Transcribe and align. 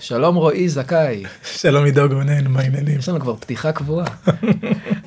שלום 0.00 0.36
רועי 0.36 0.68
זכאי. 0.68 1.24
שלום 1.42 1.84
עידו 1.84 2.08
גונן, 2.08 2.46
מה 2.46 2.60
העניינים? 2.60 2.98
יש 2.98 3.08
לנו 3.08 3.20
כבר 3.20 3.36
פתיחה 3.36 3.72
קבועה. 3.72 4.06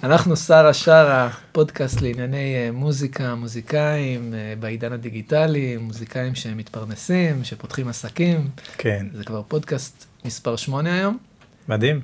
אנחנו 0.03 0.37
שרה 0.37 0.73
שרה, 0.73 1.29
פודקאסט 1.51 2.01
לענייני 2.01 2.55
אה, 2.55 2.71
מוזיקה, 2.71 3.35
מוזיקאים 3.35 4.33
אה, 4.33 4.53
בעידן 4.59 4.93
הדיגיטלי, 4.93 5.77
מוזיקאים 5.77 6.35
שמתפרנסים, 6.35 7.43
שפותחים 7.43 7.87
עסקים. 7.87 8.49
כן. 8.77 9.05
זה 9.13 9.23
כבר 9.23 9.41
פודקאסט 9.47 10.05
מספר 10.25 10.55
8 10.55 10.93
היום. 10.93 11.17
מדהים. 11.67 12.01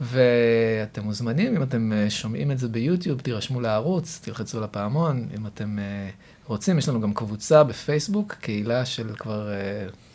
ואתם 0.00 1.02
מוזמנים, 1.04 1.56
אם 1.56 1.62
אתם 1.62 1.92
אה, 1.92 2.10
שומעים 2.10 2.50
את 2.50 2.58
זה 2.58 2.68
ביוטיוב, 2.68 3.20
תירשמו 3.20 3.60
לערוץ, 3.60 4.20
תלחצו 4.24 4.60
לפעמון, 4.60 5.28
אם 5.38 5.46
אתם 5.46 5.78
רוצים, 6.46 6.78
יש 6.78 6.88
לנו 6.88 7.00
גם 7.00 7.14
קבוצה 7.14 7.64
בפייסבוק, 7.64 8.34
קהילה 8.40 8.84
של 8.84 9.10
כבר 9.16 9.50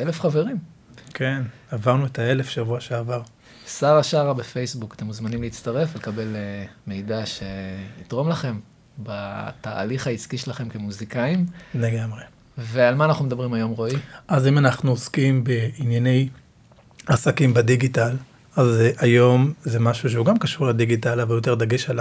אלף 0.01 0.21
חברים. 0.21 0.72
כן, 1.13 1.41
עברנו 1.71 2.05
את 2.05 2.19
האלף 2.19 2.49
שבוע 2.49 2.79
שעבר. 2.79 3.21
שרה 3.67 4.03
שרה 4.03 4.33
בפייסבוק, 4.33 4.93
אתם 4.93 5.05
מוזמנים 5.05 5.41
להצטרף, 5.41 5.95
לקבל 5.95 6.35
uh, 6.35 6.69
מידע 6.87 7.23
שיתרום 7.25 8.29
לכם 8.29 8.59
בתהליך 8.99 10.07
העסקי 10.07 10.37
שלכם 10.37 10.69
כמוזיקאים. 10.69 11.45
לגמרי. 11.75 12.21
ועל 12.57 12.95
מה 12.95 13.05
אנחנו 13.05 13.25
מדברים 13.25 13.53
היום, 13.53 13.71
רועי? 13.71 13.95
אז 14.27 14.47
אם 14.47 14.57
אנחנו 14.57 14.91
עוסקים 14.91 15.43
בענייני 15.43 16.29
עסקים 17.07 17.53
בדיגיטל, 17.53 18.15
אז 18.55 18.81
היום 18.97 19.53
זה 19.63 19.79
משהו 19.79 20.09
שהוא 20.09 20.25
גם 20.25 20.37
קשור 20.37 20.67
לדיגיטל, 20.67 21.19
אבל 21.19 21.35
יותר 21.35 21.55
דגש 21.55 21.89
על 21.89 21.99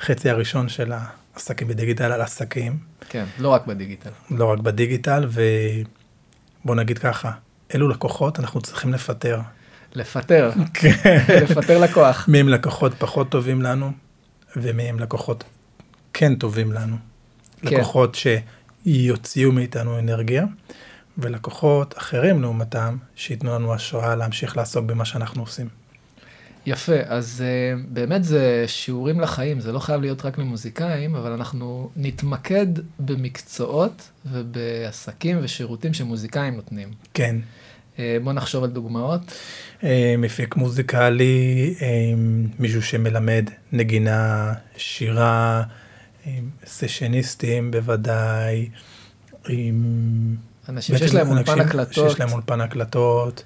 החצי 0.00 0.30
הראשון 0.30 0.68
של 0.68 0.92
העסקים 0.92 1.68
בדיגיטל, 1.68 2.12
על 2.12 2.20
עסקים. 2.20 2.78
כן, 3.08 3.24
לא 3.38 3.48
רק 3.48 3.66
בדיגיטל. 3.66 4.10
לא 4.30 4.44
רק 4.44 4.58
בדיגיטל, 4.58 5.28
ובוא 6.64 6.74
נגיד 6.74 6.98
ככה, 6.98 7.30
אילו 7.74 7.88
לקוחות 7.88 8.40
אנחנו 8.40 8.60
צריכים 8.60 8.92
לפטר. 8.92 9.40
לפטר, 9.94 10.50
כן. 10.74 10.90
לפטר 11.42 11.78
לקוח. 11.78 12.28
מי 12.28 12.40
הם 12.40 12.48
לקוחות 12.48 12.94
פחות 12.98 13.28
טובים 13.28 13.62
לנו, 13.62 13.92
ומי 14.56 14.82
הם 14.82 14.98
לקוחות 14.98 15.44
כן 16.12 16.34
טובים 16.34 16.72
לנו. 16.72 16.96
כן. 17.60 17.76
לקוחות 17.76 18.16
שיוציאו 18.86 19.52
מאיתנו 19.52 19.98
אנרגיה, 19.98 20.44
ולקוחות 21.18 21.98
אחרים 21.98 22.42
לעומתם, 22.42 22.96
שייתנו 23.16 23.54
לנו 23.54 23.74
השראה 23.74 24.14
להמשיך 24.14 24.56
לעסוק 24.56 24.84
במה 24.84 25.04
שאנחנו 25.04 25.42
עושים. 25.42 25.77
יפה, 26.66 26.96
אז 27.06 27.44
uh, 27.44 27.80
באמת 27.88 28.24
זה 28.24 28.64
שיעורים 28.66 29.20
לחיים, 29.20 29.60
זה 29.60 29.72
לא 29.72 29.78
חייב 29.78 30.00
להיות 30.00 30.24
רק 30.24 30.38
למוזיקאים, 30.38 31.14
אבל 31.14 31.32
אנחנו 31.32 31.90
נתמקד 31.96 32.66
במקצועות 32.98 34.10
ובעסקים 34.26 35.38
ושירותים 35.42 35.94
שמוזיקאים 35.94 36.54
נותנים. 36.56 36.88
כן. 37.14 37.36
Uh, 37.96 38.00
בוא 38.24 38.32
נחשוב 38.32 38.64
על 38.64 38.70
דוגמאות. 38.70 39.20
Uh, 39.80 39.84
מפיק 40.18 40.56
מוזיקלי, 40.56 41.74
uh, 41.78 41.82
מישהו 42.58 42.82
שמלמד 42.82 43.50
נגינה, 43.72 44.52
שירה, 44.76 45.62
uh, 46.24 46.28
סשניסטים 46.66 47.70
בוודאי. 47.70 48.68
אנשים 50.68 50.98
שיש 50.98 51.14
להם 51.14 51.28
אולפן 51.28 51.60
הקלטות. 51.60 51.94
שיש 51.94 52.20
להם 52.20 52.32
אולפן 52.32 52.60
הקלטות. 52.60 53.44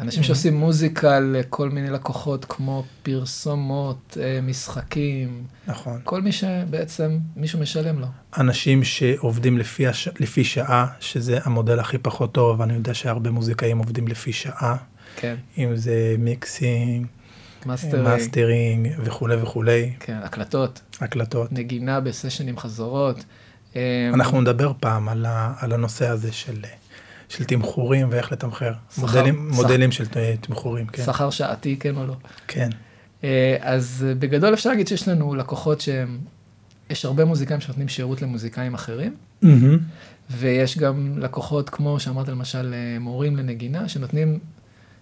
אנשים 0.00 0.22
שעושים 0.22 0.56
מוזיקה 0.56 1.20
לכל 1.20 1.70
מיני 1.70 1.90
לקוחות, 1.90 2.44
כמו 2.44 2.84
פרסומות, 3.02 4.16
אה, 4.20 4.40
משחקים. 4.42 5.44
נכון. 5.66 6.00
כל 6.04 6.22
מי 6.22 6.32
שבעצם 6.32 7.18
מישהו 7.36 7.60
משלם 7.60 7.98
לו. 7.98 8.06
אנשים 8.38 8.84
שעובדים 8.84 9.58
לפי, 9.58 9.86
הש... 9.86 10.08
לפי 10.20 10.44
שעה, 10.44 10.86
שזה 11.00 11.38
המודל 11.44 11.80
הכי 11.80 11.98
פחות 11.98 12.32
טוב, 12.32 12.62
אני 12.62 12.74
יודע 12.74 12.94
שהרבה 12.94 13.30
מוזיקאים 13.30 13.78
עובדים 13.78 14.08
לפי 14.08 14.32
שעה. 14.32 14.76
כן. 15.16 15.36
אם 15.58 15.76
זה 15.76 16.14
mixing, 16.18 17.06
mastering, 17.66 18.08
mastering 18.08 18.88
וכולי 19.04 19.36
וכולי. 19.42 19.92
כן, 20.00 20.18
הקלטות. 20.22 20.80
הקלטות. 21.00 21.52
נגינה 21.52 22.00
בסשנים 22.00 22.58
חזרות. 22.58 23.24
אנחנו 24.14 24.40
נדבר 24.40 24.72
פעם 24.80 25.08
על, 25.08 25.26
ה... 25.26 25.54
על 25.58 25.72
הנושא 25.72 26.08
הזה 26.08 26.32
של... 26.32 26.56
של 27.30 27.44
תמחורים 27.44 28.08
ואיך 28.10 28.32
לתמחר. 28.32 28.72
שכר, 28.90 29.00
מודלים, 29.06 29.50
שכ... 29.52 29.56
מודלים 29.56 29.92
של 29.92 30.04
תמחורים, 30.40 30.86
כן. 30.86 31.04
שכר 31.04 31.30
שעתי, 31.30 31.76
כן 31.76 31.96
או 31.96 32.06
לא. 32.06 32.14
כן. 32.48 32.70
אה, 33.24 33.56
אז 33.60 34.06
אה, 34.08 34.14
בגדול 34.14 34.54
אפשר 34.54 34.70
להגיד 34.70 34.88
שיש 34.88 35.08
לנו 35.08 35.34
לקוחות 35.34 35.80
שהם, 35.80 36.18
יש 36.90 37.04
הרבה 37.04 37.24
מוזיקאים 37.24 37.60
שנותנים 37.60 37.88
שירות 37.88 38.22
למוזיקאים 38.22 38.74
אחרים, 38.74 39.14
mm-hmm. 39.44 39.46
ויש 40.30 40.78
גם 40.78 41.18
לקוחות, 41.18 41.70
כמו 41.70 42.00
שאמרת 42.00 42.28
למשל, 42.28 42.74
אה, 42.74 42.98
מורים 42.98 43.36
לנגינה, 43.36 43.88
שנותנים 43.88 44.38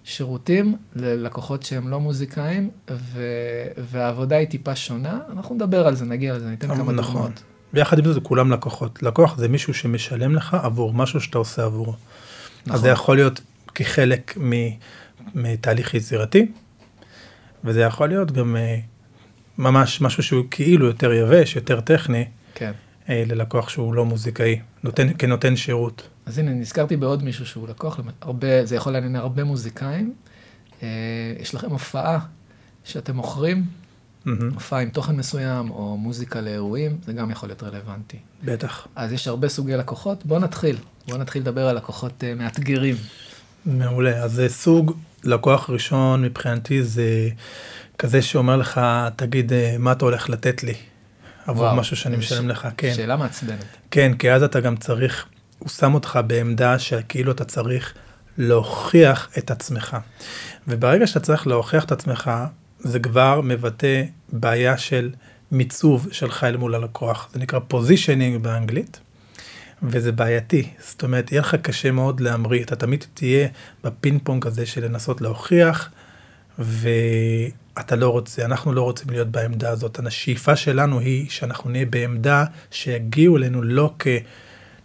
שירותים 0.04 0.76
ללקוחות 0.96 1.62
שהם 1.62 1.88
לא 1.88 2.00
מוזיקאים, 2.00 2.70
ו... 2.90 3.22
והעבודה 3.78 4.36
היא 4.36 4.48
טיפה 4.48 4.76
שונה. 4.76 5.18
אנחנו 5.32 5.54
נדבר 5.54 5.86
על 5.86 5.94
זה, 5.94 6.04
נגיע 6.04 6.36
לזה, 6.36 6.50
ניתן 6.50 6.66
כמה 6.66 6.92
נכון. 6.92 6.96
דוגמאות. 6.96 7.42
ויחד 7.74 7.98
עם 7.98 8.12
זה 8.12 8.20
כולם 8.20 8.52
לקוחות. 8.52 9.02
לקוח 9.02 9.36
זה 9.36 9.48
מישהו 9.48 9.74
שמשלם 9.74 10.34
לך 10.34 10.54
עבור 10.62 10.94
משהו 10.94 11.20
שאתה 11.20 11.38
עושה 11.38 11.64
עבורו. 11.64 11.94
נכון. 12.66 12.74
אז 12.74 12.80
זה 12.80 12.88
יכול 12.88 13.16
להיות 13.16 13.40
כחלק 13.74 14.38
מתהליך 15.34 15.94
יצירתי, 15.94 16.46
וזה 17.64 17.80
יכול 17.80 18.08
להיות 18.08 18.32
גם 18.32 18.56
אה, 18.56 18.78
ממש 19.58 20.00
משהו 20.00 20.22
שהוא 20.22 20.44
כאילו 20.50 20.86
יותר 20.86 21.12
יבש, 21.12 21.56
יותר 21.56 21.80
טכני, 21.80 22.24
כן. 22.54 22.72
אה, 23.08 23.22
ללקוח 23.26 23.68
שהוא 23.68 23.94
לא 23.94 24.04
מוזיקאי, 24.04 24.60
נותן, 24.84 25.08
כנותן 25.18 25.56
שירות. 25.56 26.08
אז 26.26 26.38
הנה, 26.38 26.50
נזכרתי 26.50 26.96
בעוד 26.96 27.22
מישהו 27.22 27.46
שהוא 27.46 27.68
לקוח, 27.68 28.00
הרבה, 28.20 28.64
זה 28.64 28.76
יכול 28.76 28.92
לעניין 28.92 29.16
הרבה 29.16 29.44
מוזיקאים. 29.44 30.14
אה, 30.82 30.88
יש 31.40 31.54
לכם 31.54 31.70
הופעה 31.70 32.18
שאתם 32.84 33.16
מוכרים, 33.16 33.64
הופעה 34.54 34.80
עם 34.80 34.90
תוכן 34.90 35.16
מסוים, 35.16 35.70
או 35.70 35.96
מוזיקה 35.96 36.40
לאירועים, 36.40 36.98
זה 37.06 37.12
גם 37.12 37.30
יכול 37.30 37.48
להיות 37.48 37.62
רלוונטי. 37.62 38.16
בטח. 38.44 38.86
אז 38.96 39.12
יש 39.12 39.28
הרבה 39.28 39.48
סוגי 39.48 39.76
לקוחות, 39.76 40.26
בואו 40.26 40.40
נתחיל. 40.40 40.76
בואו 41.08 41.18
נתחיל 41.18 41.42
לדבר 41.42 41.68
על 41.68 41.76
לקוחות 41.76 42.12
uh, 42.20 42.38
מאתגרים. 42.38 42.96
מעולה. 43.66 44.24
אז 44.24 44.32
זה 44.32 44.48
סוג 44.48 44.96
לקוח 45.24 45.70
ראשון 45.70 46.22
מבחינתי 46.22 46.82
זה 46.82 47.28
כזה 47.98 48.22
שאומר 48.22 48.56
לך, 48.56 48.80
תגיד, 49.16 49.52
אה, 49.52 49.76
מה 49.78 49.92
אתה 49.92 50.04
הולך 50.04 50.30
לתת 50.30 50.62
לי 50.62 50.74
עבור 51.46 51.64
וואו, 51.64 51.76
משהו 51.76 51.96
שאני 51.96 52.16
משלם 52.16 52.44
ש... 52.48 52.50
לך. 52.50 52.68
כן. 52.76 52.94
שאלה 52.94 53.16
מעצבנת. 53.16 53.64
כן, 53.90 54.14
כי 54.18 54.32
אז 54.32 54.42
אתה 54.42 54.60
גם 54.60 54.76
צריך, 54.76 55.26
הוא 55.58 55.68
שם 55.68 55.94
אותך 55.94 56.18
בעמדה 56.26 56.78
שכאילו 56.78 57.32
אתה 57.32 57.44
צריך 57.44 57.94
להוכיח 58.38 59.28
את 59.38 59.50
עצמך. 59.50 59.96
וברגע 60.68 61.06
שאתה 61.06 61.20
צריך 61.20 61.46
להוכיח 61.46 61.84
את 61.84 61.92
עצמך, 61.92 62.30
זה 62.80 62.98
כבר 62.98 63.40
מבטא 63.40 64.02
בעיה 64.32 64.78
של 64.78 65.10
מיצוב 65.52 66.08
שלך 66.12 66.44
אל 66.44 66.56
מול 66.56 66.74
הלקוח. 66.74 67.28
זה 67.32 67.38
נקרא 67.38 67.58
פוזישנינג 67.68 68.42
באנגלית, 68.42 69.00
וזה 69.82 70.12
בעייתי. 70.12 70.68
זאת 70.78 71.02
אומרת, 71.02 71.32
יהיה 71.32 71.40
לך 71.40 71.54
קשה 71.54 71.90
מאוד 71.90 72.20
להמריא, 72.20 72.62
אתה 72.62 72.76
תמיד 72.76 73.04
תהיה 73.14 73.48
בפינג 73.84 74.20
פונג 74.24 74.46
הזה 74.46 74.66
של 74.66 74.84
לנסות 74.84 75.20
להוכיח, 75.20 75.90
ואתה 76.58 77.96
לא 77.96 78.08
רוצה, 78.08 78.44
אנחנו 78.44 78.72
לא 78.72 78.82
רוצים 78.82 79.10
להיות 79.10 79.28
בעמדה 79.28 79.70
הזאת. 79.70 79.98
השאיפה 80.06 80.56
שלנו 80.56 80.98
היא 81.00 81.30
שאנחנו 81.30 81.70
נהיה 81.70 81.86
בעמדה 81.86 82.44
שיגיעו 82.70 83.36
אלינו 83.36 83.62
לא 83.62 83.94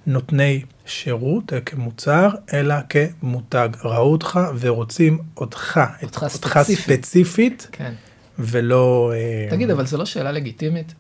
כנותני 0.06 0.62
שירות, 0.86 1.53
כמוצר, 1.66 2.30
אלא 2.53 2.75
כמותג. 2.90 3.69
ראו 3.84 4.12
אותך 4.12 4.40
ורוצים 4.59 5.19
אותך, 5.38 5.80
אותך, 6.03 6.24
אותך 6.24 6.28
ספציפית. 6.30 7.06
ספציפית. 7.06 7.68
כן. 7.72 7.94
ולא... 8.40 9.13
אה, 9.16 9.47
תגיד, 9.50 9.69
אבל 9.69 9.86
זו 9.86 9.97
לא 9.97 10.06
שאלה 10.06 10.31
לגיטימית? 10.31 10.94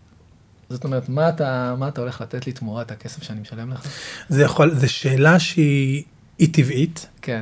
זאת 0.69 0.83
אומרת, 0.83 1.09
מה 1.09 1.29
אתה, 1.29 1.75
מה 1.77 1.87
אתה 1.87 2.01
הולך 2.01 2.21
לתת 2.21 2.47
לי 2.47 2.53
תמורת 2.53 2.91
הכסף 2.91 3.23
שאני 3.23 3.41
משלם 3.41 3.71
לך? 3.71 3.87
זה 4.29 4.43
יכול, 4.43 4.75
זו 4.75 4.93
שאלה 4.93 5.39
שהיא 5.39 6.03
טבעית. 6.51 7.07
כן. 7.21 7.41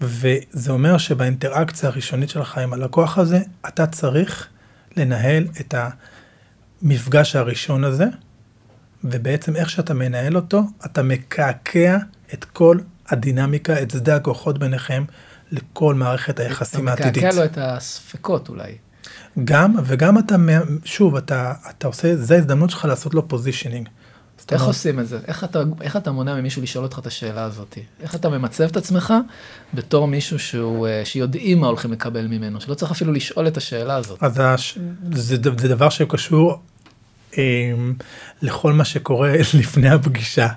וזה 0.00 0.72
אומר 0.72 0.98
שבאינטראקציה 0.98 1.88
הראשונית 1.88 2.28
שלך 2.28 2.58
עם 2.58 2.72
הלקוח 2.72 3.18
הזה, 3.18 3.40
אתה 3.68 3.86
צריך 3.86 4.48
לנהל 4.96 5.46
את 5.60 5.74
המפגש 6.82 7.36
הראשון 7.36 7.84
הזה, 7.84 8.04
ובעצם 9.04 9.56
איך 9.56 9.70
שאתה 9.70 9.94
מנהל 9.94 10.36
אותו, 10.36 10.62
אתה 10.84 11.02
מקעקע 11.02 11.98
את 12.34 12.44
כל 12.44 12.78
הדינמיקה, 13.08 13.82
את 13.82 13.90
שדה 13.90 14.16
הכוחות 14.16 14.58
ביניכם, 14.58 15.04
לכל 15.52 15.94
מערכת 15.94 16.40
היחסים 16.40 16.88
העתידית. 16.88 17.16
אתה 17.16 17.26
מקעקע 17.26 17.36
לו 17.36 17.44
את 17.44 17.58
הספקות 17.60 18.48
אולי. 18.48 18.72
גם, 19.44 19.74
וגם 19.84 20.18
אתה, 20.18 20.36
שוב, 20.84 21.16
אתה, 21.16 21.52
אתה 21.70 21.86
עושה, 21.86 22.16
זו 22.16 22.34
ההזדמנות 22.34 22.70
שלך 22.70 22.84
לעשות 22.84 23.14
לו 23.14 23.28
positioning. 23.28 23.88
איך 24.52 24.62
עושים 24.62 25.00
את 25.00 25.08
זה? 25.08 25.18
איך 25.26 25.44
אתה, 25.44 25.62
איך 25.80 25.96
אתה 25.96 26.12
מונע 26.12 26.34
ממישהו 26.34 26.62
לשאול 26.62 26.84
אותך 26.84 26.98
את 26.98 27.06
השאלה 27.06 27.44
הזאת? 27.44 27.78
איך 28.00 28.14
אתה 28.14 28.28
ממצב 28.28 28.64
את 28.64 28.76
עצמך 28.76 29.14
בתור 29.74 30.08
מישהו 30.08 30.38
שהוא, 30.38 30.86
אה, 30.86 31.02
שיודעים 31.04 31.60
מה 31.60 31.66
הולכים 31.66 31.92
לקבל 31.92 32.26
ממנו, 32.26 32.60
שלא 32.60 32.74
צריך 32.74 32.90
אפילו 32.90 33.12
לשאול 33.12 33.46
את 33.46 33.56
השאלה 33.56 33.96
הזאת? 33.96 34.22
אז 34.22 34.38
הש, 34.40 34.78
זה, 35.12 35.36
זה 35.36 35.68
דבר 35.68 35.88
שקשור 35.88 36.60
לכל 38.42 38.72
מה 38.72 38.84
שקורה 38.84 39.32
לפני 39.60 39.90
הפגישה. 39.90 40.48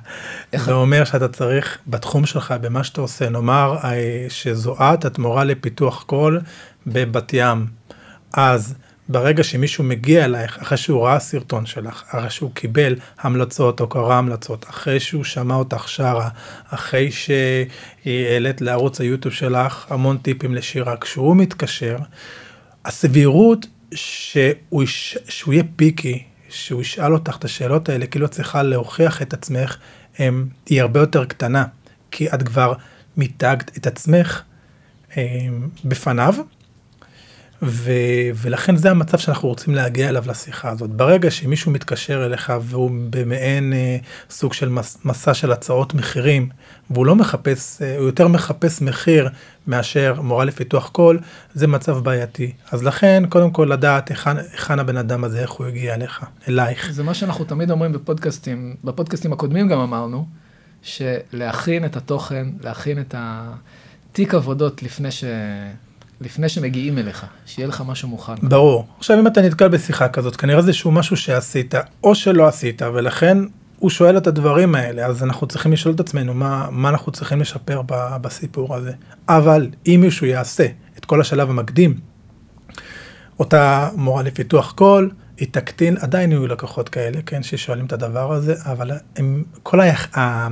זה 0.55 0.73
אומר 0.73 1.03
שאתה 1.03 1.27
צריך 1.27 1.77
בתחום 1.87 2.25
שלך, 2.25 2.53
במה 2.61 2.83
שאתה 2.83 3.01
עושה, 3.01 3.29
נאמר 3.29 3.77
אה, 3.83 4.25
שזו 4.29 4.75
את, 4.79 5.05
את 5.05 5.19
מורה 5.19 5.43
לפיתוח 5.43 6.03
קול 6.03 6.41
בבת 6.87 7.31
ים. 7.33 7.65
אז 8.33 8.75
ברגע 9.09 9.43
שמישהו 9.43 9.83
מגיע 9.83 10.25
אלייך, 10.25 10.57
אחרי 10.61 10.77
שהוא 10.77 11.05
ראה 11.05 11.19
סרטון 11.19 11.65
שלך, 11.65 12.03
אחרי 12.07 12.29
שהוא 12.29 12.51
קיבל 12.53 12.95
המלצות 13.19 13.79
או 13.79 13.87
קרא 13.87 14.13
המלצות, 14.13 14.65
אחרי 14.69 14.99
שהוא 14.99 15.23
שמע 15.23 15.55
אותך 15.55 15.89
שרה, 15.89 16.29
אחרי 16.69 17.09
שהעלית 17.11 18.61
לערוץ 18.61 19.01
היוטיוב 19.01 19.33
שלך 19.33 19.85
המון 19.89 20.17
טיפים 20.17 20.55
לשירה, 20.55 20.97
כשהוא 20.97 21.35
מתקשר, 21.35 21.97
הסבירות 22.85 23.65
שהוא, 23.93 24.83
שהוא 25.29 25.53
יהיה 25.53 25.63
פיקי, 25.75 26.23
שהוא 26.53 26.81
ישאל 26.81 27.13
אותך 27.13 27.37
את 27.37 27.45
השאלות 27.45 27.89
האלה, 27.89 28.07
כאילו 28.07 28.25
את 28.25 28.31
צריכה 28.31 28.63
להוכיח 28.63 29.21
את 29.21 29.33
עצמך, 29.33 29.77
הם, 30.17 30.49
היא 30.65 30.81
הרבה 30.81 30.99
יותר 30.99 31.25
קטנה, 31.25 31.65
כי 32.11 32.29
את 32.29 32.43
כבר 32.43 32.73
מיתגת 33.17 33.77
את 33.77 33.87
עצמך 33.87 34.41
הם, 35.15 35.69
בפניו, 35.85 36.35
ו, 37.65 37.91
ולכן 38.35 38.75
זה 38.75 38.91
המצב 38.91 39.17
שאנחנו 39.17 39.49
רוצים 39.49 39.75
להגיע 39.75 40.09
אליו 40.09 40.23
לשיחה 40.27 40.69
הזאת. 40.69 40.89
ברגע 40.89 41.31
שמישהו 41.31 41.71
מתקשר 41.71 42.25
אליך 42.25 42.53
והוא 42.61 42.91
במעין 43.09 43.73
אה, 43.73 43.97
סוג 44.29 44.53
של 44.53 44.69
מס, 44.69 44.97
מסע 45.05 45.33
של 45.33 45.51
הצעות 45.51 45.93
מחירים, 45.93 46.49
והוא 46.89 47.05
לא 47.05 47.15
מחפש, 47.15 47.81
אה, 47.81 47.97
הוא 47.97 48.05
יותר 48.05 48.27
מחפש 48.27 48.81
מחיר 48.81 49.29
מאשר 49.67 50.21
מורה 50.21 50.45
לפיתוח 50.45 50.89
קול, 50.89 51.19
זה 51.53 51.67
מצב 51.67 51.97
בעייתי. 51.97 52.51
אז 52.71 52.83
לכן, 52.83 53.23
קודם 53.29 53.51
כל 53.51 53.69
לדעת 53.71 54.09
היכן, 54.09 54.37
היכן 54.37 54.79
הבן 54.79 54.97
אדם 54.97 55.23
הזה, 55.23 55.41
איך 55.41 55.51
הוא 55.51 55.67
הגיע 55.67 55.93
אליך, 55.93 56.25
אלייך. 56.47 56.91
זה 56.91 57.03
מה 57.03 57.13
שאנחנו 57.13 57.45
תמיד 57.45 57.71
אומרים 57.71 57.91
בפודקאסטים, 57.91 58.75
בפודקאסטים 58.83 59.33
הקודמים 59.33 59.67
גם 59.67 59.79
אמרנו, 59.79 60.27
שלהכין 60.81 61.85
את 61.85 61.95
התוכן, 61.95 62.47
להכין 62.63 62.99
את 62.99 63.15
התיק 63.17 64.33
עבודות 64.33 64.83
לפני 64.83 65.11
ש... 65.11 65.23
לפני 66.21 66.49
שמגיעים 66.49 66.97
אליך, 66.97 67.25
שיהיה 67.45 67.67
לך 67.67 67.83
משהו 67.87 68.07
מוכן. 68.07 68.33
ברור. 68.41 68.87
עכשיו 68.97 69.19
אם 69.19 69.27
אתה 69.27 69.41
נתקל 69.41 69.67
בשיחה 69.67 70.07
כזאת, 70.09 70.35
כנראה 70.35 70.61
זה 70.61 70.73
שהוא 70.73 70.93
משהו 70.93 71.17
שעשית 71.17 71.75
או 72.03 72.15
שלא 72.15 72.47
עשית, 72.47 72.81
ולכן 72.81 73.37
הוא 73.79 73.89
שואל 73.89 74.17
את 74.17 74.27
הדברים 74.27 74.75
האלה, 74.75 75.05
אז 75.05 75.23
אנחנו 75.23 75.47
צריכים 75.47 75.73
לשאול 75.73 75.95
את 75.95 75.99
עצמנו 75.99 76.33
מה, 76.33 76.67
מה 76.71 76.89
אנחנו 76.89 77.11
צריכים 77.11 77.41
לשפר 77.41 77.81
ב, 77.85 78.17
בסיפור 78.21 78.75
הזה. 78.75 78.91
אבל 79.29 79.69
אם 79.87 79.99
מישהו 80.03 80.27
יעשה 80.27 80.67
את 80.97 81.05
כל 81.05 81.21
השלב 81.21 81.49
המקדים, 81.49 81.95
אותה 83.39 83.89
מורה 83.95 84.23
לפיתוח 84.23 84.71
קול, 84.71 85.11
היא 85.37 85.47
תקטין, 85.51 85.97
עדיין 85.97 86.31
יהיו 86.31 86.47
לקוחות 86.47 86.89
כאלה, 86.89 87.21
כן, 87.25 87.43
ששואלים 87.43 87.85
את 87.85 87.93
הדבר 87.93 88.33
הזה, 88.33 88.55
אבל 88.65 88.91
הם, 89.15 89.43
כל 89.63 89.79
היח, 89.79 90.17
ה, 90.17 90.47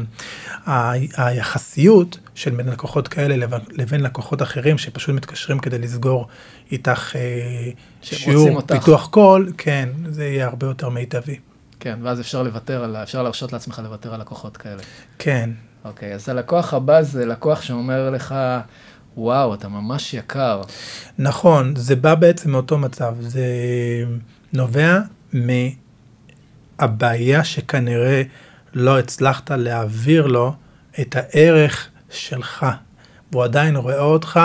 ה, 0.70 0.92
היחסיות 1.18 2.18
של 2.36 2.56
בין 2.56 2.70
לקוחות 2.70 3.08
כאלה 3.08 3.38
לבין, 3.38 3.60
לבין 3.72 4.02
לקוחות 4.02 4.42
אחרים 4.42 4.78
שפשוט 4.78 5.16
מתקשרים 5.16 5.60
כדי 5.60 5.80
לסגור 5.80 6.28
איתך 6.72 7.16
אה, 7.16 7.72
שיעור. 8.02 8.62
פיתוח 8.62 9.08
קול, 9.08 9.52
כן, 9.58 9.90
זה 10.10 10.26
יהיה 10.26 10.48
הרבה 10.48 10.68
יותר 10.68 10.90
מיטבי. 10.90 11.40
כן, 11.80 12.00
ואז 12.02 12.20
אפשר 12.20 12.44
לוותר 12.44 12.84
על, 12.84 12.96
אפשר 12.96 13.24
להרשות 13.24 13.54
לעצמך 13.54 13.82
לוותר 13.84 14.14
על 14.14 14.22
לקוחות 14.22 14.58
כאלה. 14.58 14.82
כן. 15.20 15.50
אוקיי, 15.86 16.14
אז 16.14 16.30
הלקוח 16.30 16.74
הבא 16.74 17.02
זה 17.02 17.26
לקוח 17.26 17.62
שאומר 17.62 18.10
לך, 18.10 18.36
וואו, 19.18 19.54
אתה 19.54 19.68
ממש 19.68 20.14
יקר. 20.14 20.62
נכון, 21.18 21.76
זה 21.76 21.96
בא 21.96 22.16
בעצם 22.16 22.52
מאותו 22.52 22.78
מצב, 22.78 23.16
זה 23.20 23.46
נובע 24.54 25.00
מהבעיה 26.80 27.44
שכנראה 27.44 28.24
לא 28.74 29.00
הצלחת 29.00 29.52
להעביר 29.52 30.28
לו 30.28 30.54
את 31.02 31.16
הערך 31.16 31.90
שלך. 32.10 32.66
והוא 33.32 33.44
עדיין 33.44 33.76
רואה 33.76 34.00
אותך, 34.00 34.40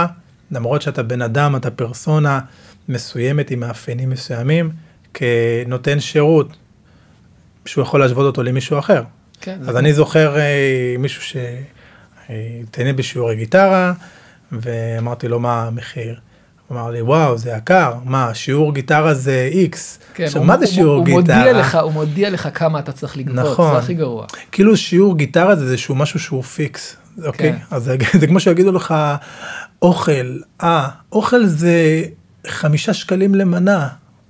למרות 0.50 0.82
שאתה 0.82 1.03
בן 1.03 1.23
אדם, 1.23 1.56
אתה 1.56 1.70
פרסונה 1.70 2.41
מסוימת 2.88 3.50
עם 3.50 3.61
מאפיינים 3.61 4.11
מסוימים, 4.11 4.70
כנותן 5.14 6.00
שירות, 6.00 6.56
שהוא 7.67 7.82
יכול 7.82 8.00
להשוות 8.00 8.26
אותו 8.26 8.43
למישהו 8.43 8.79
אחר. 8.79 9.02
כן. 9.41 9.59
אז 9.69 9.76
אני 9.76 9.93
זוכר 9.93 10.38
אה, 10.38 10.97
מישהו 10.99 11.41
אה, 12.31 12.93
בשיעורי 12.93 13.37
גיטרה, 13.37 13.93
ואמרתי 14.52 15.29
לו 15.29 15.41
מה 15.41 15.67
המחיר. 15.67 16.20
הוא 16.68 16.78
אמר 16.78 16.90
לי, 16.90 17.02
וואו, 17.02 17.38
זה 17.38 17.50
יקר, 17.50 17.94
מה, 18.04 18.34
שיעור 18.34 18.74
גיטרה 18.74 19.14
זה 19.14 19.48
איקס. 19.52 19.98
כן, 20.14 20.24
עכשיו, 20.24 20.40
הוא, 20.40 20.46
מה 20.46 20.58
זה 20.58 20.66
שיעור 20.66 20.96
הוא, 20.96 21.04
גיטרה? 21.04 21.20
מודיע 21.20 21.52
לך, 21.52 21.74
הוא 21.74 21.92
מודיע 21.92 22.30
לך 22.30 22.48
כמה 22.54 22.78
אתה 22.78 22.92
צריך 22.92 23.16
לגבות, 23.16 23.36
נכון. 23.36 23.72
זה 23.72 23.78
הכי 23.78 23.94
גרוע. 23.94 24.26
כאילו 24.52 24.76
שיעור 24.76 25.16
גיטרה 25.16 25.56
זה 25.56 25.64
איזשהו 25.64 25.94
משהו 25.94 26.20
שהוא 26.20 26.42
פיקס, 26.42 26.96
אוקיי? 27.24 27.52
כן. 27.52 27.58
אז 27.70 27.84
זה, 27.84 27.96
זה 28.20 28.26
כמו 28.26 28.40
שיגידו 28.40 28.72
לך, 28.72 28.94
אוכל, 29.82 30.38
אה, 30.62 30.88
אוכל 31.12 31.46
זה 31.46 32.02
חמישה 32.46 32.94
שקלים 32.94 33.34
למנה. 33.34 33.88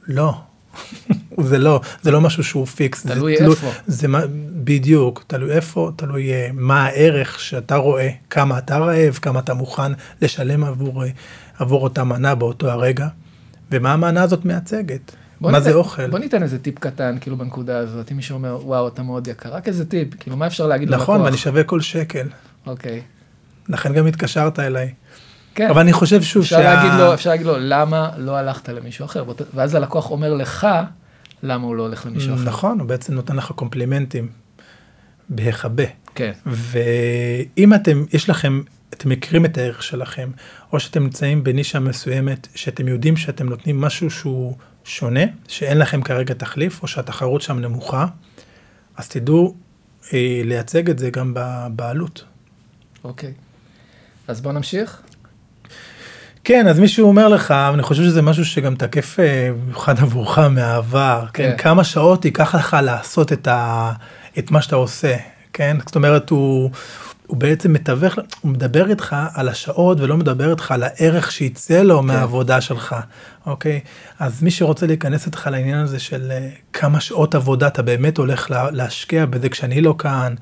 לא, 0.09 0.35
זה 1.49 1.59
לא, 1.59 1.81
זה 2.03 2.11
לא 2.11 2.21
משהו 2.21 2.45
שהוא 2.45 2.67
פיקס. 2.67 3.07
תלוי 3.07 3.37
זה, 3.39 3.45
איפה. 3.47 3.71
זה 3.87 4.07
בדיוק, 4.65 5.25
תלוי 5.27 5.53
איפה, 5.53 5.91
תלוי 5.97 6.33
אה, 6.33 6.49
מה 6.53 6.85
הערך 6.85 7.41
שאתה 7.41 7.77
רואה, 7.77 8.09
כמה 8.31 8.59
אתה 8.59 8.79
רעב, 8.79 9.19
כמה 9.23 9.41
אתה 9.41 9.55
מוכן 9.55 9.93
לשלם 10.23 10.65
עבור, 10.65 11.05
עבור 11.59 11.83
אותה 11.83 12.05
מנה 12.05 12.35
באותו 12.35 12.71
הרגע, 12.71 13.09
ומה 13.71 13.93
המנה 13.93 14.23
הזאת 14.23 14.45
מייצגת. 14.45 15.17
מה 15.41 15.49
ניתן, 15.49 15.65
זה 15.65 15.75
אוכל? 15.75 16.11
בוא 16.11 16.19
ניתן 16.19 16.43
איזה 16.43 16.59
טיפ 16.59 16.79
קטן, 16.79 17.17
כאילו 17.21 17.37
בנקודה 17.37 17.79
הזאת, 17.79 18.13
אם 18.13 18.17
מישהו 18.17 18.35
אומר, 18.35 18.59
וואו, 18.63 18.89
אתה 18.89 19.03
מאוד 19.03 19.29
יקר, 19.29 19.55
רק 19.55 19.69
איזה 19.69 19.85
טיפ, 19.85 20.15
כאילו, 20.15 20.37
מה 20.37 20.47
אפשר 20.47 20.67
להגיד 20.67 20.89
נכון, 20.89 20.99
ללקוח? 20.99 21.15
נכון, 21.15 21.27
ואני 21.27 21.37
שווה 21.37 21.65
כל 21.65 21.81
שקל. 21.81 22.29
אוקיי. 22.67 23.03
לכן 23.69 23.93
גם 23.93 24.07
התקשרת 24.07 24.59
אליי. 24.59 24.93
כן. 25.55 25.71
אבל 25.71 25.81
אני 25.81 25.93
חושב 25.93 26.23
שוב 26.23 26.43
אפשר 26.43 26.57
שה... 26.57 26.75
להגיד 26.75 26.93
לו, 27.01 27.15
אפשר 27.15 27.31
להגיד 27.31 27.47
לו, 27.47 27.55
למה 27.59 28.11
לא 28.17 28.37
הלכת 28.37 28.69
למישהו 28.69 29.05
אחר? 29.05 29.25
ואז 29.55 29.75
הלקוח 29.75 30.11
אומר 30.11 30.35
לך, 30.35 30.67
למה 31.43 31.67
הוא 31.67 31.77
לא 31.77 31.83
הולך 31.83 32.07
למישהו 32.07 32.35
אחר. 32.35 32.45
נכון, 32.45 32.81
הוא 32.81 32.89
בעצם 32.89 33.15
נותן 33.15 33.37
לך 33.37 33.51
קומפלימנטים 33.51 34.29
בהיחבא. 35.29 35.85
כן. 36.15 36.33
ואם 36.47 37.75
אתם, 37.75 38.05
יש 38.13 38.31
לכם, 38.31 38.61
אתם 38.95 39.09
מכירים 39.09 39.45
את 39.45 39.59
הערך 39.59 39.83
שלכם, 39.83 40.31
או 40.73 40.81
שאתם 40.81 41.03
נמצאים 41.03 41.45
בנישה 41.45 41.81
מסוימת, 41.81 42.49
שאתם 42.55 42.89
יודעים 42.89 43.17
שאתם 43.17 43.49
נותנים 43.49 43.81
משהו 43.81 44.11
שהוא 44.11 44.57
שונה, 44.85 45.21
שאין 45.49 45.79
לכם 45.79 46.03
כרגע 46.03 46.35
תחליף, 46.35 46.83
או 46.83 46.89
שהתחרות 46.89 47.43
שם 47.43 47.59
נמוכה, 47.59 48.07
אז 48.97 49.09
תדעו 49.09 49.55
אה, 50.13 50.41
לייצג 50.45 50.91
את 50.91 50.99
זה 50.99 51.11
גם 51.11 51.35
בעלות. 51.71 52.25
אוקיי. 53.05 53.33
אז 54.29 54.41
בוא 54.41 54.53
נמשיך. 54.53 55.03
כן, 56.45 56.69
אז 56.69 56.79
מישהו 56.79 57.09
אומר 57.09 57.29
לך, 57.29 57.51
אני 57.51 57.83
חושב 57.83 58.03
שזה 58.03 58.23
משהו 58.23 58.45
שגם 58.45 58.75
תקף 58.75 59.21
אה, 59.21 59.51
במיוחד 59.63 59.99
עבורך 59.99 60.39
מהעבר, 60.39 61.25
כן. 61.33 61.51
כן, 61.51 61.57
כמה 61.63 61.85
שעות 61.85 62.25
ייקח 62.25 62.55
לך 62.55 62.77
לעשות 62.83 63.33
את, 63.33 63.49
ה, 63.49 63.93
את 64.39 64.51
מה 64.51 64.63
שאתה 64.63 64.77
עושה, 64.77 65.17
כן? 65.53 65.77
זאת 65.87 65.97
אומרת, 65.97 66.31
הוא, 66.31 66.71
הוא 67.27 67.37
בעצם 67.37 67.73
מתווך, 67.73 68.15
הוא 68.41 68.53
מדבר 68.53 68.91
איתך 68.91 69.17
על 69.35 69.49
השעות 69.49 70.01
ולא 70.01 70.17
מדבר 70.17 70.51
איתך 70.51 70.73
על 70.73 70.83
הערך 70.83 71.33
שיצא 71.33 71.83
לו 71.83 72.01
כן. 72.01 72.07
מהעבודה 72.07 72.61
שלך, 72.61 72.97
אוקיי? 73.47 73.81
אז 74.19 74.43
מי 74.43 74.51
שרוצה 74.51 74.87
להיכנס 74.87 75.27
איתך 75.27 75.49
לעניין 75.53 75.79
הזה 75.79 75.99
של 75.99 76.31
אה, 76.31 76.49
כמה 76.73 77.01
שעות 77.01 77.35
עבודה 77.35 77.67
אתה 77.67 77.83
באמת 77.83 78.19
הולך 78.19 78.51
להשקיע 78.73 79.27
בזה 79.27 79.49
כשאני 79.49 79.81
לא 79.81 79.95
כאן, 79.99 80.35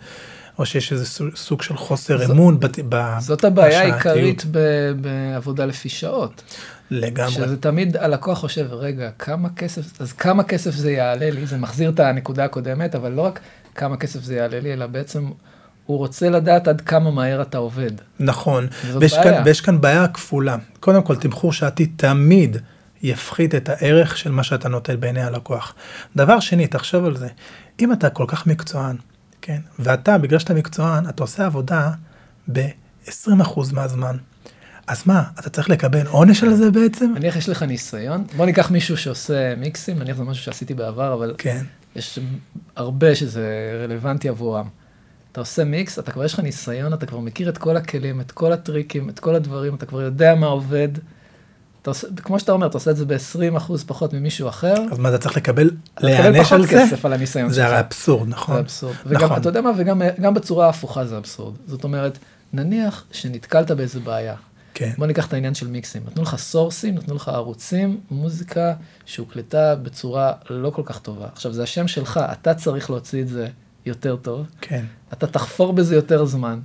או 0.58 0.66
שיש 0.66 0.92
איזה 0.92 1.06
סוג 1.34 1.62
של 1.62 1.76
חוסר 1.76 2.26
ז... 2.26 2.30
אמון 2.30 2.58
ב... 2.88 3.02
זאת 3.18 3.44
הבעיה 3.44 3.80
העיקרית 3.80 4.44
בעבודה 5.00 5.66
לפי 5.66 5.88
שעות. 5.88 6.42
לגמרי. 6.90 7.30
שזה 7.30 7.56
תמיד 7.56 7.96
הלקוח 7.96 8.38
חושב, 8.38 8.66
רגע, 8.70 9.10
כמה 9.18 9.48
כסף, 9.56 10.00
אז 10.00 10.12
כמה 10.12 10.42
כסף 10.42 10.70
זה 10.70 10.92
יעלה 10.92 11.30
לי, 11.30 11.46
זה 11.46 11.56
מחזיר 11.56 11.90
את 11.90 12.00
הנקודה 12.00 12.44
הקודמת, 12.44 12.94
אבל 12.94 13.12
לא 13.12 13.22
רק 13.22 13.40
כמה 13.74 13.96
כסף 13.96 14.22
זה 14.22 14.34
יעלה 14.34 14.60
לי, 14.60 14.72
אלא 14.72 14.86
בעצם 14.86 15.30
הוא 15.86 15.98
רוצה 15.98 16.30
לדעת 16.30 16.68
עד 16.68 16.80
כמה 16.80 17.10
מהר 17.10 17.42
אתה 17.42 17.58
עובד. 17.58 17.90
נכון, 18.20 18.66
ויש 19.00 19.14
כאן, 19.14 19.42
ויש 19.44 19.60
כאן 19.60 19.80
בעיה 19.80 20.08
כפולה. 20.08 20.56
קודם 20.80 21.02
כל, 21.02 21.16
תמחור 21.16 21.52
שעתי 21.52 21.86
תמיד 21.86 22.56
יפחית 23.02 23.54
את 23.54 23.68
הערך 23.68 24.16
של 24.16 24.30
מה 24.30 24.42
שאתה 24.42 24.68
נותן 24.68 25.00
בעיני 25.00 25.22
הלקוח. 25.22 25.74
דבר 26.16 26.40
שני, 26.40 26.66
תחשוב 26.66 27.04
על 27.04 27.16
זה, 27.16 27.28
אם 27.80 27.92
אתה 27.92 28.10
כל 28.10 28.24
כך 28.28 28.46
מקצוען, 28.46 28.96
כן? 29.42 29.60
ואתה, 29.78 30.18
בגלל 30.18 30.38
שאתה 30.38 30.54
מקצוען, 30.54 31.08
אתה 31.08 31.22
עושה 31.22 31.46
עבודה 31.46 31.90
ב-20% 32.52 33.60
מהזמן. 33.72 34.16
אז 34.86 35.02
מה, 35.06 35.22
אתה 35.38 35.50
צריך 35.50 35.70
לקבל 35.70 36.06
עונש 36.06 36.42
על 36.42 36.54
זה 36.54 36.70
בעצם? 36.70 37.12
נניח 37.16 37.36
יש 37.36 37.48
לך 37.48 37.62
ניסיון, 37.62 38.24
בוא 38.36 38.46
ניקח 38.46 38.70
מישהו 38.70 38.96
שעושה 38.96 39.54
מיקסים, 39.54 39.98
נניח 39.98 40.16
זה 40.16 40.24
משהו 40.24 40.44
שעשיתי 40.44 40.74
בעבר, 40.74 41.14
אבל 41.14 41.34
כן. 41.38 41.64
יש 41.96 42.18
הרבה 42.76 43.14
שזה 43.14 43.46
רלוונטי 43.84 44.28
עבורם. 44.28 44.68
אתה 45.34 45.40
עושה 45.40 45.64
מיקס, 45.64 45.98
אתה 45.98 46.12
כבר 46.12 46.24
יש 46.24 46.34
לך 46.34 46.40
ניסיון, 46.40 46.94
אתה 46.94 47.06
כבר 47.06 47.18
מכיר 47.18 47.48
את 47.48 47.58
כל 47.58 47.76
הכלים, 47.76 48.20
את 48.20 48.32
כל 48.32 48.52
הטריקים, 48.52 49.08
את 49.08 49.18
כל 49.18 49.34
הדברים, 49.34 49.74
אתה 49.74 49.86
כבר 49.86 50.02
יודע 50.02 50.34
מה 50.34 50.46
עובד. 50.46 50.88
אתה 51.82 51.90
עושה, 51.90 52.06
כמו 52.22 52.38
שאתה 52.38 52.52
אומר, 52.52 52.66
אתה 52.66 52.76
עושה 52.76 52.90
את 52.90 52.96
זה 52.96 53.04
ב-20% 53.06 53.72
פחות 53.86 54.12
ממישהו 54.12 54.48
אחר, 54.48 54.74
אז 54.92 54.98
מה, 54.98 55.08
אתה 55.08 55.18
צריך 55.18 55.36
לקבל, 55.36 55.70
להיענש 56.00 56.38
פחות 56.38 56.52
על 56.52 56.66
זה? 56.66 56.72
כסף 56.72 57.04
על 57.04 57.12
הניסיון 57.12 57.48
זה 57.48 57.54
שלך. 57.54 57.66
הרי 57.66 57.80
אבסורד, 57.80 58.24
זה 58.24 58.30
נכון? 58.30 58.56
אבסורד. 58.56 58.94
וגם, 59.06 59.24
נכון. 59.24 59.40
אתה 59.40 59.48
יודע 59.48 59.60
מה, 59.60 59.70
וגם 59.76 60.02
גם 60.20 60.34
בצורה 60.34 60.66
ההפוכה 60.66 61.06
זה 61.06 61.16
אבסורד. 61.16 61.54
זאת 61.66 61.84
אומרת, 61.84 62.18
נניח 62.52 63.04
שנתקלת 63.12 63.70
באיזה 63.70 64.00
בעיה. 64.00 64.34
כן, 64.74 64.92
בוא 64.98 65.06
ניקח 65.06 65.26
את 65.26 65.32
העניין 65.32 65.54
של 65.54 65.66
מיקסים. 65.66 66.02
נתנו 66.06 66.22
לך 66.22 66.36
סורסים, 66.36 66.94
נתנו 66.94 67.14
לך 67.14 67.28
ערוצים, 67.28 68.00
מוזיקה 68.10 68.74
שהוקלטה 69.06 69.74
בצורה 69.74 70.32
לא 70.50 70.70
כל 70.70 70.82
כך 70.84 70.98
טובה. 70.98 71.26
עכשיו, 71.32 71.52
זה 71.52 71.62
השם 71.62 71.88
שלך, 71.88 72.20
אתה 72.32 72.54
צריך 72.54 72.90
להוציא 72.90 73.22
את 73.22 73.28
זה 73.28 73.48
יותר 73.86 74.16
טוב. 74.16 74.46
כן, 74.60 74.84
אתה 75.12 75.26
תחפור 75.26 75.72
בזה 75.72 75.94
יותר 75.94 76.24
זמן. 76.24 76.60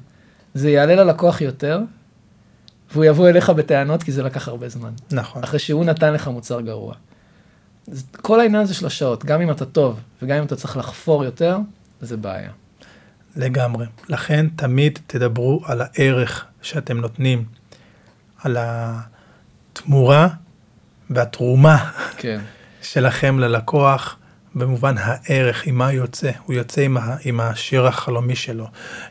זה 0.53 0.69
יעלה 0.69 0.95
ללקוח 0.95 1.41
יותר, 1.41 1.79
והוא 2.91 3.05
יבוא 3.05 3.29
אליך 3.29 3.49
בטענות 3.49 4.03
כי 4.03 4.11
זה 4.11 4.23
לקח 4.23 4.47
הרבה 4.47 4.69
זמן. 4.69 4.91
נכון. 5.11 5.43
אחרי 5.43 5.59
שהוא 5.59 5.85
נתן 5.85 6.13
לך 6.13 6.27
מוצר 6.27 6.61
גרוע. 6.61 6.93
כל 8.11 8.39
העניין 8.39 8.61
הזה 8.61 8.73
של 8.73 8.85
השעות, 8.85 9.25
גם 9.25 9.41
אם 9.41 9.51
אתה 9.51 9.65
טוב 9.65 9.99
וגם 10.21 10.37
אם 10.37 10.43
אתה 10.43 10.55
צריך 10.55 10.77
לחפור 10.77 11.25
יותר, 11.25 11.57
זה 12.01 12.17
בעיה. 12.17 12.51
לגמרי. 13.35 13.85
לכן 14.09 14.47
תמיד 14.55 14.99
תדברו 15.07 15.61
על 15.65 15.81
הערך 15.81 16.45
שאתם 16.61 16.97
נותנים, 16.97 17.45
על 18.43 18.57
התמורה 18.59 20.27
והתרומה 21.09 21.91
כן. 22.17 22.39
שלכם 22.81 23.39
ללקוח, 23.39 24.17
במובן 24.55 24.95
הערך, 24.97 25.63
עם 25.67 25.77
מה 25.77 25.91
יוצא. 25.93 26.31
הוא 26.45 26.53
יוצא 26.55 26.81
עם, 26.81 26.97
ה, 26.97 27.15
עם 27.25 27.39
השיר 27.39 27.87
החלומי 27.87 28.35
שלו. 28.35 28.67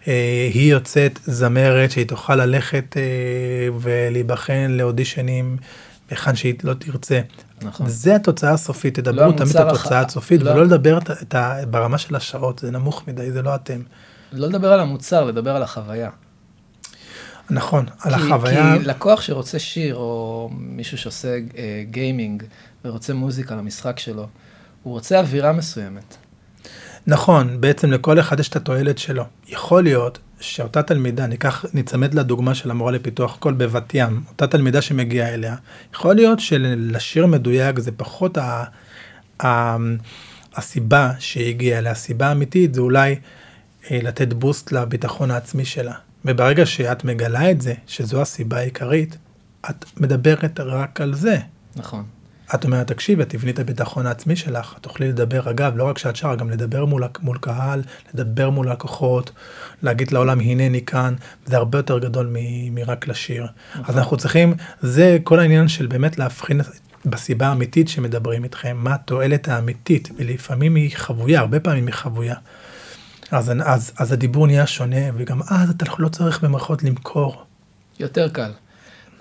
אה, 0.08 0.48
היא 0.54 0.72
יוצאת 0.72 1.18
זמרת 1.24 1.90
שהיא 1.90 2.06
תוכל 2.06 2.34
ללכת 2.36 2.96
אה, 2.96 3.02
ולהיבחן 3.80 4.66
לאודישנים 4.70 5.56
היכן 6.10 6.36
שהיא 6.36 6.54
לא 6.64 6.74
תרצה. 6.74 7.20
נכון. 7.62 7.88
זה 7.88 8.16
התוצאה 8.16 8.52
הסופית, 8.52 8.94
תדברו 8.94 9.26
לא 9.30 9.36
תמיד 9.36 9.56
את 9.56 9.66
התוצאה 9.66 10.00
הח- 10.00 10.06
הסופית, 10.08 10.42
לא- 10.42 10.50
ולא 10.50 10.64
לדבר 10.64 10.98
את, 10.98 11.10
את 11.10 11.34
ה, 11.34 11.56
ברמה 11.70 11.98
של 11.98 12.16
השעות, 12.16 12.58
זה 12.58 12.70
נמוך 12.70 13.02
מדי, 13.08 13.32
זה 13.32 13.42
לא 13.42 13.54
אתם. 13.54 13.80
לא 14.32 14.48
לדבר 14.48 14.72
על 14.72 14.80
המוצר, 14.80 15.24
לדבר 15.24 15.56
על 15.56 15.62
החוויה. 15.62 16.10
נכון, 17.50 17.86
על 18.00 18.14
כי, 18.14 18.20
החוויה, 18.22 18.74
כי 18.78 18.84
לקוח 18.84 19.20
שרוצה 19.20 19.58
שיר, 19.58 19.94
או 19.96 20.50
מישהו 20.52 20.98
שעושה 20.98 21.28
אה, 21.56 21.82
גיימינג, 21.90 22.42
ורוצה 22.84 23.14
מוזיקה 23.14 23.56
למשחק 23.56 23.98
שלו, 23.98 24.26
הוא 24.82 24.92
רוצה 24.92 25.20
אווירה 25.20 25.52
מסוימת. 25.52 26.16
נכון, 27.06 27.60
בעצם 27.60 27.92
לכל 27.92 28.20
אחד 28.20 28.40
יש 28.40 28.48
את 28.48 28.56
התועלת 28.56 28.98
שלו. 28.98 29.24
יכול 29.48 29.82
להיות 29.82 30.18
שאותה 30.40 30.82
תלמידה, 30.82 31.26
ניקח, 31.26 31.64
ניצמד 31.74 32.14
לדוגמה 32.14 32.54
של 32.54 32.70
המורה 32.70 32.92
לפיתוח 32.92 33.36
קול 33.36 33.54
בבת 33.54 33.94
ים, 33.94 34.22
אותה 34.28 34.46
תלמידה 34.46 34.82
שמגיעה 34.82 35.34
אליה, 35.34 35.56
יכול 35.94 36.14
להיות 36.14 36.40
שלשיר 36.40 37.26
מדויק 37.26 37.78
זה 37.78 37.92
פחות 37.92 38.38
ה, 38.38 38.64
ה, 39.44 39.76
הסיבה 40.54 41.12
שהיא 41.18 41.48
הגיעה 41.48 41.78
אליה, 41.78 41.92
הסיבה 41.92 42.26
האמיתית 42.26 42.74
זה 42.74 42.80
אולי 42.80 43.16
אה, 43.90 43.98
לתת 44.02 44.32
בוסט 44.32 44.72
לביטחון 44.72 45.30
העצמי 45.30 45.64
שלה. 45.64 45.94
וברגע 46.24 46.66
שאת 46.66 47.04
מגלה 47.04 47.50
את 47.50 47.60
זה, 47.60 47.74
שזו 47.86 48.22
הסיבה 48.22 48.56
העיקרית, 48.56 49.16
את 49.70 49.84
מדברת 49.96 50.60
רק 50.60 51.00
על 51.00 51.14
זה. 51.14 51.38
נכון. 51.76 52.04
את 52.54 52.64
אומרת, 52.64 52.86
תקשיבי, 52.86 53.24
תבני 53.24 53.50
את 53.50 53.58
הביטחון 53.58 54.06
העצמי 54.06 54.36
שלך, 54.36 54.74
תוכלי 54.80 55.08
לדבר, 55.08 55.50
אגב, 55.50 55.76
לא 55.76 55.84
רק 55.84 55.98
שאת 55.98 56.16
שרה, 56.16 56.36
גם 56.36 56.50
לדבר 56.50 56.84
מול, 56.84 57.04
מול 57.22 57.38
קהל, 57.38 57.82
לדבר 58.14 58.50
מול 58.50 58.70
לקוחות, 58.70 59.30
להגיד 59.82 60.12
לעולם, 60.12 60.40
הנני 60.40 60.84
כאן, 60.84 61.14
זה 61.46 61.56
הרבה 61.56 61.78
יותר 61.78 61.98
גדול 61.98 62.26
מ, 62.32 62.74
מרק 62.74 63.08
לשיר. 63.08 63.46
אז 63.84 63.98
אנחנו 63.98 64.16
צריכים, 64.16 64.54
זה 64.80 65.18
כל 65.24 65.40
העניין 65.40 65.68
של 65.68 65.86
באמת 65.86 66.18
להבחין 66.18 66.60
בסיבה 67.04 67.46
האמיתית 67.46 67.88
שמדברים 67.88 68.44
איתכם, 68.44 68.76
מה 68.80 68.94
התועלת 68.94 69.48
האמיתית, 69.48 70.08
ולפעמים 70.16 70.74
היא 70.74 70.90
חבויה, 70.96 71.40
הרבה 71.40 71.60
פעמים 71.60 71.86
היא 71.86 71.94
חבויה. 71.94 72.34
אז, 73.30 73.52
אז, 73.64 73.92
אז 73.98 74.12
הדיבור 74.12 74.46
נהיה 74.46 74.66
שונה, 74.66 75.00
וגם 75.16 75.40
אז 75.42 75.70
אתה 75.70 75.84
לא 75.98 76.08
צריך 76.08 76.44
במרכאות 76.44 76.82
למכור. 76.82 77.42
יותר 78.00 78.28
קל. 78.28 78.50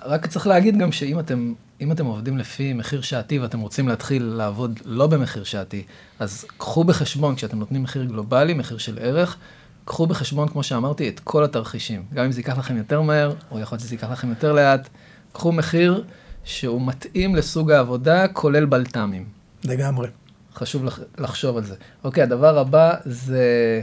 רק 0.06 0.28
צריך 0.28 0.48
להגיד 0.48 0.78
גם 0.78 0.92
שאם 0.92 1.20
אתם, 1.20 1.54
אם 1.82 1.92
אתם 1.92 2.06
עובדים 2.06 2.38
לפי 2.38 2.74
מחיר 2.74 3.02
שעתי 3.02 3.40
ואתם 3.40 3.60
רוצים 3.60 3.88
להתחיל 3.88 4.24
לעבוד 4.24 4.80
לא 4.86 5.08
במחיר 5.08 5.44
שעתי, 5.44 5.84
אז 6.20 6.46
קחו 6.58 6.84
בחשבון, 6.84 7.36
כשאתם 7.36 7.60
נותנים 7.60 7.84
מחיר 7.84 8.04
גלובלי, 8.04 8.54
מחיר 8.54 8.78
של 8.78 8.98
ערך, 9.02 9.38
קחו 9.86 10.08
בחשבון, 10.08 10.48
כמו 10.48 10.64
שאמרתי, 10.64 11.10
את 11.10 11.20
כל 11.20 11.44
התרחישים. 11.44 12.04
גם 12.14 12.26
אם 12.26 12.32
זה 12.32 12.40
ייקח 12.40 12.58
לכם 12.58 12.78
יותר 12.78 13.02
מהר, 13.02 13.34
או 13.52 13.60
יכול 13.60 13.76
להיות 13.76 13.82
שזה 13.86 13.94
ייקח 13.96 14.12
לכם 14.12 14.30
יותר 14.30 14.54
לאט, 14.54 14.90
קחו 15.34 15.52
מחיר 15.52 16.04
שהוא 16.44 16.82
מתאים 16.88 17.36
לסוג 17.36 17.72
העבודה, 17.72 18.28
כולל 18.28 18.66
בלת"מים. 18.66 19.26
לגמרי. 19.64 20.08
חשוב 20.56 20.84
לח- 20.86 21.00
לחשוב 21.18 21.58
על 21.58 21.64
זה. 21.64 21.76
אוקיי, 22.04 22.24
הדבר 22.24 22.58
הבא 22.58 22.94
זה, 23.06 23.82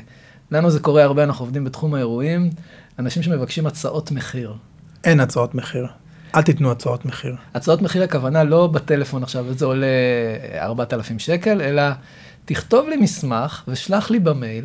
לנו 0.50 0.70
זה 0.70 0.80
קורה 0.80 1.02
הרבה, 1.04 1.24
אנחנו 1.24 1.44
עובדים 1.44 1.64
בתחום 1.64 1.94
האירועים, 1.94 2.50
אנשים 2.98 3.22
שמבקשים 3.22 3.66
הצעות 3.66 4.10
מחיר. 4.10 4.54
אין 5.04 5.20
הצעות 5.20 5.54
מחיר. 5.54 5.86
אל 6.34 6.42
תיתנו 6.42 6.70
הצעות 6.70 7.04
מחיר. 7.04 7.36
הצעות 7.54 7.82
מחיר 7.82 8.02
הכוונה 8.02 8.44
לא 8.44 8.66
בטלפון 8.66 9.22
עכשיו, 9.22 9.44
וזה 9.48 9.64
עולה 9.64 9.86
4,000 10.58 11.18
שקל, 11.18 11.60
אלא 11.60 11.82
תכתוב 12.44 12.88
לי 12.88 12.96
מסמך 12.96 13.62
ושלח 13.68 14.10
לי 14.10 14.18
במייל, 14.18 14.64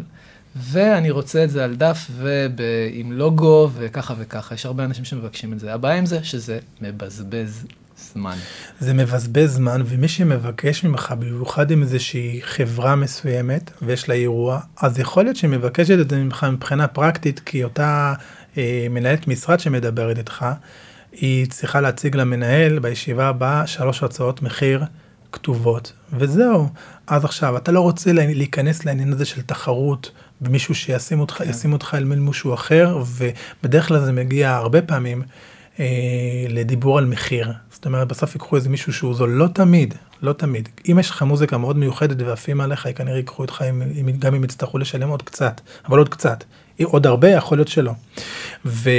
ואני 0.56 1.12
רוצה 1.12 1.44
את 1.44 1.50
זה 1.50 1.64
על 1.64 1.76
דף 1.76 2.12
ועם 2.18 3.12
לוגו 3.12 3.70
וככה 3.74 4.14
וככה. 4.18 4.56
יש 4.56 4.66
הרבה 4.66 4.84
אנשים 4.84 5.06
שמבקשים 5.06 5.54
את 5.54 5.60
זה. 5.60 5.74
הבעיה 5.74 5.96
עם 5.96 6.06
זה 6.06 6.24
שזה 6.24 6.60
מבזבז 6.82 7.66
זמן. 8.14 8.38
זה 8.80 8.94
מבזבז 8.94 9.54
זמן, 9.54 9.82
ומי 9.86 10.08
שמבקש 10.08 10.84
ממך, 10.84 11.14
במיוחד 11.20 11.72
עם 11.72 11.82
איזושהי 11.82 12.40
חברה 12.44 12.96
מסוימת, 12.96 13.72
ויש 13.82 14.10
לה 14.10 14.16
אירוע, 14.16 14.60
אז 14.82 15.00
יכול 15.00 15.24
להיות 15.24 15.36
שהיא 15.36 15.50
מבקשת 15.50 16.00
את 16.00 16.10
זה 16.10 16.18
ממך 16.18 16.48
מבחינה 16.52 16.88
פרקטית, 16.88 17.40
כי 17.40 17.64
אותה 17.64 18.14
אה, 18.58 18.88
מנהלת 18.90 19.28
משרד 19.28 19.60
שמדברת 19.60 20.18
איתך, 20.18 20.46
היא 21.12 21.46
צריכה 21.50 21.82
להציג 21.82 22.16
למנהל 22.16 22.80
בישיבה 22.80 23.28
הבאה 23.28 23.68
שלוש 23.68 24.04
הצעות 24.04 24.42
מחיר 24.42 24.84
כתובות, 25.32 25.94
וזהו. 26.14 26.70
אז 27.08 27.26
עכשיו, 27.26 27.58
אתה 27.58 27.72
לא 27.72 27.80
רוצה 27.82 28.14
לה- 28.14 28.26
להיכנס 28.34 28.86
לעניין 28.86 29.14
הזה 29.14 29.26
של 29.26 29.42
תחרות 29.42 30.12
במישהו 30.42 30.76
שישים 30.76 31.20
אותך, 31.20 31.34
כן. 31.34 31.50
ישים 31.50 31.74
אותך 31.74 31.96
אל 31.98 32.04
מול 32.04 32.18
מישהו 32.20 32.54
אחר, 32.54 32.98
ובדרך 33.18 33.88
כלל 33.88 34.00
זה 34.06 34.12
מגיע 34.12 34.56
הרבה 34.56 34.82
פעמים 34.82 35.22
אה, 35.80 35.86
לדיבור 36.50 36.98
על 36.98 37.06
מחיר. 37.06 37.52
זאת 37.72 37.86
אומרת, 37.86 38.08
בסוף 38.08 38.36
ייקחו 38.36 38.56
איזה 38.56 38.70
מישהו 38.70 38.94
שהוא 38.94 39.14
זול, 39.16 39.30
לא 39.30 39.48
תמיד, 39.54 39.94
לא 40.22 40.34
תמיד. 40.34 40.70
אם 40.92 41.00
יש 41.00 41.10
לך 41.10 41.22
מוזיקה 41.24 41.58
מאוד 41.58 41.78
מיוחדת 41.78 42.22
ועפים 42.22 42.62
עליך, 42.62 42.88
כנראה 42.96 43.18
ייקחו 43.18 43.42
אותך, 43.44 43.64
אם, 43.70 43.82
אם, 43.82 44.12
גם 44.20 44.36
אם 44.36 44.44
יצטרכו 44.44 44.78
לשלם 44.78 45.10
עוד 45.10 45.22
קצת, 45.22 45.62
אבל 45.90 45.98
עוד 45.98 46.10
קצת. 46.10 46.44
עוד 46.84 47.08
הרבה, 47.08 47.30
יכול 47.30 47.58
להיות 47.58 47.68
שלא. 47.68 47.92
ו, 48.66 48.90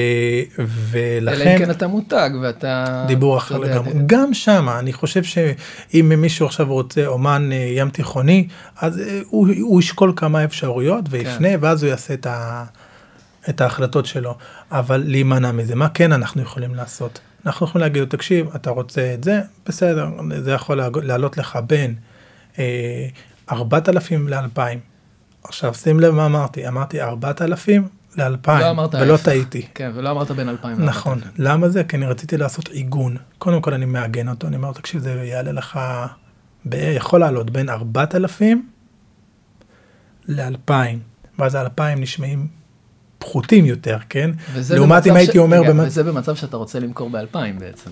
אלא 1.19 1.31
ולכן... 1.31 1.49
אם 1.49 1.59
כן 1.59 1.71
אתה 1.71 1.87
מותג 1.87 2.31
ואתה... 2.43 3.05
דיבור 3.09 3.39
אחר 3.39 3.59
לגמרי. 3.59 3.93
גם 4.07 4.35
שם, 4.35 4.69
אני 4.79 4.93
חושב 4.93 5.23
שאם 5.25 6.13
מישהו 6.17 6.47
עכשיו 6.47 6.67
רוצה 6.67 7.07
אומן 7.07 7.49
אה, 7.53 7.57
ים 7.77 7.91
תיכוני, 7.91 8.49
אז 8.81 8.99
אה, 8.99 9.21
הוא, 9.27 9.49
הוא 9.61 9.81
ישקול 9.81 10.13
כמה 10.17 10.45
אפשרויות 10.45 11.05
ויפנה, 11.11 11.49
כן. 11.49 11.59
ואז 11.61 11.83
הוא 11.83 11.91
יעשה 11.91 12.15
את, 12.15 12.27
ה, 12.27 12.65
את 13.49 13.61
ההחלטות 13.61 14.07
שלו. 14.07 14.37
אבל 14.71 15.03
להימנע 15.07 15.53
מזה, 15.53 15.75
מה 15.75 15.89
כן 15.89 16.13
אנחנו 16.13 16.43
יכולים 16.43 16.75
לעשות? 16.75 17.21
אנחנו 17.47 17.67
יכולים 17.67 17.83
להגיד 17.83 18.03
לו, 18.03 18.09
תקשיב, 18.09 18.47
אתה 18.57 18.71
רוצה 18.71 19.15
את 19.15 19.25
זה? 19.25 19.41
בסדר, 19.67 20.09
זה 20.39 20.53
יכול 20.53 20.81
לעלות 21.03 21.39
לך 21.39 21.59
בין 21.67 21.95
אה, 22.59 23.07
4,000 23.53 24.29
ל-2,000. 24.29 24.61
עכשיו, 25.45 25.75
שים 25.75 26.01
לב 26.01 26.15
מה 26.15 26.27
אמרתי, 26.27 26.69
אמרתי 26.69 27.03
4,000 27.03 28.00
ל-2,000, 28.17 28.51
לא 28.51 28.87
ולא. 29.01 29.17
טעיתי. 29.17 29.67
כן, 29.75 29.91
ולא 29.95 30.11
אמרת 30.11 30.31
בין 30.31 30.49
2,000 30.49 30.85
נכון. 30.85 31.21
למה 31.39 31.69
זה? 31.69 31.85
כי 31.85 31.97
אני 31.97 32.07
רציתי 32.07 32.37
לעשות 32.37 32.69
עיגון. 32.69 33.17
קודם 33.39 33.61
כל 33.61 33.75
אני 33.75 33.85
מעגן 33.85 34.29
אותו, 34.29 34.47
אני 34.47 34.57
אומר, 34.57 34.73
תקשיב, 34.73 35.01
זה 35.01 35.11
יעלה 35.11 35.53
לך, 35.53 35.81
יכול 36.73 37.21
לעלות 37.21 37.51
בין 37.51 37.69
4,000 37.69 38.69
ל-2,000, 40.29 40.73
ואז 41.39 41.55
ה-2,000 41.55 41.83
נשמעים 41.97 42.47
פחותים 43.19 43.67
יותר, 43.67 43.99
כן? 44.09 44.31
לעומת 44.71 45.07
אם 45.07 45.17
הייתי 45.17 45.39
אומר 45.39 45.63
וזה 45.77 46.03
במצב 46.03 46.37
שאתה 46.37 46.57
רוצה 46.57 46.79
למכור 46.79 47.11
ב-2,000 47.11 47.39
בעצם. 47.59 47.91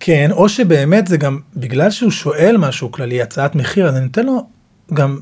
כן, 0.00 0.28
או 0.30 0.48
שבאמת 0.48 1.06
זה 1.06 1.16
גם, 1.16 1.38
בגלל 1.56 1.90
שהוא 1.90 2.10
שואל 2.10 2.56
משהו 2.56 2.92
כללי, 2.92 3.22
הצעת 3.22 3.54
מחיר, 3.54 3.88
אז 3.88 3.96
אני 3.96 4.04
נותן 4.04 4.26
לו 4.26 4.46
גם, 4.94 5.18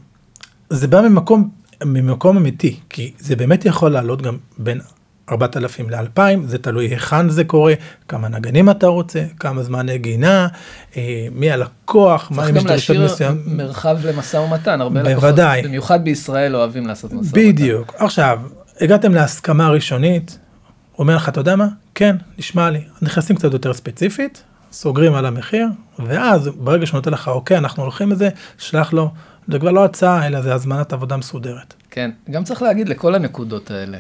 זה 0.70 0.88
בא 0.88 1.00
ממקום, 1.00 1.50
ממקום 1.84 2.36
אמיתי, 2.36 2.76
כי 2.90 3.12
זה 3.18 3.36
באמת 3.36 3.64
יכול 3.64 3.92
לעלות 3.92 4.22
גם 4.22 4.36
בין 4.58 4.80
4,000 5.30 5.90
ל-2,000, 5.90 6.20
זה 6.46 6.58
תלוי 6.58 6.86
היכן 6.86 7.28
זה 7.28 7.44
קורה, 7.44 7.74
כמה 8.08 8.28
נגנים 8.28 8.70
אתה 8.70 8.86
רוצה, 8.86 9.24
כמה 9.38 9.62
זמן 9.62 9.86
נגינה, 9.86 10.48
אה, 10.96 11.26
מי 11.32 11.50
הלקוח, 11.50 12.30
מה 12.30 12.36
צריך 12.36 12.48
אם 12.48 12.54
גם 12.54 12.60
יש 12.60 12.70
דרישות 12.70 12.96
להשאיר 12.96 13.14
מסוים. 13.14 13.42
מרחב 13.46 13.98
למשא 14.06 14.36
ומתן, 14.36 14.80
הרבה 14.80 15.02
בוודאי. 15.14 15.58
לקוחות, 15.58 15.68
במיוחד 15.70 16.04
בישראל 16.04 16.56
אוהבים 16.56 16.86
לעשות 16.86 17.12
משא 17.12 17.26
ומתן. 17.26 17.40
בדיוק. 17.40 17.94
עכשיו, 17.98 18.40
הגעתם 18.80 19.14
להסכמה 19.14 19.68
ראשונית, 19.68 20.38
אומר 20.98 21.16
לך, 21.16 21.28
אתה 21.28 21.40
יודע 21.40 21.56
מה? 21.56 21.66
כן, 21.94 22.16
נשמע 22.38 22.70
לי. 22.70 22.80
נכנסים 23.02 23.36
קצת 23.36 23.52
יותר 23.52 23.72
ספציפית, 23.74 24.42
סוגרים 24.72 25.14
על 25.14 25.26
המחיר, 25.26 25.66
ואז 25.98 26.48
ברגע 26.56 26.86
שהוא 26.86 26.98
נותן 26.98 27.10
לך, 27.10 27.28
אוקיי, 27.28 27.58
אנחנו 27.58 27.82
הולכים 27.82 28.12
לזה, 28.12 28.28
שלח 28.58 28.92
לו, 28.92 29.10
זה 29.48 29.58
כבר 29.58 29.70
לא 29.70 29.84
הצעה, 29.84 30.26
אלא 30.26 30.42
זה 30.42 30.54
הזמנת 30.54 30.92
עבודה 30.92 31.16
מסודרת. 31.16 31.74
כן, 31.90 32.10
גם 32.30 32.44
צריך 32.44 32.62
להגיד 32.62 32.88
לכל 32.88 33.14
הנקודות 33.14 33.70
האלה, 33.70 33.98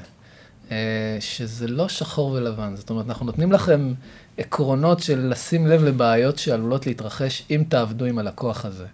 אה, 0.70 1.16
שזה 1.20 1.68
לא 1.68 1.88
שחור 1.88 2.30
ולבן. 2.30 2.76
זאת 2.76 2.90
אומרת, 2.90 3.06
אנחנו 3.08 3.26
נותנים 3.26 3.52
לכם 3.52 3.92
עקרונות 4.38 5.00
של 5.00 5.28
לשים 5.30 5.66
לב 5.66 5.84
לבעיות 5.84 6.38
שעלולות 6.38 6.86
להתרחש 6.86 7.42
אם 7.50 7.64
תעבדו 7.68 8.04
עם 8.04 8.18
הלקוח 8.18 8.64
הזה. 8.64 8.86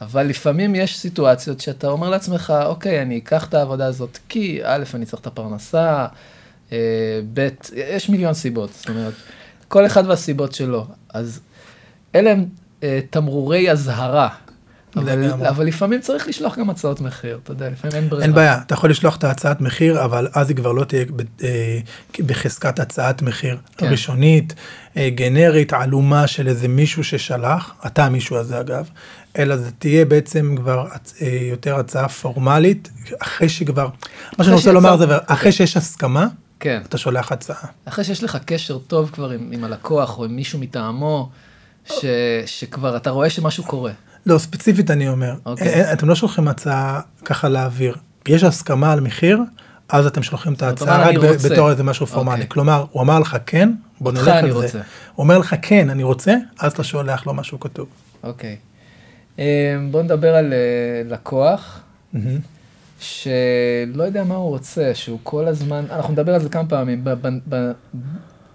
אבל 0.00 0.26
לפעמים 0.26 0.74
יש 0.74 0.98
סיטואציות 0.98 1.60
שאתה 1.60 1.88
אומר 1.88 2.10
לעצמך, 2.10 2.52
אוקיי, 2.66 3.02
אני 3.02 3.18
אקח 3.18 3.48
את 3.48 3.54
העבודה 3.54 3.86
הזאת 3.86 4.18
כי 4.28 4.60
א', 4.64 4.84
אני 4.94 5.06
צריך 5.06 5.22
את 5.22 5.26
הפרנסה, 5.26 6.06
אה, 6.72 7.20
ב', 7.34 7.48
יש 7.72 8.08
מיליון 8.08 8.34
סיבות. 8.34 8.70
זאת 8.72 8.88
אומרת, 8.88 9.14
כל 9.68 9.86
אחד 9.86 10.06
והסיבות 10.06 10.52
שלו. 10.52 10.86
אז 11.14 11.40
אלה 12.14 12.30
הם 12.30 12.46
אה, 12.82 13.00
תמרורי 13.10 13.70
אזהרה. 13.70 14.28
אבל, 14.96 15.46
אבל 15.48 15.66
לפעמים 15.66 16.00
צריך 16.00 16.28
לשלוח 16.28 16.58
גם 16.58 16.70
הצעות 16.70 17.00
מחיר, 17.00 17.38
אתה 17.42 17.52
יודע, 17.52 17.70
לפעמים 17.70 17.96
אין 17.96 18.08
ברירה. 18.08 18.24
אין 18.24 18.34
בעיה, 18.34 18.58
אתה 18.66 18.74
יכול 18.74 18.90
לשלוח 18.90 19.16
את 19.16 19.24
ההצעת 19.24 19.60
מחיר, 19.60 20.04
אבל 20.04 20.28
אז 20.34 20.48
היא 20.48 20.56
כבר 20.56 20.72
לא 20.72 20.84
תהיה 20.84 21.04
אה, 21.44 21.78
בחזקת 22.26 22.80
הצעת 22.80 23.22
מחיר 23.22 23.58
כן. 23.76 23.90
ראשונית, 23.90 24.54
אה, 24.96 25.10
גנרית, 25.10 25.72
עלומה 25.72 26.26
של 26.26 26.48
איזה 26.48 26.68
מישהו 26.68 27.04
ששלח, 27.04 27.74
אתה 27.86 28.04
המישהו 28.04 28.36
הזה 28.36 28.60
אגב, 28.60 28.88
אלא 29.38 29.56
זה 29.56 29.70
תהיה 29.70 30.04
בעצם 30.04 30.54
כבר 30.56 30.86
אה, 31.22 31.38
יותר 31.50 31.76
הצעה 31.76 32.08
פורמלית, 32.08 32.90
אחרי 33.18 33.48
שכבר, 33.48 33.88
מה 34.38 34.44
שאני 34.44 34.56
רוצה 34.56 34.72
לומר 34.72 34.96
זה, 34.96 35.04
אחרי 35.26 35.52
שיש 35.52 35.76
הסכמה, 35.76 36.26
כן. 36.60 36.82
אתה 36.88 36.98
שולח 36.98 37.32
הצעה. 37.32 37.68
אחרי 37.84 38.04
שיש 38.04 38.24
לך 38.24 38.38
קשר 38.44 38.78
טוב 38.78 39.10
כבר 39.10 39.30
עם, 39.30 39.48
עם 39.52 39.64
הלקוח 39.64 40.18
או 40.18 40.24
עם 40.24 40.36
מישהו 40.36 40.58
מטעמו, 40.58 41.30
ש, 41.86 42.04
שכבר 42.46 42.96
אתה 42.96 43.10
רואה 43.10 43.30
שמשהו 43.30 43.64
קורה. 43.64 43.92
לא, 44.28 44.38
ספציפית 44.38 44.90
אני 44.90 45.08
אומר. 45.08 45.34
אוקיי. 45.46 45.92
אתם 45.92 46.08
לא 46.08 46.14
שולחים 46.14 46.48
הצעה 46.48 47.00
ככה 47.24 47.48
לאוויר. 47.48 47.96
יש 48.28 48.42
הסכמה 48.42 48.92
על 48.92 49.00
מחיר, 49.00 49.40
אז 49.88 50.06
אתם 50.06 50.22
שולחים 50.22 50.52
את 50.52 50.62
ההצעה 50.62 51.08
רק 51.08 51.14
בתור 51.50 51.70
איזה 51.70 51.82
משהו 51.82 52.06
פורמלי. 52.06 52.32
Okay. 52.32 52.34
אוקיי. 52.34 52.48
כלומר, 52.48 52.84
הוא 52.90 53.02
אמר 53.02 53.18
לך 53.18 53.36
כן, 53.46 53.72
בוא 54.00 54.12
נלך 54.12 54.28
על 54.28 54.50
רוצה. 54.50 54.68
זה. 54.68 54.78
הוא 54.78 55.24
אומר 55.24 55.38
לך 55.38 55.54
כן, 55.62 55.90
אני 55.90 56.02
רוצה, 56.02 56.34
אז 56.60 56.72
אתה 56.72 56.84
שולח 56.84 57.26
לו 57.26 57.34
משהו 57.34 57.60
כתוב. 57.60 57.88
אוקיי. 58.22 58.56
Okay. 58.56 59.38
אמ, 59.38 59.88
בוא 59.90 60.02
נדבר 60.02 60.34
על 60.34 60.52
אה, 60.52 60.58
לקוח, 61.10 61.80
mm-hmm. 62.14 62.18
שלא 63.00 64.02
יודע 64.02 64.24
מה 64.24 64.34
הוא 64.34 64.48
רוצה, 64.48 64.90
שהוא 64.94 65.18
כל 65.22 65.46
הזמן, 65.46 65.84
אנחנו 65.90 66.12
נדבר 66.12 66.34
על 66.34 66.40
זה 66.40 66.48
כמה 66.48 66.68
פעמים, 66.68 67.04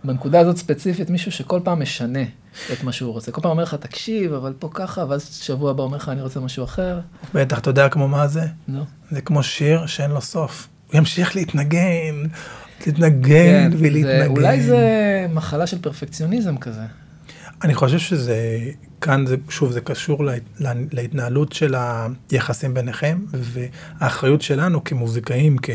בנקודה 0.04 0.40
הזאת 0.40 0.58
ספציפית, 0.58 1.10
מישהו 1.10 1.32
שכל 1.32 1.60
פעם 1.64 1.82
משנה 1.82 2.24
את 2.74 2.84
מה 2.84 2.92
שהוא 2.92 3.14
רוצה. 3.14 3.32
כל 3.32 3.42
פעם 3.42 3.52
אומר 3.52 3.64
לך, 3.64 3.74
תקשיב, 3.74 4.34
אבל 4.34 4.54
פה 4.60 4.70
ככה, 4.74 5.06
ואז 5.10 5.36
שבוע 5.42 5.72
הבא 5.72 5.84
אומר 5.84 5.98
לך, 5.98 6.10
אני 6.10 6.22
רוצה 6.22 6.40
משהו 6.40 6.64
אחר. 6.64 7.00
בטח, 7.34 7.60
אתה 7.60 7.70
יודע 7.70 7.90
כמו 7.90 8.08
מה 8.08 8.28
זה? 8.28 8.44
לא. 8.68 8.82
זה 9.12 9.22
כמו 9.22 9.44
שיר 9.44 9.86
שאין 9.86 10.12
לו 10.12 10.22
סוף. 10.22 10.68
הוא 10.92 10.98
ימשיך 10.98 11.36
להתנגן, 11.36 12.24
להתנגן 12.86 13.72
כן, 13.72 13.78
ולהתנגן. 13.78 14.20
זה, 14.20 14.28
אולי 14.28 14.62
זה 14.62 15.26
מחלה 15.34 15.68
של 15.68 15.82
פרפקציוניזם 15.82 16.58
כזה. 16.58 16.82
אני 17.64 17.76
חושב 17.76 18.00
שזה, 18.00 18.60
כאן 19.02 19.26
זה, 19.26 19.36
שוב, 19.50 19.72
זה 19.72 19.82
קשור 19.82 20.24
לה, 20.24 20.34
לה, 20.60 20.74
להתנהלות 20.92 21.54
של 21.54 21.76
היחסים 22.32 22.74
ביניכם, 22.74 23.20
והאחריות 23.34 24.42
שלנו 24.42 24.84
כמוזיקאים, 24.84 25.58
כ... 25.62 25.70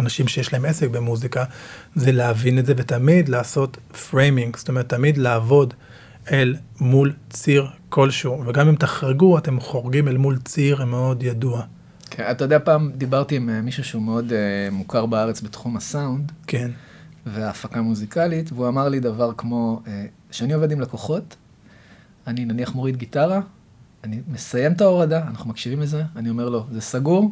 אנשים 0.00 0.28
שיש 0.28 0.52
להם 0.52 0.64
עסק 0.64 0.88
במוזיקה, 0.88 1.44
זה 1.94 2.12
להבין 2.12 2.58
את 2.58 2.66
זה 2.66 2.74
ותמיד 2.76 3.28
לעשות 3.28 3.76
framing, 4.10 4.56
זאת 4.56 4.68
אומרת, 4.68 4.88
תמיד 4.88 5.18
לעבוד 5.18 5.74
אל 6.32 6.56
מול 6.80 7.12
ציר 7.30 7.66
כלשהו, 7.88 8.46
וגם 8.46 8.68
אם 8.68 8.74
תחרגו, 8.74 9.38
אתם 9.38 9.60
חורגים 9.60 10.08
אל 10.08 10.16
מול 10.16 10.38
ציר 10.44 10.84
מאוד 10.84 11.22
ידוע. 11.22 11.62
כן, 12.10 12.24
אתה 12.30 12.44
יודע, 12.44 12.58
פעם 12.58 12.90
דיברתי 12.94 13.36
עם 13.36 13.50
אה, 13.50 13.60
מישהו 13.60 13.84
שהוא 13.84 14.02
מאוד 14.02 14.30
אה, 14.30 14.74
מוכר 14.74 15.06
בארץ 15.06 15.40
בתחום 15.40 15.76
הסאונד. 15.76 16.32
כן. 16.46 16.70
והפקה 17.26 17.82
מוזיקלית, 17.82 18.52
והוא 18.52 18.68
אמר 18.68 18.88
לי 18.88 19.00
דבר 19.00 19.32
כמו, 19.36 19.82
uh, 20.30 20.54
עובד 20.54 20.72
עם 20.72 20.80
לקוחות, 20.80 21.36
אני 22.26 22.44
נניח 22.44 22.74
מוריד 22.74 22.96
גיטרה, 22.96 23.40
אני 24.04 24.20
מסיים 24.28 24.72
את 24.72 24.80
ההורדה, 24.80 25.22
אנחנו 25.28 25.50
מקשיבים 25.50 25.80
לזה, 25.80 26.02
אני 26.16 26.30
אומר 26.30 26.48
לו, 26.48 26.66
זה 26.70 26.80
סגור, 26.80 27.30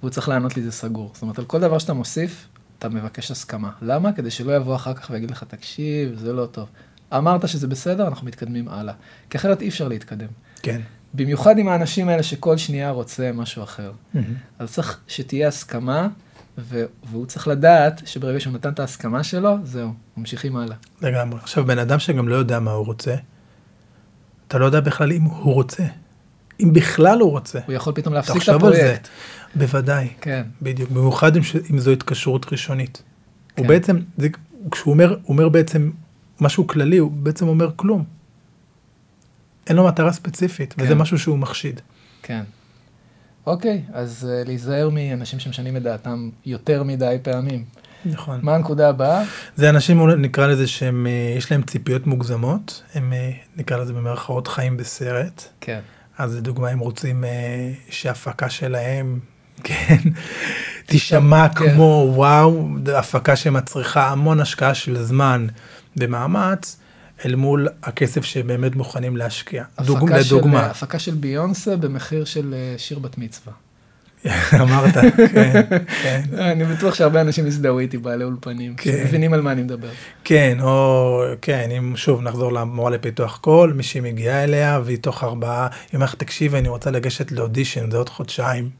והוא 0.00 0.10
צריך 0.10 0.28
לענות 0.28 0.56
לי 0.56 0.62
זה 0.62 0.72
סגור. 0.72 1.10
זאת 1.14 1.22
אומרת, 1.22 1.38
על 1.38 1.44
כל 1.44 1.60
דבר 1.60 1.78
שאתה 1.78 1.92
מוסיף, 1.92 2.48
אתה 2.78 2.88
מבקש 2.88 3.30
הסכמה. 3.30 3.70
למה? 3.82 4.12
כדי 4.12 4.30
שלא 4.30 4.56
יבוא 4.56 4.76
אחר 4.76 4.94
כך 4.94 5.10
ויגיד 5.10 5.30
לך, 5.30 5.44
תקשיב, 5.44 6.14
זה 6.18 6.32
לא 6.32 6.46
טוב. 6.46 6.68
אמרת 7.16 7.48
שזה 7.48 7.66
בסדר, 7.66 8.08
אנחנו 8.08 8.26
מתקדמים 8.26 8.68
הלאה. 8.68 8.94
כי 9.30 9.38
אחרת 9.38 9.62
אי 9.62 9.68
אפשר 9.68 9.88
להתקדם. 9.88 10.28
כן. 10.62 10.80
במיוחד 11.14 11.58
עם 11.58 11.68
האנשים 11.68 12.08
האלה 12.08 12.22
שכל 12.22 12.56
שנייה 12.56 12.90
רוצה 12.90 13.30
משהו 13.34 13.62
אחר. 13.62 13.92
Mm-hmm. 13.92 14.18
אז 14.58 14.72
צריך 14.72 15.00
שתהיה 15.08 15.48
הסכמה, 15.48 16.08
ו- 16.58 16.84
והוא 17.10 17.26
צריך 17.26 17.48
לדעת 17.48 18.02
שברגע 18.04 18.40
שהוא 18.40 18.54
נתן 18.54 18.68
את 18.72 18.80
ההסכמה 18.80 19.24
שלו, 19.24 19.56
זהו, 19.64 19.92
ממשיכים 20.16 20.56
הלאה. 20.56 20.76
לגמרי. 21.02 21.38
עכשיו, 21.42 21.64
בן 21.64 21.78
אדם 21.78 21.98
שגם 21.98 22.28
לא 22.28 22.34
יודע 22.34 22.60
מה 22.60 22.70
הוא 22.70 22.86
רוצה, 22.86 23.14
אתה 24.48 24.58
לא 24.58 24.64
יודע 24.64 24.80
בכלל 24.80 25.12
אם 25.12 25.22
הוא 25.22 25.54
רוצה. 25.54 25.84
אם 26.62 26.72
בכלל 26.72 27.20
הוא 27.20 27.30
רוצה. 27.30 27.58
הוא 27.66 27.74
יכול 27.74 27.92
פתאום 27.92 28.14
להפסיק 28.14 28.42
את 28.42 28.48
הפרויקט. 28.48 29.08
בוודאי. 29.54 30.08
כן. 30.20 30.42
בדיוק, 30.62 30.90
במיוחד 30.90 31.36
אם, 31.36 31.42
אם 31.70 31.78
זו 31.78 31.90
התקשרות 31.90 32.52
ראשונית. 32.52 33.02
כן. 33.56 33.62
הוא 33.62 33.68
בעצם, 33.68 33.98
זה, 34.18 34.28
כשהוא 34.70 34.92
אומר, 34.92 35.16
אומר 35.28 35.48
בעצם 35.48 35.90
משהו 36.40 36.66
כללי, 36.66 36.98
הוא 36.98 37.10
בעצם 37.10 37.48
אומר 37.48 37.70
כלום. 37.76 38.04
אין 39.66 39.76
לו 39.76 39.86
מטרה 39.86 40.12
ספציפית, 40.12 40.72
כן. 40.72 40.82
וזה 40.82 40.94
משהו 40.94 41.18
שהוא 41.18 41.38
מחשיד. 41.38 41.80
כן. 42.22 42.42
אוקיי, 43.46 43.82
אז 43.92 44.28
uh, 44.28 44.46
להיזהר 44.46 44.90
מאנשים 44.92 45.38
שמשנים 45.38 45.76
את 45.76 45.82
דעתם 45.82 46.30
יותר 46.46 46.82
מדי 46.82 47.16
פעמים. 47.22 47.64
נכון. 48.04 48.40
מה 48.42 48.54
הנקודה 48.54 48.88
הבאה? 48.88 49.22
זה 49.56 49.70
אנשים, 49.70 50.10
נקרא 50.10 50.46
לזה 50.46 50.66
שהם, 50.66 51.06
אה, 51.06 51.34
יש 51.36 51.52
להם 51.52 51.62
ציפיות 51.62 52.06
מוגזמות, 52.06 52.82
הם, 52.94 53.12
אה, 53.12 53.30
נקרא 53.56 53.76
לזה 53.76 53.92
במרכאות 53.92 54.48
חיים 54.48 54.76
בסרט. 54.76 55.44
כן. 55.60 55.80
אז 56.20 56.36
לדוגמה, 56.36 56.68
הם 56.68 56.78
רוצים 56.78 57.24
שהפקה 57.90 58.50
שלהם 58.50 59.18
כן, 59.64 59.96
תישמע 60.86 61.48
כן. 61.48 61.74
כמו 61.74 62.12
וואו, 62.14 62.68
הפקה 62.94 63.36
שמצריכה 63.36 64.08
המון 64.08 64.40
השקעה 64.40 64.74
של 64.74 65.02
זמן 65.02 65.46
ומאמץ, 65.96 66.76
אל 67.24 67.34
מול 67.34 67.68
הכסף 67.82 68.24
שבאמת 68.24 68.76
מוכנים 68.76 69.16
להשקיע. 69.16 69.64
דוג... 69.80 70.12
לדוגמה. 70.12 70.60
של, 70.64 70.70
הפקה 70.70 70.98
של 70.98 71.14
ביונסה 71.14 71.76
במחיר 71.76 72.24
של 72.24 72.54
אה, 72.54 72.74
שיר 72.78 72.98
בת 72.98 73.18
מצווה. 73.18 73.52
אמרת, 74.60 74.94
כן, 75.32 75.62
כן. 76.02 76.20
אני 76.38 76.64
בטוח 76.64 76.94
שהרבה 76.94 77.20
אנשים 77.20 77.46
הזדהו 77.46 77.78
איתי 77.78 77.98
בעלי 77.98 78.24
אולפנים, 78.24 78.74
כן. 78.74 78.90
שמבינים 78.90 79.32
על 79.32 79.40
מה 79.40 79.52
אני 79.52 79.62
מדבר. 79.62 79.88
כן, 80.24 80.58
או, 80.60 81.22
כן, 81.42 81.70
אם 81.78 81.96
שוב 81.96 82.22
נחזור 82.22 82.52
למורה 82.52 82.90
לפיתוח 82.90 83.38
קול, 83.38 83.72
מישהי 83.72 84.00
מגיעה 84.00 84.44
אליה, 84.44 84.80
והיא 84.84 84.98
תוך 84.98 85.24
ארבעה, 85.24 85.66
היא 85.66 85.94
אומרת, 85.94 86.14
תקשיבי, 86.18 86.58
אני 86.58 86.68
רוצה 86.68 86.90
לגשת 86.90 87.32
לאודישן, 87.32 87.90
זה 87.90 87.96
עוד 87.96 88.08
חודשיים. 88.08 88.70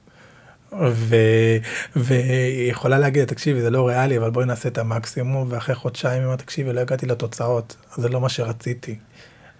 והיא 1.96 2.70
יכולה 2.70 2.98
להגיד, 2.98 3.24
תקשיבי, 3.24 3.60
זה 3.60 3.70
לא 3.70 3.88
ריאלי, 3.88 4.18
אבל 4.18 4.30
בואי 4.30 4.46
נעשה 4.46 4.68
את 4.68 4.78
המקסימום, 4.78 5.48
ואחרי 5.50 5.74
חודשיים 5.74 6.18
היא 6.18 6.24
אומרת, 6.24 6.38
תקשיבי, 6.38 6.72
לא 6.72 6.80
הגעתי 6.80 7.06
לתוצאות, 7.06 7.76
זה 7.96 8.08
לא 8.08 8.20
מה 8.20 8.28
שרציתי. 8.28 8.96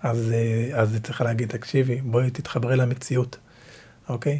אז, 0.02 0.34
אז 0.74 0.92
היא 0.92 1.02
צריכה 1.02 1.24
להגיד, 1.24 1.48
תקשיבי, 1.48 2.00
בואי 2.00 2.30
תתחברי 2.30 2.76
למציאות, 2.76 3.36
אוקיי? 4.08 4.38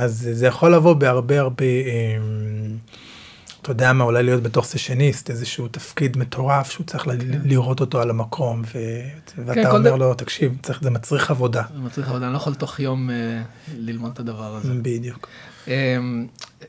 אז 0.00 0.28
זה 0.32 0.46
יכול 0.46 0.74
לבוא 0.74 0.94
בהרבה 0.94 1.40
הרבה, 1.40 1.64
אמ, 1.64 2.76
אתה 3.62 3.70
יודע 3.70 3.92
מה, 3.92 4.04
אולי 4.04 4.22
להיות 4.22 4.42
בתור 4.42 4.62
סשניסט, 4.62 5.30
איזשהו 5.30 5.68
תפקיד 5.68 6.18
מטורף 6.18 6.70
שהוא 6.70 6.86
צריך 6.86 7.04
כן. 7.04 7.18
לראות 7.44 7.80
אותו 7.80 8.00
על 8.00 8.10
המקום. 8.10 8.62
ואתה 9.36 9.54
כן, 9.54 9.66
אומר 9.66 9.96
לו, 9.96 10.14
תקשיב, 10.14 10.56
צריך, 10.62 10.82
זה 10.82 10.90
מצריך 10.90 11.30
עבודה. 11.30 11.62
זה 11.74 11.80
מצריך 11.80 12.08
עבודה, 12.08 12.24
אני 12.26 12.32
לא 12.32 12.38
יכול 12.38 12.54
תוך 12.54 12.80
יום 12.80 13.10
uh, 13.10 13.12
ללמוד 13.76 14.10
את 14.12 14.20
הדבר 14.20 14.56
הזה. 14.56 14.72
בדיוק. 14.82 15.28
Um, 15.66 15.70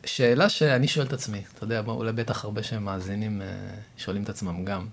שאלה 0.05 0.49
שאני 0.49 0.87
שואל 0.87 1.05
את 1.05 1.13
עצמי, 1.13 1.41
אתה 1.55 1.63
יודע, 1.63 1.81
אולי 1.87 2.11
בטח 2.11 2.45
הרבה 2.45 2.63
שהם 2.63 2.85
מאזינים 2.85 3.41
uh, 3.41 4.01
שואלים 4.01 4.23
את 4.23 4.29
עצמם 4.29 4.65
גם. 4.65 4.85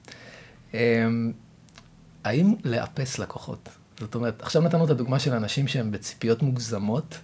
Um, 0.72 0.76
האם 2.24 2.54
לאפס 2.64 3.18
לקוחות? 3.18 3.68
זאת 4.00 4.14
אומרת, 4.14 4.42
עכשיו 4.42 4.62
נתנו 4.62 4.84
את 4.84 4.90
הדוגמה 4.90 5.18
של 5.18 5.32
אנשים 5.32 5.68
שהם 5.68 5.90
בציפיות 5.90 6.42
מוגזמות, 6.42 7.18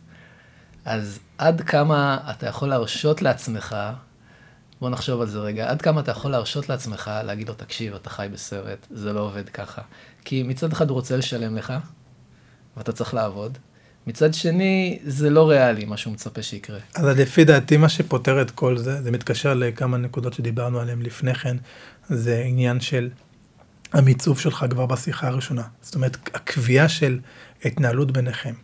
אז 0.84 1.18
עד 1.38 1.60
כמה 1.60 2.18
אתה 2.30 2.46
יכול 2.46 2.68
להרשות 2.68 3.22
לעצמך, 3.22 3.76
בוא 4.80 4.90
נחשוב 4.90 5.20
על 5.20 5.28
זה 5.28 5.38
רגע, 5.38 5.70
עד 5.70 5.82
כמה 5.82 6.00
אתה 6.00 6.10
יכול 6.10 6.30
להרשות 6.30 6.68
לעצמך 6.68 7.10
להגיד 7.24 7.48
לו, 7.48 7.54
תקשיב, 7.54 7.94
אתה 7.94 8.10
חי 8.10 8.28
בסרט, 8.32 8.86
זה 8.90 9.12
לא 9.12 9.20
עובד 9.20 9.48
ככה. 9.48 9.82
כי 10.24 10.42
מצד 10.42 10.72
אחד 10.72 10.90
הוא 10.90 10.94
רוצה 10.94 11.16
לשלם 11.16 11.56
לך, 11.56 11.72
ואתה 12.76 12.92
צריך 12.92 13.14
לעבוד. 13.14 13.58
מצד 14.06 14.34
שני, 14.34 14.98
זה 15.04 15.30
לא 15.30 15.50
ריאלי 15.50 15.84
מה 15.84 15.96
שהוא 15.96 16.12
מצפה 16.12 16.42
שיקרה. 16.42 16.78
אז 16.94 17.04
לפי 17.04 17.44
דעתי, 17.44 17.76
מה 17.76 17.88
שפותר 17.88 18.42
את 18.42 18.50
כל 18.50 18.78
זה, 18.78 19.02
זה 19.02 19.10
מתקשר 19.10 19.54
לכמה 19.54 19.96
נקודות 19.96 20.32
שדיברנו 20.32 20.80
עליהן 20.80 21.02
לפני 21.02 21.34
כן, 21.34 21.56
זה 22.08 22.42
עניין 22.46 22.80
של 22.80 23.10
המיצוב 23.92 24.40
שלך 24.40 24.66
כבר 24.70 24.86
בשיחה 24.86 25.26
הראשונה. 25.26 25.62
זאת 25.82 25.94
אומרת, 25.94 26.16
הקביעה 26.34 26.88
של 26.88 27.18
התנהלות 27.64 28.10
ביניכם, 28.10 28.54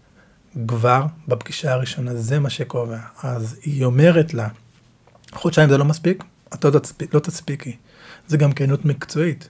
כבר 0.69 1.07
בפגישה 1.29 1.73
הראשונה, 1.73 2.15
זה 2.15 2.39
מה 2.39 2.51
שקובע. 2.51 2.99
אז 3.23 3.57
היא 3.63 3.85
אומרת 3.85 4.35
לה, 4.35 4.49
חודשיים 5.33 5.69
זה 5.69 5.79
לא 5.79 5.85
מספיק, 5.85 6.25
את 6.55 6.65
לא, 6.65 6.79
תספיק, 6.79 7.15
לא 7.15 7.21
תספיקי. 7.21 7.77
זה 8.29 8.37
גם 8.37 8.53
כנות 8.53 8.85
מקצועית. 8.85 9.49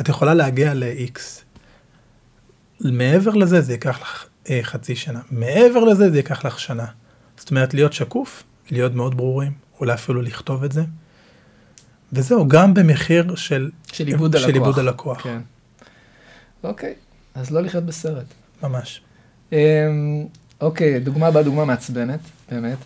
את 0.00 0.08
יכולה 0.08 0.34
להגיע 0.34 0.74
ל-X. 0.74 1.20
מעבר 2.80 3.30
לזה 3.30 3.60
זה 3.60 3.72
ייקח 3.72 4.00
לך 4.00 4.26
אה, 4.50 4.60
חצי 4.62 4.96
שנה. 4.96 5.20
מעבר 5.30 5.84
לזה 5.84 6.10
זה 6.10 6.16
ייקח 6.16 6.44
לך 6.44 6.60
שנה. 6.60 6.86
זאת 7.36 7.50
אומרת, 7.50 7.74
להיות 7.74 7.92
שקוף, 7.92 8.42
להיות 8.70 8.94
מאוד 8.94 9.16
ברורים, 9.16 9.52
אולי 9.80 9.94
אפילו 9.94 10.22
לכתוב 10.22 10.64
את 10.64 10.72
זה. 10.72 10.84
וזהו, 12.12 12.48
גם 12.48 12.74
במחיר 12.74 13.34
של, 13.34 13.70
של 13.92 14.06
עיבוד 14.06 14.32
של 14.32 14.44
הלקוח. 14.44 14.54
עיבוד 14.54 14.78
הלקוח. 14.78 15.22
כן. 15.22 15.40
אוקיי, 16.64 16.94
אז 17.34 17.50
לא 17.50 17.60
לחיות 17.60 17.84
בסרט. 17.84 18.26
ממש. 18.62 19.00
אמ, 19.52 20.26
אוקיי, 20.60 21.00
דוגמה 21.00 21.26
הבאה, 21.26 21.42
דוגמה 21.42 21.64
מעצבנת, 21.64 22.20
באמת. 22.52 22.78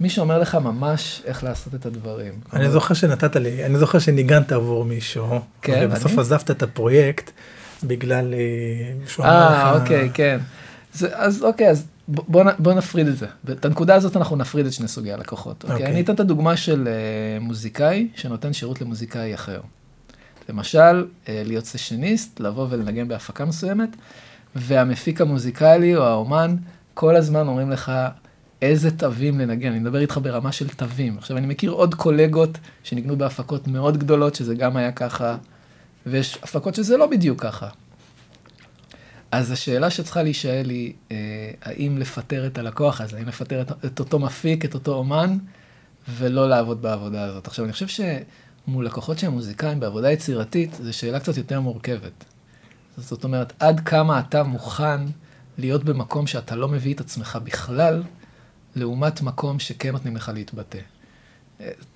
מי 0.00 0.08
שאומר 0.08 0.38
לך 0.38 0.54
ממש 0.54 1.22
איך 1.24 1.44
לעשות 1.44 1.74
את 1.74 1.86
הדברים. 1.86 2.32
אני 2.52 2.70
זוכר 2.70 2.94
שנתת 2.94 3.36
לי, 3.36 3.64
אני 3.66 3.78
זוכר 3.78 3.98
שניגנת 3.98 4.52
עבור 4.52 4.84
מישהו, 4.84 5.40
כן, 5.62 5.86
ובסוף 5.90 6.12
אני? 6.12 6.20
עזבת 6.20 6.50
את 6.50 6.62
הפרויקט 6.62 7.30
בגלל 7.84 8.34
אה, 8.34 9.06
שהוא 9.06 9.26
אמר 9.26 9.54
אה, 9.54 9.74
לך... 9.74 9.80
אוקיי, 9.80 10.10
כן. 10.14 10.38
זה, 10.92 11.08
אז 11.12 11.42
אוקיי, 11.42 11.70
אז 11.70 11.86
בוא, 12.08 12.74
נפריד 12.74 13.06
את 13.06 13.16
זה. 13.16 13.26
את 13.52 13.64
הנקודה 13.64 13.94
הזאת 13.94 14.16
אנחנו 14.16 14.36
נפריד 14.36 14.66
את 14.66 14.72
שני 14.72 14.88
סוגי 14.88 15.12
הלקוחות. 15.12 15.62
אוקיי? 15.62 15.76
אוקיי. 15.76 15.92
אני 15.92 16.00
אתן 16.00 16.14
את 16.14 16.20
הדוגמה 16.20 16.56
של 16.56 16.88
uh, 16.88 17.42
מוזיקאי 17.42 18.08
שנותן 18.14 18.52
שירות 18.52 18.80
למוזיקאי 18.80 19.34
אחר. 19.34 19.60
למשל, 20.48 21.06
uh, 21.24 21.28
להיות 21.28 21.64
סשניסט, 21.64 22.40
לבוא 22.40 22.66
ולנגן 22.70 23.08
בהפקה 23.08 23.44
מסוימת, 23.44 23.88
והמפיק 24.54 25.20
המוזיקלי 25.20 25.96
או 25.96 26.02
האומן 26.02 26.56
כל 26.94 27.16
הזמן 27.16 27.48
אומרים 27.48 27.70
לך 27.70 27.92
איזה 28.62 28.90
תווים 28.90 29.38
לנגן. 29.38 29.70
אני 29.70 29.78
מדבר 29.78 30.00
איתך 30.00 30.18
ברמה 30.22 30.52
של 30.52 30.68
תווים. 30.68 31.18
עכשיו, 31.18 31.36
אני 31.36 31.46
מכיר 31.46 31.70
עוד 31.70 31.94
קולגות 31.94 32.58
שניגנו 32.82 33.18
בהפקות 33.18 33.68
מאוד 33.68 33.98
גדולות, 33.98 34.34
שזה 34.34 34.54
גם 34.54 34.76
היה 34.76 34.92
ככה, 34.92 35.36
ויש 36.06 36.38
הפקות 36.42 36.74
שזה 36.74 36.96
לא 36.96 37.06
בדיוק 37.06 37.42
ככה. 37.42 37.68
אז 39.32 39.50
השאלה 39.50 39.90
שצריכה 39.90 40.22
להישאל 40.22 40.70
היא, 40.70 40.92
אה, 41.10 41.16
האם 41.62 41.98
לפטר 41.98 42.46
את 42.46 42.58
הלקוח 42.58 43.00
הזה, 43.00 43.16
האם 43.16 43.28
לפטר 43.28 43.60
את, 43.60 43.84
את 43.84 43.98
אותו 43.98 44.18
מפיק, 44.18 44.64
את 44.64 44.74
אותו 44.74 44.94
אומן, 44.94 45.38
ולא 46.08 46.48
לעבוד 46.48 46.82
בעבודה 46.82 47.24
הזאת. 47.24 47.46
עכשיו, 47.46 47.64
אני 47.64 47.72
חושב 47.72 47.86
שמול 47.88 48.86
לקוחות 48.86 49.18
שהם 49.18 49.32
מוזיקאים 49.32 49.80
בעבודה 49.80 50.12
יצירתית, 50.12 50.74
זו 50.82 50.92
שאלה 50.92 51.20
קצת 51.20 51.36
יותר 51.36 51.60
מורכבת. 51.60 52.24
זאת 53.00 53.24
אומרת, 53.24 53.52
עד 53.58 53.80
כמה 53.80 54.20
אתה 54.20 54.42
מוכן 54.42 55.00
להיות 55.58 55.84
במקום 55.84 56.26
שאתה 56.26 56.56
לא 56.56 56.68
מביא 56.68 56.94
את 56.94 57.00
עצמך 57.00 57.38
בכלל, 57.44 58.02
לעומת 58.76 59.22
מקום 59.22 59.58
שכן 59.58 59.92
נותנים 59.92 60.16
לך 60.16 60.30
להתבטא. 60.34 60.78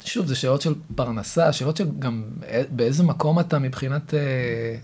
שוב, 0.04 0.26
זה 0.26 0.34
שאלות 0.34 0.60
של 0.60 0.74
פרנסה, 0.94 1.52
שאלות 1.52 1.76
של 1.76 1.88
גם 1.98 2.24
באיזה 2.70 3.02
מקום 3.02 3.40
אתה 3.40 3.58
מבחינת 3.58 4.10
uh, 4.10 4.16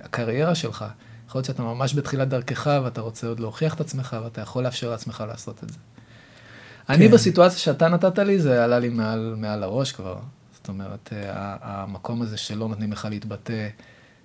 הקריירה 0.04 0.54
שלך. 0.54 0.84
יכול 1.26 1.38
להיות 1.38 1.46
שאתה 1.46 1.62
ממש 1.62 1.94
בתחילת 1.94 2.28
דרכך 2.28 2.80
ואתה 2.84 3.00
רוצה 3.00 3.26
עוד 3.26 3.40
להוכיח 3.40 3.74
את 3.74 3.80
עצמך 3.80 4.16
ואתה 4.24 4.40
יכול 4.40 4.64
לאפשר 4.64 4.90
לעצמך 4.90 5.24
לעשות 5.28 5.64
את 5.64 5.70
זה. 5.70 5.74
כן. 5.76 6.92
אני 6.92 7.08
בסיטואציה 7.08 7.58
שאתה 7.58 7.88
נתת 7.88 8.18
לי, 8.18 8.38
זה 8.38 8.64
עלה 8.64 8.78
לי 8.78 8.88
מעל, 8.88 9.34
מעל 9.38 9.62
הראש 9.62 9.92
כבר. 9.92 10.18
זאת 10.54 10.68
אומרת, 10.68 11.10
אה, 11.12 11.56
המקום 11.62 12.22
הזה 12.22 12.36
שלא 12.36 12.68
נותנים 12.68 12.92
לך 12.92 13.08
להתבטא 13.10 13.68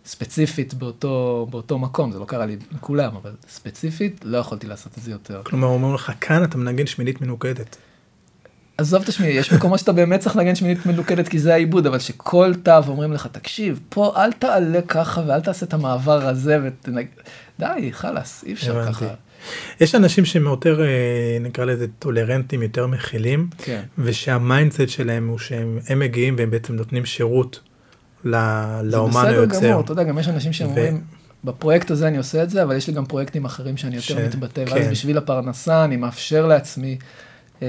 ספציפית 0.06 0.74
באותו, 0.74 1.48
באותו 1.50 1.80
מקום, 1.80 2.12
זה 2.12 2.20
לא 2.20 2.26
קרה 2.26 2.46
לי 2.46 2.54
עם 2.54 2.78
כולם, 2.80 3.16
אבל 3.16 3.32
ספציפית 3.50 4.22
לא 4.24 4.38
יכולתי 4.38 4.68
לעשות 4.68 4.98
את 4.98 5.04
זה 5.04 5.12
יותר. 5.12 5.42
כלומר, 5.44 5.68
אומרים 5.68 5.94
לך, 5.94 6.12
כאן 6.22 6.44
אתה 6.44 6.58
מנגן 6.58 6.86
שמינית 6.86 7.22
מנוקדת. 7.22 7.78
עזוב 8.78 9.04
את 9.04 9.10
השמיני, 9.10 9.34
יש 9.34 9.54
מקומות 9.54 9.80
שאתה 9.80 9.92
באמת 9.92 10.20
צריך 10.20 10.36
לנגן 10.36 10.56
שמינית 10.56 10.86
מנוקדת 10.86 11.28
כי 11.28 11.40
זה 11.40 11.54
העיבוד, 11.54 11.88
אבל 11.88 12.00
שכל 12.00 12.54
תו 12.64 12.72
אומרים 12.88 13.14
לך, 13.14 13.28
תקשיב, 13.28 13.80
פה 13.90 14.14
אל 14.18 14.32
תעלה 14.32 14.82
ככה 14.82 15.24
ואל 15.28 15.42
תעשה 15.42 15.66
את 15.66 15.74
המעבר 15.74 16.28
הזה 16.28 16.60
ותנג... 16.64 17.08
די, 17.60 17.90
חלאס, 17.92 18.44
אי 18.44 18.54
אפשר 18.54 18.80
הבנתי. 18.80 18.94
ככה. 18.94 19.14
יש 19.82 19.96
אנשים 19.96 20.26
שהם 20.26 20.44
יותר, 20.44 20.82
אה, 20.82 21.38
נקרא 21.42 21.66
לזה, 21.66 21.88
טולרנטים, 22.00 22.62
יותר 22.62 22.88
מכילים, 22.88 23.50
כן. 23.58 23.82
ושה 23.98 24.31
mindset 24.31 24.90
שלהם 24.90 25.28
הוא 25.28 25.38
שהם 25.38 25.80
הם 25.88 26.00
מגיעים 26.00 26.36
והם 26.38 26.52
בעצם 26.52 26.76
נותנים 26.76 27.06
שירות 27.06 27.60
לאומן 28.26 29.12
זה 29.14 29.20
בסדר 29.20 29.40
היוצר. 29.40 29.60
גמור, 29.68 29.82
אתה 29.82 29.92
יודע, 29.92 30.04
גם 30.04 30.20
יש 30.20 30.28
אנשים 30.28 30.54
שהם 30.54 30.70
ו- 30.76 30.90
בפרויקט 31.44 31.92
הזה 31.92 32.08
אני 32.08 32.18
עושה 32.18 32.44
את 32.44 32.50
זה, 32.50 32.64
אבל 32.64 32.76
יש 32.76 32.88
לי 32.88 32.94
גם 32.94 33.06
פרויקטים 33.06 33.46
אחרים 33.46 33.78
שאני 33.78 33.96
יותר 33.96 34.08
ש- 34.08 34.12
מתבטא, 34.12 34.60
ואז 34.68 34.74
כן. 34.74 34.92
בשביל 34.92 35.18
הפרנסה 35.18 35.84
אני 35.86 35.96
מאפשר 35.96 36.46
לעצמי 36.46 36.98
אה, 37.62 37.68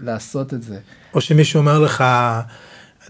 לעשות 0.00 0.54
את 0.54 0.62
זה. 0.62 0.78
או 1.14 1.20
שמישהו 1.20 1.58
אומר 1.58 1.78
לך, 1.78 2.04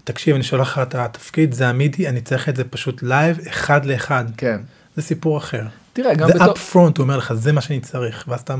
תקשיב, 0.03 0.35
אני 0.35 0.43
שולח 0.43 0.77
לך 0.77 0.87
את 0.87 0.95
התפקיד, 0.95 1.53
זה 1.53 1.67
ה 1.67 1.74
MIDI, 1.74 2.07
אני 2.07 2.21
צריך 2.21 2.49
את 2.49 2.55
זה 2.55 2.63
פשוט 2.63 3.03
live, 3.03 3.39
אחד 3.47 3.85
לאחד. 3.85 4.25
כן. 4.37 4.61
זה 4.95 5.01
סיפור 5.01 5.37
אחר. 5.37 5.63
תראה, 5.93 6.15
גם 6.15 6.27
זה 6.27 6.33
בתור... 6.33 6.53
up 6.53 6.57
front, 6.73 6.75
הוא 6.75 6.99
אומר 6.99 7.17
לך, 7.17 7.33
זה 7.33 7.51
מה 7.51 7.61
שאני 7.61 7.79
צריך, 7.79 8.25
ואז 8.27 8.41
אתה 8.41 8.55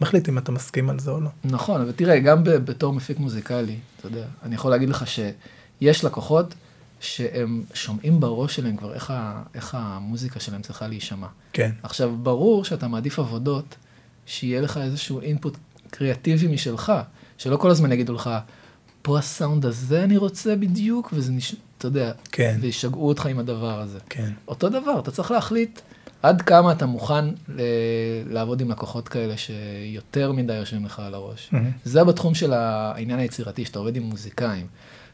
מחליט 0.00 0.28
אם 0.28 0.38
אתה 0.38 0.52
מסכים 0.52 0.90
על 0.90 0.98
זה 0.98 1.10
או 1.10 1.20
לא. 1.20 1.30
נכון, 1.44 1.80
אבל 1.80 1.92
תראה, 1.92 2.18
גם 2.18 2.40
בתור 2.44 2.92
מפיק 2.92 3.18
מוזיקלי, 3.18 3.76
אתה 3.98 4.06
יודע, 4.06 4.24
אני 4.42 4.54
יכול 4.54 4.70
להגיד 4.70 4.88
לך 4.88 5.04
שיש 5.06 6.04
לקוחות 6.04 6.54
שהם 7.02 7.62
שומעים 7.74 8.20
בראש 8.20 8.56
שלהם 8.56 8.76
כבר 8.76 8.94
איך, 8.94 9.10
ה, 9.10 9.42
איך 9.54 9.74
המוזיקה 9.78 10.40
שלהם 10.40 10.62
צריכה 10.62 10.88
להישמע. 10.88 11.26
כן, 11.52 11.70
עכשיו, 11.82 12.16
ברור 12.22 12.64
שאתה 12.64 12.88
מעדיף 12.88 13.18
עבודות, 13.18 13.76
שיהיה 14.26 14.60
לך 14.60 14.76
איזשהו 14.82 15.20
אינפוט 15.20 15.56
קריאטיבי 15.90 16.46
משלך, 16.46 16.92
שלא 17.38 17.56
כל 17.56 17.70
הזמן 17.70 17.92
יגידו 17.92 18.12
לך, 18.12 18.30
פה 19.02 19.18
הסאונד 19.18 19.66
הזה 19.66 20.04
אני 20.04 20.16
רוצה 20.16 20.56
בדיוק, 20.56 21.10
וזה 21.12 21.32
נש... 21.32 21.54
אתה 21.78 21.86
יודע, 21.86 22.12
כן, 22.32 22.58
וישגעו 22.60 23.08
אותך 23.08 23.26
עם 23.26 23.38
הדבר 23.38 23.80
הזה. 23.80 23.98
כן. 24.08 24.32
אותו 24.48 24.68
דבר, 24.68 24.98
אתה 24.98 25.10
צריך 25.10 25.30
להחליט 25.30 25.80
עד 26.22 26.42
כמה 26.42 26.72
אתה 26.72 26.86
מוכן 26.86 27.24
ל- 27.48 27.60
לעבוד 28.26 28.60
עם 28.60 28.70
לקוחות 28.70 29.08
כאלה 29.08 29.34
שיותר 29.36 30.32
מדי 30.32 30.54
יושבים 30.54 30.84
לך 30.84 30.98
על 31.00 31.14
הראש. 31.14 31.48
מהמם. 31.52 31.70
זה 31.84 32.04
בתחום 32.04 32.34
של 32.34 32.52
העניין 32.52 33.18
היצירתי, 33.18 33.64
שאתה 33.64 33.78
עובד 33.78 33.96
עם 33.96 34.02
מוזיקאים. 34.02 34.66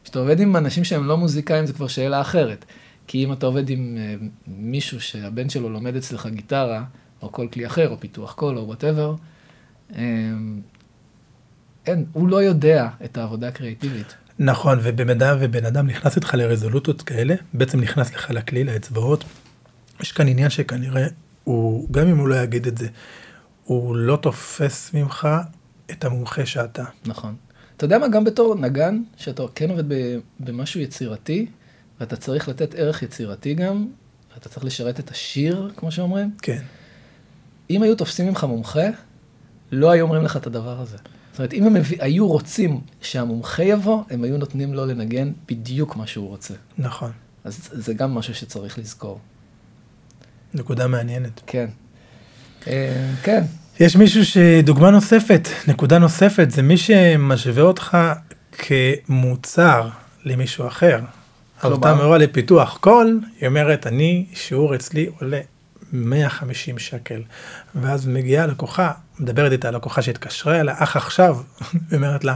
כשאתה 0.09 0.19
עובד 0.19 0.39
עם 0.39 0.55
אנשים 0.55 0.83
שהם 0.83 1.05
לא 1.05 1.17
מוזיקאים 1.17 1.65
זה 1.65 1.73
כבר 1.73 1.87
שאלה 1.87 2.21
אחרת. 2.21 2.65
כי 3.07 3.23
אם 3.23 3.33
אתה 3.33 3.45
עובד 3.45 3.69
עם 3.69 3.97
אה, 3.99 4.15
מישהו 4.47 5.01
שהבן 5.01 5.49
שלו 5.49 5.69
לומד 5.69 5.95
אצלך 5.95 6.27
גיטרה, 6.27 6.83
או 7.21 7.31
כל 7.31 7.47
כלי 7.53 7.67
אחר, 7.67 7.89
או 7.89 7.99
פיתוח 7.99 8.33
קול, 8.33 8.57
או 8.57 8.67
whatever, 8.67 9.15
אין, 11.85 12.05
הוא 12.13 12.27
לא 12.27 12.43
יודע 12.43 12.87
את 13.05 13.17
העבודה 13.17 13.47
הקריאיטיבית. 13.47 14.15
נכון, 14.39 14.79
ובמידה 14.83 15.35
ובן 15.39 15.65
אדם 15.65 15.87
נכנס 15.87 16.15
איתך 16.15 16.33
לרזולוציות 16.33 17.01
כאלה, 17.01 17.35
בעצם 17.53 17.79
נכנס 17.79 18.13
לך 18.13 18.31
לכלי, 18.31 18.63
לאצבעות, 18.63 19.23
יש 20.01 20.11
כאן 20.11 20.27
עניין 20.27 20.49
שכנראה 20.49 21.07
הוא, 21.43 21.87
גם 21.91 22.07
אם 22.07 22.17
הוא 22.17 22.27
לא 22.27 22.35
יגיד 22.35 22.67
את 22.67 22.77
זה, 22.77 22.87
הוא 23.63 23.95
לא 23.95 24.15
תופס 24.15 24.93
ממך 24.93 25.27
את 25.91 26.05
המומחה 26.05 26.45
שאתה. 26.45 26.83
נכון. 27.05 27.35
אתה 27.79 27.85
יודע 27.85 27.97
מה, 27.97 28.07
גם 28.07 28.23
בתור 28.23 28.55
נגן, 28.55 29.01
שאתה 29.17 29.43
כן 29.55 29.69
עובד 29.69 29.83
במשהו 30.39 30.79
יצירתי, 30.79 31.45
ואתה 31.99 32.15
צריך 32.15 32.49
לתת 32.49 32.75
ערך 32.75 33.03
יצירתי 33.03 33.53
גם, 33.53 33.87
ואתה 34.33 34.49
צריך 34.49 34.65
לשרת 34.65 34.99
את 34.99 35.11
השיר, 35.11 35.71
כמו 35.75 35.91
שאומרים, 35.91 36.31
כן, 36.41 36.61
אם 37.69 37.83
היו 37.83 37.95
תופסים 37.95 38.27
ממך 38.27 38.43
מומחה, 38.43 38.87
לא 39.71 39.91
היו 39.91 40.05
אומרים 40.05 40.23
לך 40.23 40.37
את 40.37 40.47
הדבר 40.47 40.81
הזה. 40.81 40.97
זאת 41.31 41.39
אומרת, 41.39 41.53
אם 41.53 41.63
הם 41.63 41.75
היו 41.99 42.27
רוצים 42.27 42.81
שהמומחה 43.01 43.63
יבוא, 43.63 44.03
הם 44.09 44.23
היו 44.23 44.37
נותנים 44.37 44.73
לו 44.73 44.85
לנגן 44.85 45.31
בדיוק 45.47 45.95
מה 45.95 46.07
שהוא 46.07 46.27
רוצה. 46.27 46.53
נכון. 46.77 47.11
אז 47.43 47.69
זה 47.71 47.93
גם 47.93 48.15
משהו 48.15 48.35
שצריך 48.35 48.79
לזכור. 48.79 49.19
נקודה 50.53 50.87
מעניינת. 50.87 51.41
כן. 51.47 51.67
אה, 52.67 53.11
כן, 53.23 53.43
יש 53.79 53.95
מישהו 53.95 54.25
שדוגמה 54.25 54.91
נוספת, 54.91 55.47
נקודה 55.67 55.99
נוספת, 55.99 56.51
זה 56.51 56.61
מי 56.61 56.77
שמשווה 56.77 57.63
אותך 57.63 57.97
כמוצר 58.51 59.89
למישהו 60.25 60.67
אחר. 60.67 60.99
כלומר? 61.61 61.75
אותה 61.75 61.93
מורה 61.93 62.17
לפיתוח 62.17 62.77
קול, 62.81 63.19
היא 63.39 63.47
אומרת, 63.47 63.87
אני, 63.87 64.25
שיעור 64.33 64.75
אצלי 64.75 65.09
עולה 65.19 65.39
150 65.93 66.79
שקל. 66.79 67.21
ואז 67.75 68.07
מגיעה 68.07 68.47
לקוחה, 68.47 68.91
מדברת 69.19 69.51
איתה 69.51 69.71
לקוחה 69.71 70.01
שהתקשרה 70.01 70.59
אליה, 70.59 70.75
אך 70.77 70.95
עכשיו, 70.95 71.37
אומרת 71.95 72.23
לה, 72.23 72.35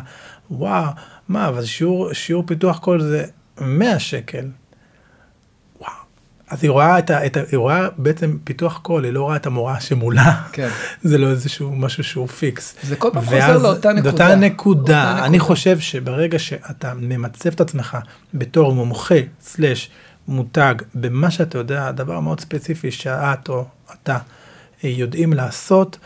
וואו, 0.51 0.91
מה, 1.27 1.47
אבל 1.47 1.65
שיעור, 1.65 2.13
שיעור 2.13 2.43
פיתוח 2.47 2.79
קול 2.79 3.01
זה 3.01 3.25
100 3.61 3.99
שקל. 3.99 4.45
אז 6.53 6.63
היא 6.63 6.71
רואה, 6.71 6.99
את 6.99 7.09
ה, 7.09 7.25
את 7.25 7.37
ה, 7.37 7.39
היא 7.51 7.57
רואה 7.57 7.87
בעצם 7.97 8.37
פיתוח 8.43 8.79
קול, 8.83 9.05
היא 9.05 9.13
לא 9.13 9.21
רואה 9.21 9.35
את 9.35 9.45
המורה 9.45 9.79
שמולה. 9.79 10.41
כן. 10.51 10.69
זה 11.03 11.17
לא 11.17 11.29
איזשהו 11.29 11.75
משהו 11.75 12.03
שהוא 12.03 12.27
פיקס. 12.27 12.75
זה 12.83 12.95
כל 12.95 13.09
פעם 13.13 13.25
חוזר 13.25 13.57
לאותה 13.57 13.93
נקודה. 13.93 14.09
לאותה 14.09 14.35
נקודה. 14.35 15.25
אני 15.25 15.37
נקודה. 15.37 15.43
חושב 15.43 15.79
שברגע 15.79 16.39
שאתה 16.39 16.93
ממצב 16.93 17.49
את 17.49 17.61
עצמך 17.61 17.97
בתור 18.33 18.73
מומחה, 18.73 19.15
סלאש 19.41 19.89
מותג 20.27 20.75
במה 20.95 21.31
שאתה 21.31 21.57
יודע, 21.57 21.91
דבר 21.91 22.19
מאוד 22.19 22.39
ספציפי 22.39 22.91
שאת 22.91 23.49
או 23.49 23.65
אתה 23.93 24.17
אה, 24.83 24.89
יודעים 24.89 25.33
לעשות, 25.33 25.97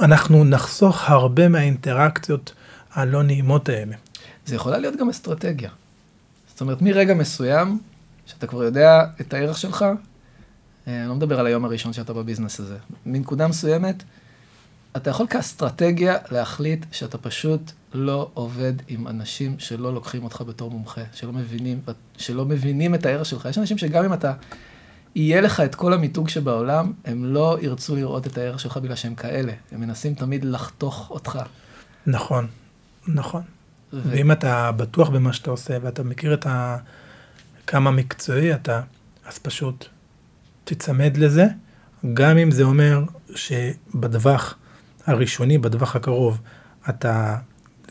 אנחנו 0.00 0.44
נחסוך 0.44 1.10
הרבה 1.10 1.48
מהאינטראקציות 1.48 2.52
הלא 2.94 3.22
נעימות 3.22 3.68
האלה. 3.68 3.94
זה 4.46 4.54
יכולה 4.54 4.78
להיות 4.78 4.96
גם 4.96 5.08
אסטרטגיה. 5.08 5.70
זאת 6.48 6.60
אומרת, 6.60 6.82
מרגע 6.82 7.14
מסוים, 7.14 7.78
שאתה 8.26 8.46
כבר 8.46 8.62
יודע 8.62 9.04
את 9.20 9.34
הערך 9.34 9.58
שלך, 9.58 9.82
אה, 9.82 11.00
אני 11.00 11.08
לא 11.08 11.14
מדבר 11.14 11.40
על 11.40 11.46
היום 11.46 11.64
הראשון 11.64 11.92
שאתה 11.92 12.12
בביזנס 12.12 12.60
הזה, 12.60 12.76
מנקודה 13.06 13.48
מסוימת, 13.48 14.02
אתה 14.96 15.10
יכול 15.10 15.26
כאסטרטגיה 15.30 16.16
להחליט 16.30 16.86
שאתה 16.92 17.18
פשוט 17.18 17.72
לא 17.94 18.30
עובד 18.34 18.72
עם 18.88 19.08
אנשים 19.08 19.58
שלא 19.58 19.94
לוקחים 19.94 20.24
אותך 20.24 20.42
בתור 20.46 20.70
מומחה, 20.70 21.00
שלא 21.12 21.32
מבינים, 21.32 21.80
שלא 22.16 22.44
מבינים 22.44 22.94
את 22.94 23.06
הערך 23.06 23.26
שלך. 23.26 23.46
יש 23.50 23.58
אנשים 23.58 23.78
שגם 23.78 24.04
אם 24.04 24.12
אתה, 24.12 24.32
יהיה 25.14 25.40
לך 25.40 25.60
את 25.60 25.74
כל 25.74 25.92
המיתוג 25.92 26.28
שבעולם, 26.28 26.92
הם 27.04 27.24
לא 27.24 27.58
ירצו 27.60 27.96
לראות 27.96 28.26
את 28.26 28.38
הערך 28.38 28.60
שלך 28.60 28.76
בגלל 28.76 28.94
שהם 28.94 29.14
כאלה. 29.14 29.52
הם 29.72 29.80
מנסים 29.80 30.14
תמיד 30.14 30.44
לחתוך 30.44 31.10
אותך. 31.10 31.38
נכון, 32.06 32.46
נכון. 33.08 33.42
ו... 33.92 34.00
ואם 34.10 34.32
אתה 34.32 34.72
בטוח 34.72 35.08
במה 35.08 35.32
שאתה 35.32 35.50
עושה 35.50 35.78
ואתה 35.82 36.02
מכיר 36.02 36.34
את 36.34 36.46
ה... 36.46 36.76
כמה 37.66 37.90
מקצועי 37.90 38.54
אתה, 38.54 38.80
אז 39.26 39.38
פשוט 39.38 39.84
תיצמד 40.64 41.16
לזה, 41.16 41.44
גם 42.14 42.38
אם 42.38 42.50
זה 42.50 42.62
אומר 42.62 43.02
שבדווח 43.34 44.54
הראשוני, 45.06 45.58
בדווח 45.58 45.96
הקרוב, 45.96 46.40
אתה 46.88 47.36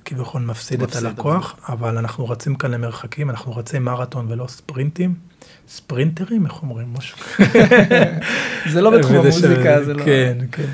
כביכול 0.06 0.42
מפסיד, 0.42 0.84
מפסיד 0.84 0.98
את 1.00 1.06
הלקוח, 1.06 1.56
אבל... 1.70 1.88
אבל 1.88 1.98
אנחנו 1.98 2.30
רצים 2.30 2.56
כאן 2.56 2.72
למרחקים, 2.72 3.30
אנחנו 3.30 3.56
רצים 3.56 3.86
מרתון 3.86 4.26
ולא 4.30 4.48
ספרינטים. 4.48 5.14
ספרינטרים, 5.68 6.46
איך 6.46 6.62
אומרים? 6.62 6.94
משהו. 6.94 7.18
זה 8.74 8.82
לא 8.82 8.98
בתחום 8.98 9.16
המוזיקה, 9.16 9.84
זה 9.84 9.94
לא... 9.94 10.04
כן, 10.04 10.38
כן. 10.52 10.66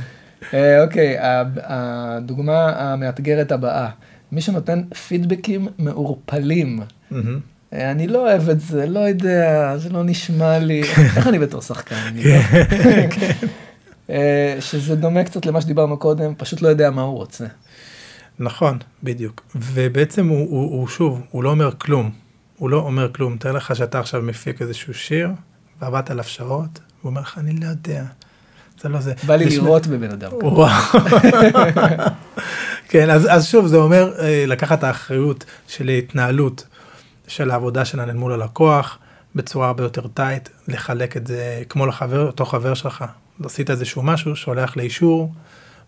אה, 0.54 0.84
אוקיי, 0.84 1.16
הדוגמה 1.64 2.70
המאתגרת 2.70 3.52
הבאה, 3.52 3.90
מי 4.32 4.42
שנותן 4.42 4.84
פידבקים 5.08 5.68
מעורפלים. 5.78 6.80
אה, 7.74 7.92
אני 7.92 8.08
לא 8.08 8.30
אוהב 8.30 8.50
את 8.50 8.60
זה, 8.60 8.86
לא 8.88 9.00
יודע, 9.00 9.74
זה 9.78 9.90
לא 9.90 10.04
נשמע 10.04 10.60
לי, 10.60 10.82
איך 10.84 11.28
אני 11.28 11.40
בתור 11.40 11.62
שחקן? 11.62 11.96
לא- 12.16 12.24
כן. 13.16 13.32
אה, 14.10 14.58
שזה 14.60 14.96
דומה 14.96 15.24
קצת 15.24 15.46
למה 15.46 15.62
שדיברנו 15.62 15.98
קודם, 15.98 16.34
פשוט 16.38 16.62
לא 16.62 16.68
יודע 16.68 16.90
מה 16.90 17.02
הוא 17.02 17.18
רוצה. 17.18 17.46
נכון, 18.40 18.78
בדיוק. 19.04 19.42
ובעצם 19.56 20.28
הוא, 20.28 20.40
הוא, 20.50 20.80
הוא 20.80 20.88
שוב, 20.88 21.22
הוא 21.32 21.44
לא 21.44 21.50
אומר 21.50 21.72
כלום. 21.78 22.12
הוא 22.58 22.70
לא 22.70 22.78
אומר 22.78 23.14
כלום. 23.14 23.38
תאר 23.38 23.52
לך 23.52 23.76
שאתה 23.76 24.00
עכשיו 24.00 24.22
מפיק 24.22 24.62
איזשהו 24.62 24.94
שיר, 24.94 25.30
ועבדת 25.82 26.12
עליו 26.12 26.24
שעות, 26.24 26.80
הוא 27.02 27.10
אומר 27.10 27.22
לך, 27.22 27.38
אני 27.38 27.54
לא 27.54 27.66
יודע. 27.66 28.04
זה 28.82 28.90
לא 28.90 29.00
זה. 29.00 29.14
בא 29.26 29.36
לי 29.36 29.46
לראות 29.46 29.88
בבן 29.88 30.12
אדם. 30.12 30.32
וואו. 30.34 30.70
כן, 32.90 33.10
אז, 33.10 33.28
אז 33.30 33.48
שוב, 33.48 33.68
זה 33.68 33.78
אומר 33.78 34.14
אה, 34.20 34.44
לקחת 34.48 34.84
האחריות 34.84 35.46
של 35.68 35.90
התנהלות 35.90 36.68
של 37.32 37.52
העבודה 37.52 37.86
שלנו 37.86 38.20
מול 38.20 38.34
הלקוח, 38.34 38.98
בצורה 39.36 39.68
הרבה 39.68 39.84
יותר 39.84 40.08
טייט, 40.08 40.50
לחלק 40.68 41.18
את 41.18 41.28
זה 41.28 41.64
כמו 41.70 41.86
לחבר, 41.86 42.28
אותו 42.28 42.46
חבר 42.46 42.74
שלך. 42.74 43.06
עשית 43.46 43.70
איזשהו 43.70 44.04
משהו, 44.04 44.36
שולח 44.36 44.78
לאישור, 44.78 45.34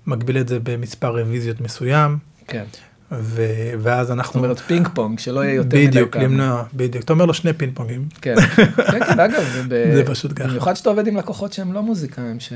מגביל 0.08 0.38
את 0.38 0.48
זה 0.48 0.60
במספר 0.64 1.20
רוויזיות 1.20 1.62
מסוים. 1.62 2.18
כן. 2.48 2.64
ו- 3.12 3.72
ואז 3.80 4.12
אנחנו... 4.12 4.34
זאת 4.34 4.44
אומרת 4.44 4.60
פינג 4.60 4.88
פונג, 4.94 5.20
שלא 5.20 5.44
יהיה 5.44 5.54
יותר 5.54 5.78
מדי 5.78 5.86
כמה. 5.86 5.90
בדיוק, 5.92 6.16
למנוע, 6.16 6.64
בדיוק. 6.74 7.04
אתה 7.04 7.14
אומר 7.14 7.26
לו 7.26 7.34
שני 7.34 7.54
פינג 7.54 7.76
פונגים. 7.76 8.08
כן, 8.22 8.36
כן, 8.36 9.06
כן, 9.06 9.20
אגב, 9.20 9.44
זה, 9.70 9.92
זה 9.96 10.04
פשוט 10.06 10.32
ככה. 10.36 10.48
במיוחד 10.48 10.74
שאתה 10.74 10.90
עובד 10.90 11.08
עם 11.08 11.18
לקוחות 11.18 11.54
שהם 11.54 11.74
לא 11.74 11.84
מוזיקאים, 11.84 12.40
ש... 12.40 12.54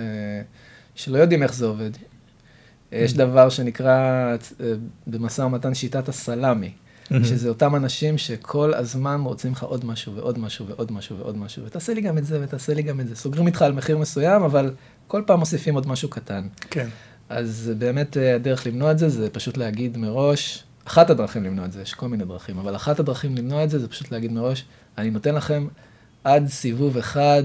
שלא 0.95 1.17
יודעים 1.17 1.43
איך 1.43 1.53
זה 1.53 1.65
עובד. 1.65 1.91
יש 2.91 3.13
mm. 3.13 3.17
דבר 3.17 3.49
שנקרא 3.49 3.91
אה, 4.61 4.65
במשא 5.07 5.41
ומתן 5.41 5.73
שיטת 5.73 6.09
הסלאמי. 6.09 6.71
Mm-hmm. 7.11 7.25
שזה 7.25 7.49
אותם 7.49 7.75
אנשים 7.75 8.17
שכל 8.17 8.73
הזמן 8.73 9.21
רוצים 9.23 9.51
לך 9.51 9.63
עוד 9.63 9.85
משהו 9.85 10.15
ועוד 10.15 10.39
משהו 10.39 10.67
ועוד 10.67 10.91
משהו 10.91 11.17
ועוד 11.17 11.37
משהו, 11.37 11.63
ותעשה 11.65 11.93
לי 11.93 12.01
גם 12.01 12.17
את 12.17 12.25
זה 12.25 12.39
ותעשה 12.43 12.73
לי 12.73 12.81
גם 12.81 12.99
את 12.99 13.07
זה. 13.07 13.15
סוגרים 13.15 13.47
איתך 13.47 13.61
על 13.61 13.73
מחיר 13.73 13.97
מסוים, 13.97 14.43
אבל 14.43 14.71
כל 15.07 15.21
פעם 15.25 15.39
מוסיפים 15.39 15.75
עוד 15.75 15.87
משהו 15.87 16.09
קטן. 16.09 16.47
כן. 16.69 16.87
אז 17.29 17.71
באמת 17.77 18.17
אה, 18.17 18.35
הדרך 18.35 18.67
למנוע 18.67 18.91
את 18.91 18.99
זה, 18.99 19.09
זה 19.09 19.29
פשוט 19.29 19.57
להגיד 19.57 19.97
מראש, 19.97 20.63
אחת 20.87 21.09
הדרכים 21.09 21.43
למנוע 21.43 21.65
את 21.65 21.71
זה, 21.71 21.81
יש 21.81 21.93
כל 21.93 22.07
מיני 22.07 22.25
דרכים, 22.25 22.59
אבל 22.59 22.75
אחת 22.75 22.99
הדרכים 22.99 23.35
למנוע 23.35 23.63
את 23.63 23.69
זה, 23.69 23.79
זה 23.79 23.87
פשוט 23.87 24.11
להגיד 24.11 24.31
מראש, 24.31 24.65
אני 24.97 25.09
נותן 25.09 25.35
לכם 25.35 25.67
עד 26.23 26.47
סיבוב 26.47 26.97
אחד, 26.97 27.43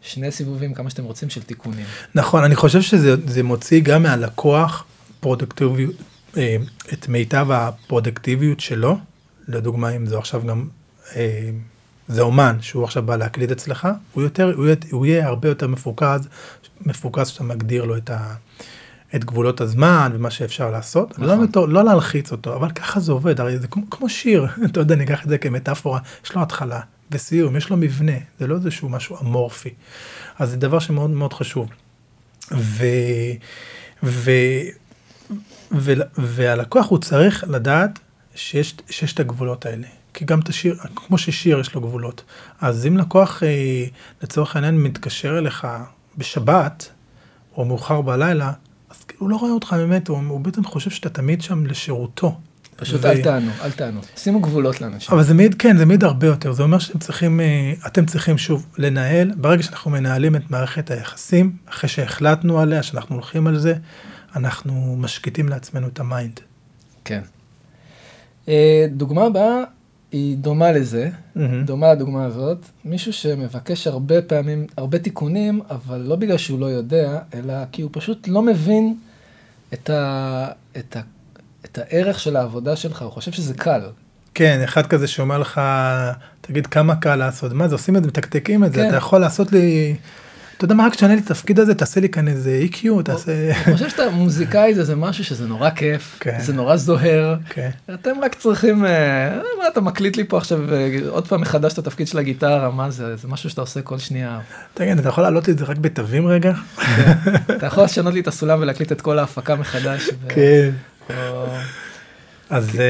שני 0.00 0.30
סיבובים, 0.30 0.74
כמה 0.74 0.90
שאתם 0.90 1.04
רוצים, 1.04 1.30
של 1.30 1.42
תיקונים. 1.42 1.86
נכון, 2.14 2.44
אני 2.44 2.56
חושב 2.56 2.82
שזה 2.82 3.42
מוציא 3.42 3.80
גם 3.84 4.02
מהלקוח 4.02 4.84
פרודקטיביות, 5.20 5.94
אה, 6.00 6.13
את 6.92 7.08
מיטב 7.08 7.46
הפרודקטיביות 7.50 8.60
שלו, 8.60 8.98
לדוגמה 9.48 9.90
אם 9.90 10.06
זה 10.06 10.18
עכשיו 10.18 10.42
גם, 10.46 10.68
אה, 11.16 11.50
זה 12.08 12.22
אומן 12.22 12.56
שהוא 12.60 12.84
עכשיו 12.84 13.02
בא 13.02 13.16
להקליט 13.16 13.50
אצלך, 13.50 13.88
הוא, 14.12 14.22
יותר, 14.22 14.52
הוא, 14.56 14.64
יהיה, 14.64 14.76
הוא 14.90 15.06
יהיה 15.06 15.26
הרבה 15.26 15.48
יותר 15.48 15.68
מפוקז, 15.68 16.28
מפוקז 16.80 17.28
שאתה 17.28 17.44
מגדיר 17.44 17.84
לו 17.84 17.96
את, 17.96 18.10
ה, 18.10 18.34
את 19.14 19.24
גבולות 19.24 19.60
הזמן 19.60 20.12
ומה 20.14 20.30
שאפשר 20.30 20.70
לעשות, 20.70 21.18
נכון. 21.18 21.38
לא, 21.38 21.42
אותו, 21.42 21.66
לא 21.66 21.84
להלחיץ 21.84 22.32
אותו, 22.32 22.56
אבל 22.56 22.70
ככה 22.70 23.00
זה 23.00 23.12
עובד, 23.12 23.40
הרי 23.40 23.58
זה 23.58 23.66
כמו, 23.66 23.90
כמו 23.90 24.08
שיר, 24.08 24.46
אתה 24.66 24.80
יודע, 24.80 24.94
ניקח 24.94 25.24
את 25.24 25.28
זה 25.28 25.38
כמטאפורה, 25.38 26.00
יש 26.24 26.34
לו 26.34 26.42
התחלה 26.42 26.80
וסיום, 27.10 27.56
יש 27.56 27.70
לו 27.70 27.76
מבנה, 27.76 28.16
זה 28.38 28.46
לא 28.46 28.54
איזשהו 28.54 28.88
משהו 28.88 29.16
אמורפי, 29.20 29.74
אז 30.38 30.50
זה 30.50 30.56
דבר 30.56 30.78
שמאוד 30.78 31.10
מאוד 31.10 31.32
חשוב. 31.32 31.68
ו... 32.52 32.84
ו... 34.02 34.30
והלקוח 36.18 36.88
הוא 36.88 36.98
צריך 36.98 37.44
לדעת 37.48 37.98
שיש, 38.34 38.74
שיש 38.90 39.12
את 39.12 39.20
הגבולות 39.20 39.66
האלה. 39.66 39.86
כי 40.14 40.24
גם 40.24 40.40
את 40.40 40.48
השיר, 40.48 40.76
כמו 40.96 41.18
ששיר 41.18 41.60
יש 41.60 41.74
לו 41.74 41.80
גבולות. 41.80 42.22
אז 42.60 42.86
אם 42.86 42.96
לקוח 42.96 43.42
אה, 43.42 43.84
לצורך 44.22 44.56
העניין 44.56 44.78
מתקשר 44.78 45.38
אליך 45.38 45.66
בשבת, 46.18 46.90
או 47.56 47.64
מאוחר 47.64 48.00
בלילה, 48.00 48.52
אז 48.90 48.96
הוא 49.18 49.30
לא 49.30 49.36
רואה 49.36 49.52
אותך 49.52 49.72
באמת, 49.72 50.08
הוא, 50.08 50.18
הוא 50.28 50.40
בעצם 50.40 50.64
חושב 50.64 50.90
שאתה 50.90 51.08
תמיד 51.08 51.42
שם 51.42 51.66
לשירותו. 51.66 52.40
פשוט 52.76 53.04
ו... 53.04 53.08
אל 53.08 53.22
תענו, 53.22 53.50
אל 53.62 53.70
תענו. 53.70 54.00
שימו 54.16 54.40
גבולות 54.40 54.80
לאנשים. 54.80 55.14
אבל 55.14 55.22
זה 55.22 55.34
מעיד, 55.34 55.54
כן, 55.54 55.76
זה 55.76 55.86
מעיד 55.86 56.04
הרבה 56.04 56.26
יותר. 56.26 56.52
זה 56.52 56.62
אומר 56.62 56.78
שאתם 56.78 56.98
צריכים, 56.98 57.40
אה, 57.40 57.72
אתם 57.86 58.06
צריכים 58.06 58.38
שוב 58.38 58.66
לנהל, 58.78 59.30
ברגע 59.36 59.62
שאנחנו 59.62 59.90
מנהלים 59.90 60.36
את 60.36 60.50
מערכת 60.50 60.90
היחסים, 60.90 61.56
אחרי 61.68 61.88
שהחלטנו 61.88 62.60
עליה, 62.60 62.82
שאנחנו 62.82 63.14
הולכים 63.14 63.46
על 63.46 63.58
זה, 63.58 63.74
אנחנו 64.36 64.96
משקיטים 64.98 65.48
לעצמנו 65.48 65.88
את 65.88 66.00
ה 66.00 66.07
mind. 66.07 66.40
כן. 67.04 67.20
אה, 68.48 68.86
דוגמה 68.90 69.24
הבאה 69.24 69.64
היא 70.12 70.36
דומה 70.36 70.72
לזה, 70.72 71.08
mm-hmm. 71.08 71.40
דומה 71.64 71.92
לדוגמה 71.92 72.24
הזאת, 72.24 72.58
מישהו 72.84 73.12
שמבקש 73.12 73.86
הרבה 73.86 74.22
פעמים, 74.22 74.66
הרבה 74.76 74.98
תיקונים, 74.98 75.60
אבל 75.70 76.00
לא 76.00 76.16
בגלל 76.16 76.38
שהוא 76.38 76.60
לא 76.60 76.66
יודע, 76.66 77.18
אלא 77.34 77.54
כי 77.72 77.82
הוא 77.82 77.90
פשוט 77.92 78.28
לא 78.28 78.42
מבין 78.42 78.96
את, 79.74 79.90
ה, 79.90 80.48
את, 80.78 80.96
ה, 80.96 81.00
את 81.64 81.78
הערך 81.78 82.20
של 82.20 82.36
העבודה 82.36 82.76
שלך, 82.76 83.02
הוא 83.02 83.10
חושב 83.10 83.32
שזה 83.32 83.54
קל. 83.54 83.80
כן, 84.34 84.60
אחד 84.64 84.86
כזה 84.86 85.06
שאומר 85.06 85.38
לך, 85.38 85.60
תגיד 86.40 86.66
כמה 86.66 86.96
קל 86.96 87.16
לעשות, 87.16 87.52
מה 87.52 87.68
זה, 87.68 87.74
עושים 87.74 87.96
את 87.96 88.02
זה, 88.02 88.08
מתקתקים 88.08 88.64
את 88.64 88.72
זה, 88.72 88.80
כן. 88.80 88.88
אתה 88.88 88.96
יכול 88.96 89.20
לעשות 89.20 89.52
לי 89.52 89.96
אתה 90.56 90.64
יודע 90.64 90.74
מה, 90.74 90.86
רק 90.86 90.94
תשנה 90.94 91.14
לי 91.14 91.20
את 91.20 91.30
התפקיד 91.30 91.60
הזה, 91.60 91.74
תעשה 91.74 92.00
לי 92.00 92.08
כאן 92.08 92.28
איזה 92.28 92.62
EQ, 92.70 93.02
תעשה... 93.04 93.50
אני 93.66 93.74
חושב 93.74 93.88
שאתה 93.88 94.10
מוזיקאי 94.10 94.74
זה 94.74 94.96
משהו 94.96 95.24
שזה 95.24 95.46
נורא 95.46 95.70
כיף, 95.70 96.16
כן. 96.20 96.40
זה 96.40 96.52
נורא 96.52 96.76
זוהר. 96.76 97.36
כן. 97.48 97.70
אתם 97.94 98.10
רק 98.22 98.34
צריכים, 98.34 98.84
אה, 98.84 99.38
מה 99.58 99.68
אתה 99.68 99.80
מקליט 99.80 100.16
לי 100.16 100.24
פה 100.24 100.38
עכשיו 100.38 100.74
אה, 100.74 100.98
עוד 101.08 101.28
פעם 101.28 101.40
מחדש 101.40 101.72
את 101.72 101.78
התפקיד 101.78 102.08
של 102.08 102.18
הגיטרה, 102.18 102.70
מה 102.70 102.90
זה, 102.90 103.16
זה 103.16 103.28
משהו 103.28 103.50
שאתה 103.50 103.60
עושה 103.60 103.82
כל 103.82 103.98
שנייה. 103.98 104.40
תגיד, 104.74 104.98
אתה 104.98 105.08
יכול 105.08 105.22
להעלות 105.22 105.48
את 105.48 105.58
זה 105.58 105.64
רק 105.64 105.78
בתווים 105.78 106.26
רגע? 106.26 106.52
כן. 106.76 107.12
אתה 107.56 107.66
יכול 107.66 107.84
לשנות 107.84 108.14
לי 108.14 108.20
את 108.20 108.28
הסולם 108.28 108.60
ולהקליט 108.60 108.92
את 108.92 109.00
כל 109.00 109.18
ההפקה 109.18 109.56
מחדש. 109.56 110.10
כן. 110.28 110.70
אז... 112.50 112.80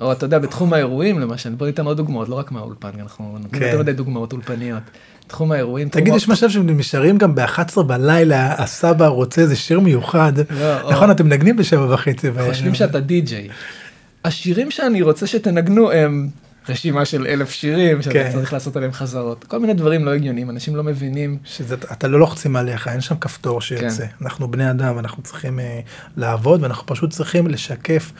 או 0.00 0.12
אתה 0.12 0.26
יודע, 0.26 0.38
בתחום 0.38 0.72
האירועים 0.72 1.18
למשל, 1.18 1.54
בוא 1.54 1.66
ניתן 1.66 1.86
עוד 1.86 1.96
דוגמאות, 1.96 2.28
לא 2.28 2.34
רק 2.34 2.52
מהאולפן, 2.52 2.90
אנחנו 3.00 3.38
נותנים 3.38 3.62
יותר 3.62 3.78
מדי 3.78 3.92
דוגמאות 3.92 4.32
אולפניות. 4.32 4.82
תחום 5.32 5.52
האירועים. 5.52 5.88
תגיד, 5.88 6.14
יש 6.14 6.28
מצב 6.28 6.50
שהם 6.50 6.78
נשארים 6.78 7.18
גם 7.18 7.34
ב-11 7.34 7.82
בלילה, 7.82 8.54
הסבא 8.62 9.06
רוצה 9.06 9.40
איזה 9.40 9.56
שיר 9.56 9.80
מיוחד. 9.80 10.32
לא, 10.50 10.90
נכון, 10.90 11.10
אתם 11.10 11.26
מנגנים 11.26 11.56
בשבע 11.56 11.94
וחצי. 11.94 12.28
חושבים 12.48 12.74
שאתה 12.74 13.00
די-ג'יי. 13.00 13.48
השירים 14.24 14.70
שאני 14.70 15.02
רוצה 15.02 15.26
שתנגנו 15.26 15.92
הם 15.92 16.28
רשימה 16.68 17.04
של 17.04 17.26
אלף 17.26 17.50
שירים 17.50 18.02
שאתה 18.02 18.14
כן. 18.14 18.30
צריך 18.32 18.52
לעשות 18.52 18.76
עליהם 18.76 18.92
חזרות. 18.92 19.44
כל 19.44 19.60
מיני 19.60 19.74
דברים 19.74 20.04
לא 20.04 20.10
הגיוניים, 20.14 20.50
אנשים 20.50 20.76
לא 20.76 20.82
מבינים. 20.84 21.38
שאתה 21.44 22.08
לא 22.08 22.18
לוחצים 22.20 22.56
עליך, 22.56 22.88
אין 22.88 23.00
שם 23.00 23.16
כפתור 23.16 23.60
שיוצא. 23.60 24.06
כן. 24.06 24.06
אנחנו 24.22 24.50
בני 24.50 24.70
אדם, 24.70 24.98
אנחנו 24.98 25.22
צריכים 25.22 25.58
uh, 25.58 25.62
לעבוד, 26.16 26.62
ואנחנו 26.62 26.86
פשוט 26.86 27.10
צריכים 27.10 27.46
לשקף 27.46 28.12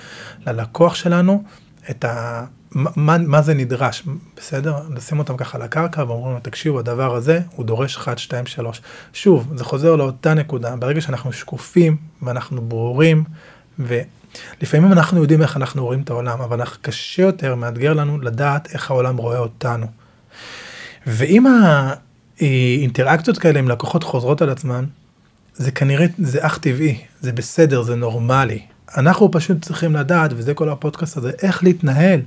ללקוח 0.46 0.94
שלנו 0.94 1.42
את 1.90 2.04
ה... 2.04 2.44
מה, 2.74 3.18
מה 3.18 3.42
זה 3.42 3.54
נדרש, 3.54 4.02
בסדר? 4.36 4.76
לשים 4.96 5.18
אותם 5.18 5.36
ככה 5.36 5.58
על 5.58 5.62
הקרקע 5.62 6.04
ואומרים 6.08 6.34
לו, 6.34 6.40
תקשיבו, 6.40 6.78
הדבר 6.78 7.14
הזה, 7.14 7.40
הוא 7.50 7.66
דורש 7.66 7.96
1, 7.96 8.18
2, 8.18 8.46
3. 8.46 8.82
שוב, 9.12 9.52
זה 9.56 9.64
חוזר 9.64 9.96
לאותה 9.96 10.34
נקודה, 10.34 10.76
ברגע 10.76 11.00
שאנחנו 11.00 11.32
שקופים 11.32 11.96
ואנחנו 12.22 12.62
ברורים, 12.62 13.24
ולפעמים 13.78 14.92
אנחנו 14.92 15.22
יודעים 15.22 15.42
איך 15.42 15.56
אנחנו 15.56 15.84
רואים 15.84 16.00
את 16.00 16.10
העולם, 16.10 16.40
אבל 16.40 16.64
קשה 16.82 17.22
יותר, 17.22 17.54
מאתגר 17.54 17.92
לנו 17.92 18.20
לדעת 18.20 18.74
איך 18.74 18.90
העולם 18.90 19.16
רואה 19.16 19.38
אותנו. 19.38 19.86
ואם 21.06 21.46
האינטראקציות 22.40 23.38
כאלה 23.38 23.58
עם 23.58 23.68
לקוחות 23.68 24.02
חוזרות 24.02 24.42
על 24.42 24.50
עצמן, 24.50 24.84
זה 25.54 25.70
כנראה, 25.70 26.06
זה 26.18 26.46
אך 26.46 26.58
טבעי, 26.58 26.98
זה 27.20 27.32
בסדר, 27.32 27.82
זה 27.82 27.94
נורמלי. 27.94 28.62
אנחנו 28.96 29.30
פשוט 29.30 29.62
צריכים 29.62 29.96
לדעת, 29.96 30.30
וזה 30.36 30.54
כל 30.54 30.68
הפודקאסט 30.68 31.16
הזה, 31.16 31.30
איך 31.42 31.64
להתנהל 31.64 32.20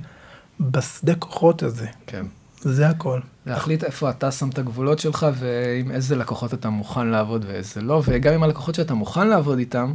בשדה 0.60 1.14
כוחות 1.14 1.62
הזה. 1.62 1.86
כן. 2.06 2.26
זה 2.60 2.88
הכל. 2.88 3.20
להחליט 3.46 3.84
איפה 3.84 4.10
אתה 4.10 4.30
שם 4.30 4.48
את 4.48 4.58
הגבולות 4.58 4.98
שלך 4.98 5.26
ועם 5.38 5.90
איזה 5.90 6.16
לקוחות 6.16 6.54
אתה 6.54 6.70
מוכן 6.70 7.06
לעבוד 7.06 7.44
ואיזה 7.48 7.80
לא, 7.80 8.02
וגם 8.06 8.34
עם 8.34 8.42
הלקוחות 8.42 8.74
שאתה 8.74 8.94
מוכן 8.94 9.28
לעבוד 9.28 9.58
איתם, 9.58 9.94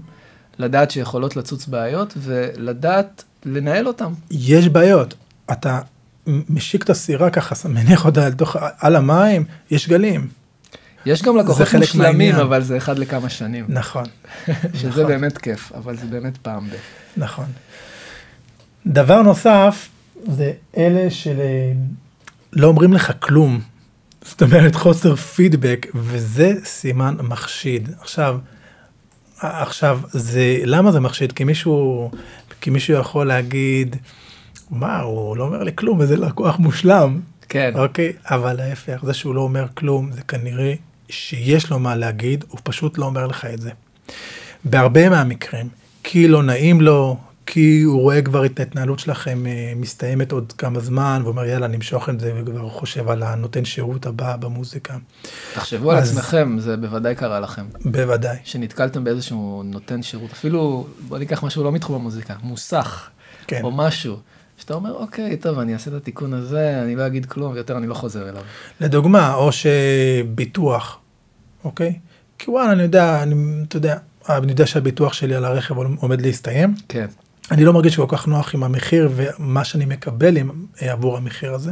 לדעת 0.60 0.92
שיכולות 0.92 1.36
לצוץ 1.36 1.68
בעיות 1.68 2.14
ולדעת 2.18 3.24
לנהל 3.46 3.88
אותם. 3.88 4.14
יש 4.32 4.68
בעיות. 4.68 5.14
אתה 5.52 5.80
משיק 6.28 6.84
את 6.84 6.90
הסירה 6.90 7.30
ככה, 7.30 7.70
מניח 7.70 8.06
אותה 8.06 8.26
על, 8.26 8.34
תוך, 8.34 8.56
על 8.80 8.96
המים, 8.96 9.46
יש 9.72 9.90
גלים. 9.90 10.28
יש 11.06 11.22
גם 11.22 11.38
לקוחות 11.38 11.68
מושלמים, 11.78 12.36
אבל 12.36 12.64
זה 12.64 12.78
אחד 12.78 13.00
לכמה 13.00 13.30
שנים. 13.30 13.66
נכון. 13.68 14.04
שזה 14.74 14.90
נכון. 14.90 15.08
באמת 15.08 15.38
כיף, 15.38 15.72
אבל 15.76 15.98
זה 15.98 16.06
באמת 16.06 16.38
פעם 16.38 16.70
ב... 16.70 16.74
נכון. 17.18 17.46
דבר 18.88 19.22
נוסף, 19.22 19.90
זה 20.28 20.52
אלה 20.78 21.10
שלא 21.10 22.68
אומרים 22.68 22.94
לך 22.94 23.12
כלום. 23.20 23.62
זאת 24.24 24.42
אומרת, 24.42 24.76
חוסר 24.76 25.16
פידבק, 25.16 25.88
וזה 25.96 26.54
סימן 26.64 27.16
מחשיד. 27.24 27.90
עכשיו, 28.00 28.40
עכשיו, 29.40 30.00
זה, 30.12 30.58
למה 30.66 30.92
זה 30.92 31.00
מחשיד? 31.00 31.32
כי 31.32 31.44
מישהו, 31.44 32.12
כי 32.62 32.70
מישהו 32.70 32.94
יכול 32.94 33.28
להגיד, 33.28 33.96
מה, 34.72 35.00
הוא 35.00 35.38
לא 35.38 35.44
אומר 35.44 35.64
לי 35.64 35.72
כלום, 35.76 36.02
איזה 36.02 36.18
לקוח 36.18 36.60
מושלם. 36.60 37.20
כן. 37.50 37.72
אוקיי, 37.76 38.14
אבל 38.26 38.60
ההפך, 38.60 39.00
זה 39.04 39.14
שהוא 39.14 39.36
לא 39.36 39.42
אומר 39.42 39.66
כלום, 39.74 40.12
זה 40.12 40.22
כנראה 40.22 40.74
שיש 41.10 41.70
לו 41.70 41.80
מה 41.80 41.96
להגיד, 41.96 42.46
הוא 42.48 42.60
פשוט 42.64 42.98
לא 42.98 43.06
אומר 43.06 43.28
לך 43.28 43.46
את 43.46 43.62
זה. 43.62 43.72
בהרבה 44.66 45.10
מהמקרים, 45.10 45.68
כי 46.04 46.28
לא 46.28 46.44
נעים 46.44 46.82
לו, 46.82 47.18
כי 47.46 47.82
הוא 47.82 48.02
רואה 48.02 48.22
כבר 48.22 48.46
את 48.46 48.60
ההתנהלות 48.60 49.00
שלכם 49.00 49.46
אה, 49.46 49.74
מסתיימת 49.76 50.32
עוד 50.32 50.54
כמה 50.58 50.80
זמן, 50.80 51.22
ואומר 51.26 51.46
יאללה 51.46 51.68
נמשוך 51.68 52.10
את 52.10 52.20
זה, 52.20 52.34
וכבר 52.38 52.70
חושב 52.70 53.10
על 53.10 53.24
הנותן 53.24 53.66
שירות 53.66 54.06
הבא 54.06 54.36
במוזיקה. 54.36 54.98
תחשבו 55.54 55.94
אז... 55.94 56.12
על 56.12 56.18
עצמכם, 56.18 56.60
זה 56.60 56.78
בוודאי 56.78 57.16
קרה 57.16 57.40
לכם. 57.40 57.66
בוודאי. 57.86 58.38
שנתקלתם 58.44 59.04
באיזשהו 59.04 59.64
נותן 59.66 60.04
שירות, 60.04 60.32
אפילו, 60.32 60.88
בוא 61.08 61.18
ניקח 61.18 61.44
משהו 61.44 61.64
לא 61.64 61.72
מתחום 61.72 61.96
המוזיקה, 61.96 62.36
מוסך, 62.44 63.10
כן. 63.48 63.62
או 63.64 63.72
משהו. 63.72 64.18
שאתה 64.58 64.74
אומר, 64.74 64.94
אוקיי, 64.94 65.38
טוב, 65.38 65.60
אני 65.60 65.74
אעשה 65.74 65.92
את 65.92 65.96
התיקון 65.96 66.34
הזה, 66.34 66.82
אני 66.84 66.96
לא 66.96 67.08
אגיד 67.08 67.26
כלום, 67.26 67.54
ויותר 67.54 67.78
אני 67.78 67.88
לא 67.88 67.94
חוזר 67.94 68.30
אליו. 68.30 68.42
לדוגמה, 68.82 69.34
או 69.34 69.50
שביטוח, 69.52 71.00
אוקיי? 71.64 72.00
כי 72.40 72.52
וואלה, 72.52 72.72
אני 72.72 72.84
יודע, 72.84 73.24
אני, 73.24 73.64
אתה 73.68 73.78
יודע, 73.78 73.98
אני 74.30 74.52
יודע 74.52 74.68
שהביטוח 74.68 75.14
שלי 75.14 75.36
על 75.36 75.46
הרכב 75.46 75.76
עומד 75.78 76.22
להסתיים. 76.22 76.76
כן. 76.90 77.06
אני 77.52 77.66
לא 77.66 77.74
מרגיש 77.74 77.96
כל 77.96 78.06
כך 78.08 78.28
נוח 78.28 78.56
עם 78.56 78.64
המחיר 78.64 79.10
ומה 79.16 79.64
שאני 79.64 79.86
מקבל 79.86 80.38
עם, 80.38 80.66
אה, 80.82 80.92
עבור 80.92 81.18
המחיר 81.18 81.54
הזה. 81.54 81.72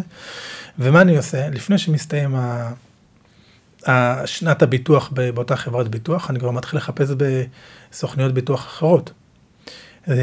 ומה 0.80 1.02
אני 1.02 1.18
עושה? 1.18 1.50
לפני 1.50 1.78
שמסתיים 1.78 2.36
ה... 2.36 2.72
שנת 4.26 4.62
הביטוח 4.62 5.12
באותה 5.34 5.56
חברת 5.56 5.88
ביטוח, 5.88 6.30
אני 6.30 6.39
כבר 6.39 6.52
מתחיל 6.52 6.78
לחפש 6.78 7.10
בסוכניות 7.92 8.34
ביטוח 8.34 8.60
אחרות. 8.60 9.12
אה, 10.10 10.15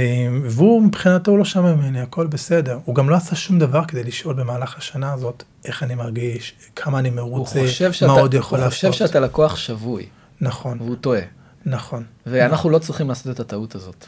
והוא 0.45 0.83
מבחינתו 0.83 1.37
לא 1.37 1.45
שמע 1.45 1.75
ממני, 1.75 2.01
הכל 2.01 2.27
בסדר. 2.27 2.79
הוא 2.85 2.95
גם 2.95 3.11
לא 3.11 3.17
עשה 3.17 3.37
שום 3.37 3.59
דבר 3.59 3.85
כדי 3.85 4.05
לשאול 4.05 4.35
במהלך 4.35 4.79
השנה 4.79 5.13
הזאת 5.13 5.43
איך 5.65 5.83
אני 5.83 5.95
מרגיש, 5.95 6.55
כמה 6.77 6.99
אני 6.99 7.11
מרוצה, 7.11 7.63
מה 7.63 7.93
שאתה, 7.93 8.13
עוד 8.13 8.35
יכול 8.35 8.59
לעשות. 8.59 8.85
הוא 8.85 8.93
חושב 8.93 9.07
שאתה 9.07 9.21
לקוח 9.21 9.57
שבוי. 9.57 10.07
נכון. 10.41 10.79
והוא 10.81 10.97
טועה. 10.97 11.21
נכון. 11.67 12.05
ואנחנו 12.27 12.55
נכון. 12.55 12.73
לא 12.73 12.79
צריכים 12.79 13.09
לעשות 13.09 13.35
את 13.35 13.41
הטעות 13.41 13.75
הזאת. 13.75 14.07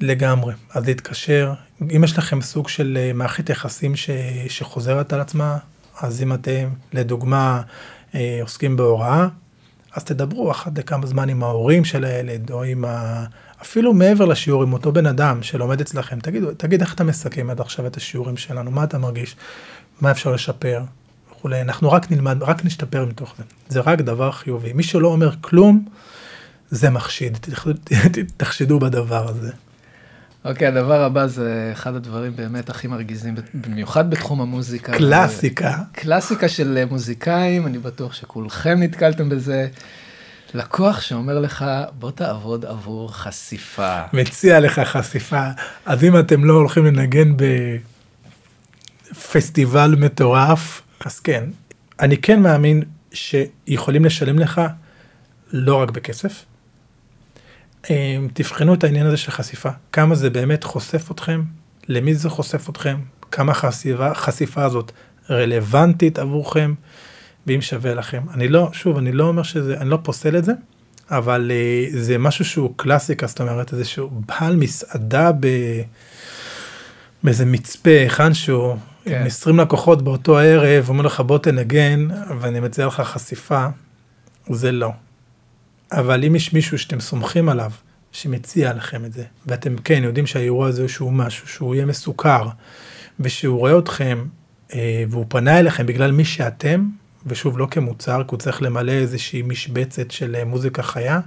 לגמרי. 0.00 0.54
אז 0.74 0.86
להתקשר, 0.86 1.52
אם 1.96 2.04
יש 2.04 2.18
לכם 2.18 2.42
סוג 2.42 2.68
של 2.68 2.98
אה, 3.00 3.12
מערכת 3.12 3.50
יחסים 3.50 3.96
ש, 3.96 4.10
שחוזרת 4.48 5.12
על 5.12 5.20
עצמה, 5.20 5.58
אז 6.00 6.22
אם 6.22 6.32
אתם, 6.32 6.68
לדוגמה, 6.92 7.62
אה, 8.14 8.38
עוסקים 8.42 8.76
בהוראה, 8.76 9.28
אז 9.94 10.04
תדברו 10.04 10.50
אחת 10.50 10.78
לכמה 10.78 11.06
זמן 11.06 11.28
עם 11.28 11.42
ההורים 11.42 11.84
של 11.84 12.04
הילד, 12.04 12.50
או 12.50 12.62
עם 12.62 12.84
ה... 12.84 13.24
אפילו 13.62 13.94
מעבר 13.94 14.24
לשיעור 14.24 14.62
עם 14.62 14.72
אותו 14.72 14.92
בן 14.92 15.06
אדם 15.06 15.42
שלומד 15.42 15.80
אצלכם, 15.80 16.20
תגידו, 16.20 16.54
תגיד 16.54 16.80
איך 16.80 16.94
אתה 16.94 17.04
מסכם 17.04 17.50
עד 17.50 17.60
עכשיו 17.60 17.86
את 17.86 17.96
השיעורים 17.96 18.36
שלנו, 18.36 18.70
מה 18.70 18.84
אתה 18.84 18.98
מרגיש, 18.98 19.36
מה 20.00 20.10
אפשר 20.10 20.32
לשפר 20.32 20.82
וכולי. 21.40 21.60
אנחנו 21.60 21.92
רק 21.92 22.10
נלמד, 22.10 22.42
רק 22.42 22.64
נשתפר 22.64 23.04
מתוך 23.04 23.34
זה. 23.38 23.44
זה 23.68 23.80
רק 23.80 24.00
דבר 24.00 24.32
חיובי. 24.32 24.72
מי 24.72 24.82
שלא 24.82 25.08
אומר 25.08 25.30
כלום, 25.40 25.84
זה 26.70 26.90
מחשיד. 26.90 27.38
תחשדו 28.36 28.78
בדבר 28.78 29.28
הזה. 29.28 29.50
אוקיי, 30.44 30.68
okay, 30.68 30.70
הדבר 30.70 31.02
הבא 31.02 31.26
זה 31.26 31.70
אחד 31.72 31.94
הדברים 31.94 32.36
באמת 32.36 32.70
הכי 32.70 32.86
מרגיזים, 32.86 33.34
במיוחד 33.54 34.10
בתחום 34.10 34.40
המוזיקה. 34.40 34.92
קלאסיקה. 34.92 35.78
קלאסיקה 35.92 36.48
של 36.48 36.84
מוזיקאים, 36.90 37.66
אני 37.66 37.78
בטוח 37.78 38.14
שכולכם 38.14 38.82
נתקלתם 38.82 39.28
בזה. 39.28 39.68
לקוח 40.54 41.00
שאומר 41.00 41.38
לך, 41.38 41.64
בוא 41.98 42.10
תעבוד 42.10 42.64
עבור 42.64 43.14
חשיפה. 43.14 44.00
מציע 44.12 44.60
לך 44.60 44.78
חשיפה. 44.78 45.48
אז 45.86 46.04
אם 46.04 46.18
אתם 46.18 46.44
לא 46.44 46.54
הולכים 46.54 46.84
לנגן 46.84 47.32
בפסטיבל 49.12 49.94
מטורף, 49.98 50.82
אז 51.04 51.20
כן. 51.20 51.44
אני 52.00 52.16
כן 52.16 52.42
מאמין 52.42 52.82
שיכולים 53.12 54.04
לשלם 54.04 54.38
לך 54.38 54.60
לא 55.52 55.82
רק 55.82 55.90
בכסף. 55.90 56.44
אמ, 57.90 58.28
תבחנו 58.34 58.74
את 58.74 58.84
העניין 58.84 59.06
הזה 59.06 59.16
של 59.16 59.30
חשיפה. 59.30 59.70
כמה 59.92 60.14
זה 60.14 60.30
באמת 60.30 60.64
חושף 60.64 61.10
אתכם, 61.10 61.42
למי 61.88 62.14
זה 62.14 62.28
חושף 62.28 62.68
אתכם, 62.68 62.96
כמה 63.30 63.54
חשיפה, 63.54 64.14
חשיפה 64.14 64.64
הזאת 64.64 64.92
רלוונטית 65.30 66.18
עבורכם. 66.18 66.74
ואם 67.46 67.60
שווה 67.60 67.94
לכם. 67.94 68.22
אני 68.34 68.48
לא, 68.48 68.70
שוב, 68.72 68.98
אני 68.98 69.12
לא 69.12 69.24
אומר 69.24 69.42
שזה, 69.42 69.76
אני 69.80 69.90
לא 69.90 69.98
פוסל 70.02 70.36
את 70.36 70.44
זה, 70.44 70.52
אבל 71.10 71.50
uh, 71.50 71.96
זה 71.96 72.18
משהו 72.18 72.44
שהוא 72.44 72.72
קלאסיקה, 72.76 73.26
זאת 73.26 73.40
אומרת, 73.40 73.72
איזשהו 73.72 74.10
בעל 74.10 74.56
מסעדה 74.56 75.30
ב... 75.40 75.46
באיזה 77.22 77.44
מצפה, 77.44 77.90
היכן 77.90 78.34
שהוא, 78.34 78.76
כן. 79.04 79.20
עם 79.20 79.26
20 79.26 79.60
לקוחות 79.60 80.02
באותו 80.02 80.38
הערב, 80.38 80.88
אומר 80.88 81.02
לך 81.02 81.20
בוא 81.20 81.38
תנגן, 81.38 82.08
ואני 82.40 82.60
מציע 82.60 82.86
לך 82.86 83.00
חשיפה, 83.00 83.66
זה 84.50 84.72
לא. 84.72 84.90
אבל 85.92 86.24
אם 86.24 86.34
יש 86.34 86.52
מישהו 86.52 86.78
שאתם 86.78 87.00
סומכים 87.00 87.48
עליו, 87.48 87.70
שמציע 88.12 88.74
לכם 88.74 89.04
את 89.04 89.12
זה, 89.12 89.24
ואתם 89.46 89.76
כן 89.76 90.02
יודעים 90.04 90.26
שהאירוע 90.26 90.68
הזה 90.68 90.88
שהוא 90.88 91.12
משהו, 91.12 91.48
שהוא 91.48 91.74
יהיה 91.74 91.86
מסוכר, 91.86 92.48
ושהוא 93.20 93.58
רואה 93.58 93.78
אתכם, 93.78 94.24
אה, 94.74 95.04
והוא 95.08 95.26
פנה 95.28 95.58
אליכם 95.58 95.86
בגלל 95.86 96.12
מי 96.12 96.24
שאתם, 96.24 96.88
ושוב, 97.26 97.58
לא 97.58 97.66
כמוצר, 97.70 98.22
כי 98.22 98.28
הוא 98.30 98.38
צריך 98.38 98.62
למלא 98.62 98.92
איזושהי 98.92 99.42
משבצת 99.42 100.10
של 100.10 100.36
אה, 100.36 100.44
מוזיקה 100.44 100.82
חיה. 100.82 101.20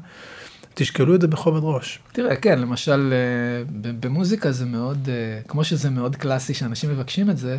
תשקלו 0.73 1.15
את 1.15 1.21
זה 1.21 1.27
בכובד 1.27 1.59
ראש. 1.63 1.99
תראה, 2.11 2.35
כן, 2.35 2.59
למשל, 2.59 3.13
אה, 3.13 3.93
במוזיקה 3.99 4.51
זה 4.51 4.65
מאוד, 4.65 5.09
אה, 5.09 5.41
כמו 5.47 5.63
שזה 5.63 5.89
מאוד 5.89 6.15
קלאסי 6.15 6.53
שאנשים 6.53 6.89
מבקשים 6.89 7.29
את 7.29 7.37
זה, 7.37 7.57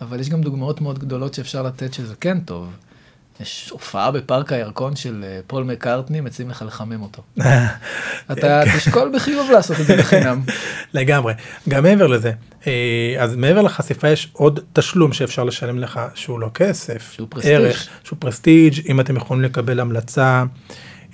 אבל 0.00 0.20
יש 0.20 0.28
גם 0.28 0.40
דוגמאות 0.40 0.80
מאוד 0.80 0.98
גדולות 0.98 1.34
שאפשר 1.34 1.62
לתת 1.62 1.94
שזה 1.94 2.14
כן 2.14 2.40
טוב. 2.40 2.68
יש 3.42 3.68
הופעה 3.70 4.10
בפארק 4.10 4.52
הירקון 4.52 4.96
של 4.96 5.24
פול 5.46 5.64
מקארטני, 5.64 6.20
מציעים 6.20 6.50
לך 6.50 6.64
לחמם 6.66 7.02
אותו. 7.02 7.22
אתה. 8.32 8.62
תשקול 8.76 9.12
בחיוב 9.14 9.50
לעשות 9.50 9.80
את 9.80 9.86
זה 9.86 9.96
בחינם. 9.96 10.40
לגמרי. 10.94 11.34
גם 11.68 11.82
מעבר 11.82 12.06
לזה, 12.06 12.32
אה, 12.66 13.16
אז 13.18 13.36
מעבר 13.36 13.62
לחשיפה 13.62 14.08
יש 14.08 14.28
עוד 14.32 14.60
תשלום 14.72 15.12
שאפשר 15.12 15.44
לשלם 15.44 15.78
לך 15.78 16.00
שהוא 16.14 16.40
לא 16.40 16.50
כסף, 16.54 17.12
שהוא 17.12 17.28
prestige, 17.30 17.52
ערך, 17.52 17.88
שהוא 18.04 18.16
prestige, 18.20 18.80
אם 18.88 19.00
אתם 19.00 19.16
יכולים 19.16 19.42
לקבל 19.42 19.80
המלצה, 19.80 20.44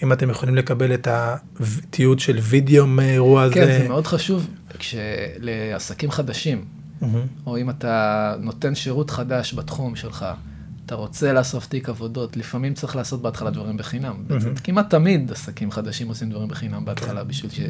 אם 0.02 0.12
אתם 0.12 0.30
יכולים 0.30 0.54
לקבל 0.54 0.94
את 0.94 1.08
התיעוד 1.10 2.18
של 2.18 2.38
וידאו 2.42 2.86
מאירוע 2.86 3.42
הזה. 3.42 3.54
כן, 3.54 3.78
זה 3.82 3.88
מאוד 3.88 4.06
חשוב 4.06 4.46
לעסקים 5.38 6.10
חדשים, 6.10 6.64
mm-hmm. 7.02 7.06
או 7.46 7.58
אם 7.58 7.70
אתה 7.70 8.34
נותן 8.40 8.74
שירות 8.74 9.10
חדש 9.10 9.54
בתחום 9.54 9.96
שלך, 9.96 10.26
אתה 10.88 10.96
רוצה 10.96 11.32
לאסוף 11.32 11.66
תיק 11.66 11.88
עבודות, 11.88 12.36
לפעמים 12.36 12.74
צריך 12.74 12.96
לעשות 12.96 13.22
בהתחלה 13.22 13.50
דברים 13.50 13.76
בחינם. 13.76 14.14
Mm-hmm. 14.28 14.60
כמעט 14.64 14.90
תמיד 14.90 15.32
עסקים 15.32 15.70
חדשים 15.70 16.08
עושים 16.08 16.30
דברים 16.30 16.48
בחינם 16.48 16.84
בהתחלה, 16.84 17.24
בשביל, 17.24 17.50
ש... 17.50 17.60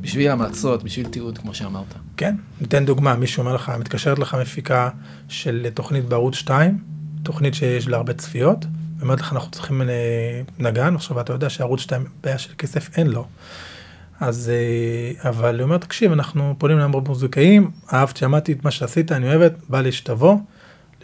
בשביל 0.00 0.30
המלצות, 0.30 0.82
בשביל 0.82 1.08
תיעוד, 1.08 1.38
כמו 1.38 1.54
שאמרת. 1.54 1.94
כן, 2.16 2.34
ניתן 2.60 2.84
דוגמה, 2.84 3.16
מישהו 3.16 3.40
אומר 3.40 3.54
לך, 3.54 3.72
מתקשרת 3.78 4.18
לך 4.18 4.36
מפיקה 4.40 4.88
של 5.28 5.66
תוכנית 5.74 6.04
בערוץ 6.04 6.34
2, 6.34 6.78
תוכנית 7.22 7.54
שיש 7.54 7.88
לה 7.88 7.96
הרבה 7.96 8.12
צפיות, 8.12 8.66
ואומרת 8.98 9.20
לך, 9.20 9.32
אנחנו 9.32 9.50
צריכים 9.50 9.82
אה, 9.82 9.86
נגן, 10.58 10.94
עכשיו 10.94 11.20
אתה 11.20 11.32
יודע 11.32 11.50
שערוץ 11.50 11.80
2, 11.80 12.04
בעיה 12.22 12.38
של 12.38 12.54
כסף 12.58 12.98
אין 12.98 13.06
לו. 13.06 13.26
אז, 14.20 14.50
אה, 14.50 15.30
אבל 15.30 15.54
הוא 15.56 15.62
אומר, 15.62 15.78
תקשיב, 15.78 16.12
אנחנו 16.12 16.54
פונים 16.58 16.78
להמון 16.78 17.04
מוזיקאים, 17.08 17.70
אהבת, 17.92 18.16
שמעתי 18.16 18.52
את 18.52 18.64
מה 18.64 18.70
שעשית, 18.70 19.12
אני 19.12 19.26
אוהבת, 19.28 19.52
בא 19.68 19.80
לי 19.80 19.92
שתבוא, 19.92 20.36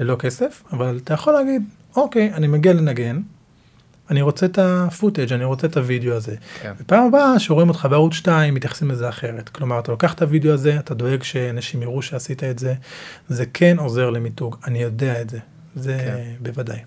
ללא 0.00 0.16
כסף, 0.16 0.62
אבל 0.72 1.00
אתה 1.04 1.14
יכול 1.14 1.32
להגיד, 1.32 1.62
אוקיי, 1.96 2.34
אני 2.34 2.46
מגיע 2.46 2.72
לנגן, 2.72 3.20
אני 4.10 4.22
רוצה 4.22 4.46
את 4.46 4.58
הפוטאג', 4.58 5.32
אני 5.32 5.44
רוצה 5.44 5.66
את 5.66 5.76
הוידאו 5.76 6.14
הזה. 6.14 6.34
כן. 6.62 6.72
בפעם 6.80 7.06
הבאה 7.06 7.38
שרואים 7.38 7.68
אותך 7.68 7.86
בערוץ 7.90 8.14
2, 8.14 8.54
מתייחסים 8.54 8.90
לזה 8.90 9.08
אחרת. 9.08 9.48
כלומר, 9.48 9.78
אתה 9.78 9.92
לוקח 9.92 10.14
את 10.14 10.22
הוידאו 10.22 10.52
הזה, 10.52 10.78
אתה 10.78 10.94
דואג 10.94 11.22
שאנשים 11.22 11.82
יראו 11.82 12.02
שעשית 12.02 12.44
את 12.44 12.58
זה, 12.58 12.74
זה 13.28 13.44
כן 13.54 13.78
עוזר 13.78 14.10
למיתוג, 14.10 14.56
אני 14.66 14.82
יודע 14.82 15.20
את 15.22 15.30
זה, 15.30 15.38
זה 15.76 15.98
כן. 15.98 16.34
בוודאי. 16.40 16.78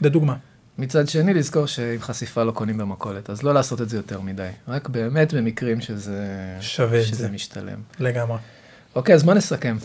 זה 0.00 0.08
דוגמה. 0.08 0.34
מצד 0.78 1.08
שני, 1.08 1.34
לזכור 1.34 1.66
שעם 1.66 2.00
חשיפה 2.00 2.44
לא 2.44 2.52
קונים 2.52 2.78
במכולת, 2.78 3.30
אז 3.30 3.42
לא 3.42 3.54
לעשות 3.54 3.80
את 3.80 3.88
זה 3.88 3.96
יותר 3.96 4.20
מדי. 4.20 4.48
רק 4.68 4.88
באמת 4.88 5.34
במקרים 5.34 5.80
שזה... 5.80 6.26
שווה 6.60 7.02
שזה 7.02 7.16
זה. 7.16 7.28
משתלם. 7.28 7.78
לגמרי. 8.00 8.38
אוקיי, 8.94 9.14
אז 9.14 9.22
בוא 9.22 9.34
נסכם. 9.34 9.76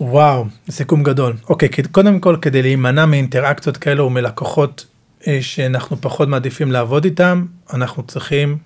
וואו, 0.00 0.46
סיכום 0.70 1.02
גדול. 1.02 1.32
אוקיי, 1.48 1.68
קודם 1.92 2.20
כל, 2.20 2.36
כדי 2.42 2.62
להימנע 2.62 3.06
מאינטראקציות 3.06 3.76
כאלו 3.76 4.04
ומלקוחות 4.04 4.86
אה, 5.26 5.38
שאנחנו 5.40 5.96
פחות 6.00 6.28
מעדיפים 6.28 6.72
לעבוד 6.72 7.04
איתם, 7.04 7.44
אנחנו 7.72 8.02
צריכים 8.02 8.58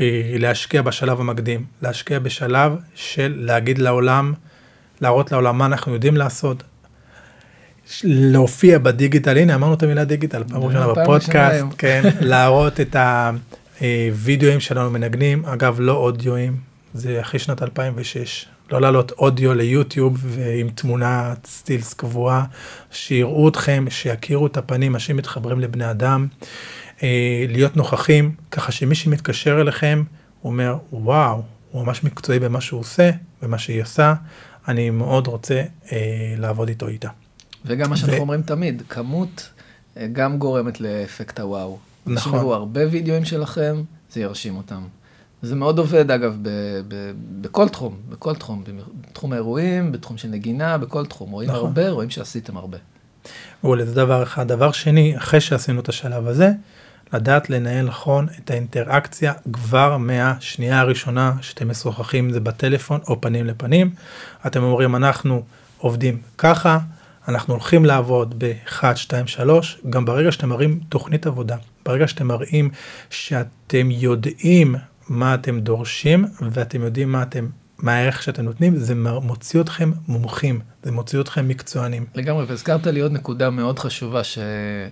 אה, 0.00 0.34
להשקיע 0.38 0.82
בשלב 0.82 1.20
המקדים. 1.20 1.64
להשקיע 1.82 2.18
בשלב 2.18 2.72
של 2.94 3.34
להגיד 3.38 3.78
לעולם, 3.78 4.32
להראות 5.00 5.32
לעולם 5.32 5.58
מה 5.58 5.66
אנחנו 5.66 5.94
יודעים 5.94 6.16
לעשות, 6.16 6.62
להופיע 8.04 8.78
בדיגיטל, 8.78 9.38
הנה 9.38 9.54
אמרנו 9.54 9.74
את 9.74 9.82
המילה 9.82 10.04
דיגיטל, 10.04 10.44
פעם 10.44 10.62
ראשונה 10.62 10.88
בפודקאסט, 10.92 11.64
כן, 11.78 12.02
להראות 12.20 12.80
את 12.80 12.96
הווידאוים 13.80 14.60
שלנו 14.60 14.90
מנגנים, 14.90 15.46
אגב 15.46 15.76
לא 15.80 15.92
אודיואים, 15.92 16.56
זה 16.94 17.20
אחרי 17.20 17.40
שנת 17.40 17.62
2006, 17.62 18.46
לא 18.70 18.80
לעלות 18.80 19.12
אודיו 19.12 19.54
ליוטיוב 19.54 20.18
ועם 20.22 20.68
תמונה 20.70 21.34
סטילס 21.46 21.94
קבועה, 21.94 22.44
שיראו 22.90 23.48
אתכם, 23.48 23.84
שיכירו 23.90 24.46
את 24.46 24.56
הפנים, 24.56 24.94
אנשים 24.94 25.16
מתחברים 25.16 25.60
לבני 25.60 25.90
אדם, 25.90 26.26
להיות 27.48 27.76
נוכחים, 27.76 28.34
ככה 28.50 28.72
שמי 28.72 28.94
שמתקשר 28.94 29.60
אליכם, 29.60 30.02
הוא 30.40 30.52
אומר, 30.52 30.76
וואו, 30.92 31.42
הוא 31.70 31.86
ממש 31.86 32.04
מקצועי 32.04 32.38
במה 32.38 32.60
שהוא 32.60 32.80
עושה, 32.80 33.10
במה 33.42 33.58
שהיא 33.58 33.82
עושה, 33.82 34.14
אני 34.68 34.90
מאוד 34.90 35.26
רוצה 35.26 35.62
אה, 35.92 36.34
לעבוד 36.38 36.68
איתו 36.68 36.88
איתה. 36.88 37.08
וגם 37.64 37.90
מה 37.90 37.96
שאנחנו 37.96 38.16
ו... 38.16 38.20
אומרים 38.20 38.42
תמיד, 38.42 38.82
כמות 38.88 39.50
אה, 39.96 40.06
גם 40.12 40.38
גורמת 40.38 40.80
לאפקט 40.80 41.40
הוואו. 41.40 41.78
נכון. 42.06 42.32
אנשים 42.34 42.50
הרבה 42.50 42.80
וידאוים 42.90 43.24
שלכם, 43.24 43.82
זה 44.12 44.20
ירשים 44.20 44.56
אותם. 44.56 44.82
זה 45.46 45.54
מאוד 45.54 45.78
עובד, 45.78 46.10
אגב, 46.10 46.36
ב, 46.42 46.48
ב, 46.88 47.12
בכל 47.40 47.68
תחום, 47.68 47.96
בכל 48.08 48.34
תחום, 48.34 48.64
בתחום 49.10 49.32
האירועים, 49.32 49.92
בתחום 49.92 50.18
של 50.18 50.28
נגינה, 50.28 50.78
בכל 50.78 51.06
תחום. 51.06 51.30
רואים 51.30 51.50
נכון. 51.50 51.60
הרבה, 51.60 51.90
רואים 51.90 52.10
שעשיתם 52.10 52.56
הרבה. 52.56 52.78
מעולה, 53.62 53.84
זה 53.84 53.94
דבר 53.94 54.22
אחד. 54.22 54.48
דבר 54.48 54.72
שני, 54.72 55.16
אחרי 55.16 55.40
שעשינו 55.40 55.80
את 55.80 55.88
השלב 55.88 56.26
הזה, 56.26 56.50
לדעת 57.12 57.50
לנהל 57.50 57.86
נכון 57.86 58.26
את 58.38 58.50
האינטראקציה 58.50 59.32
כבר 59.52 59.96
מהשנייה 59.96 60.80
הראשונה 60.80 61.32
שאתם 61.40 61.70
משוחחים, 61.70 62.30
זה 62.30 62.40
בטלפון 62.40 63.00
או 63.08 63.20
פנים 63.20 63.46
לפנים. 63.46 63.90
אתם 64.46 64.62
אומרים, 64.62 64.96
אנחנו 64.96 65.42
עובדים 65.78 66.18
ככה, 66.38 66.78
אנחנו 67.28 67.54
הולכים 67.54 67.84
לעבוד 67.84 68.34
ב-1, 68.38 68.96
2, 68.96 69.26
3, 69.26 69.78
גם 69.90 70.04
ברגע 70.04 70.32
שאתם 70.32 70.48
מראים 70.48 70.80
תוכנית 70.88 71.26
עבודה, 71.26 71.56
ברגע 71.84 72.08
שאתם 72.08 72.26
מראים 72.26 72.70
שאתם 73.10 73.90
יודעים 73.90 74.74
מה 75.08 75.34
אתם 75.34 75.60
דורשים 75.60 76.24
ואתם 76.50 76.82
יודעים 76.82 77.12
מה 77.12 77.22
אתם, 77.22 77.48
מה 77.78 77.94
הערך 77.94 78.22
שאתם 78.22 78.42
נותנים, 78.42 78.76
זה 78.76 78.94
מוציא 79.22 79.60
אתכם 79.60 79.92
מומחים, 80.08 80.60
זה 80.82 80.92
מוציא 80.92 81.20
אתכם 81.20 81.48
מקצוענים. 81.48 82.06
לגמרי, 82.14 82.44
והזכרת 82.44 82.86
לי 82.86 83.00
עוד 83.00 83.12
נקודה 83.12 83.50
מאוד 83.50 83.78
חשובה 83.78 84.24
ש... 84.24 84.38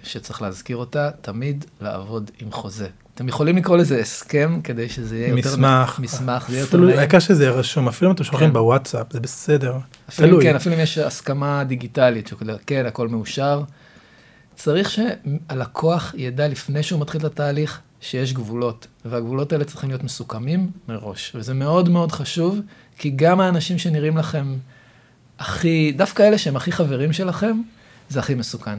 שצריך 0.03 0.43
להזכיר 0.43 0.77
אותה, 0.77 1.11
תמיד 1.21 1.65
לעבוד 1.81 2.31
עם 2.41 2.53
חוזה. 2.53 2.89
אתם 3.15 3.29
יכולים 3.29 3.57
לקרוא 3.57 3.77
לזה 3.77 4.01
הסכם 4.01 4.61
כדי 4.65 4.89
שזה 4.89 5.17
יהיה 5.17 5.29
יותר... 5.29 5.39
מסמך. 5.39 5.99
מסמך, 5.99 6.49
זה 6.49 6.55
יהיה 6.55 6.63
יותר 6.63 6.79
נעים. 6.79 6.99
העיקר 6.99 7.19
שזה 7.19 7.45
יהיה 7.45 7.55
רשום, 7.55 7.89
אפילו 7.89 8.11
אם 8.11 8.15
אתם 8.15 8.25
שולחים 8.25 8.49
כן. 8.49 8.53
בוואטסאפ, 8.53 9.13
זה 9.13 9.21
בסדר. 9.21 9.77
אפילו 10.09 10.29
תלוי. 10.29 10.43
כן, 10.45 10.57
אפילו 10.57 10.75
אם 10.75 10.81
יש 10.81 10.99
הסכמה 10.99 11.65
דיגיטלית, 11.65 12.31
כן, 12.67 12.87
הכל 12.87 13.09
מאושר. 13.09 13.63
צריך 14.55 14.91
שהלקוח 14.91 16.15
ידע 16.17 16.49
לפני 16.49 16.83
שהוא 16.83 17.01
מתחיל 17.01 17.21
את 17.21 17.25
התהליך, 17.25 17.81
שיש 18.05 18.33
גבולות, 18.33 18.87
והגבולות 19.05 19.53
האלה 19.53 19.65
צריכים 19.65 19.91
להיות 19.91 20.05
מסוכמים 20.05 20.71
מראש. 20.89 21.33
וזה 21.35 21.55
מאוד 21.55 21.89
מאוד 21.89 22.13
חשוב, 22.13 22.61
כי 22.99 23.11
גם 23.11 23.41
האנשים 23.41 23.79
שנראים 23.79 24.17
לכם 24.17 24.55
הכי, 25.39 25.93
דווקא 25.97 26.23
אלה 26.23 26.39
שהם 26.39 26.57
הכי 26.57 26.73
חברים 26.73 27.13
שלכם, 27.13 27.61
זה 28.09 28.21
הכי 28.21 28.35
מסוכן. 28.35 28.79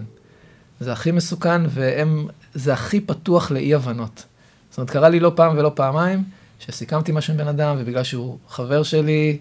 זה 0.80 0.92
הכי 0.92 1.12
מסוכן, 1.12 1.62
וזה 1.66 2.74
הכי 2.74 3.02
פתוח 3.02 3.52
לאי-הבנות. 3.52 4.26
זאת 4.70 4.78
אומרת, 4.78 4.90
קרה 4.90 5.10
לי 5.10 5.20
לא 5.20 5.32
פעם 5.36 5.58
ולא 5.58 5.72
פעמיים, 5.76 6.24
שסיכמתי 6.60 7.12
משהו 7.12 7.34
עם 7.34 7.38
בן 7.38 7.48
אדם, 7.48 7.76
ובגלל 7.80 8.04
שהוא 8.04 8.38
חבר 8.50 8.84
שלי, 8.84 9.38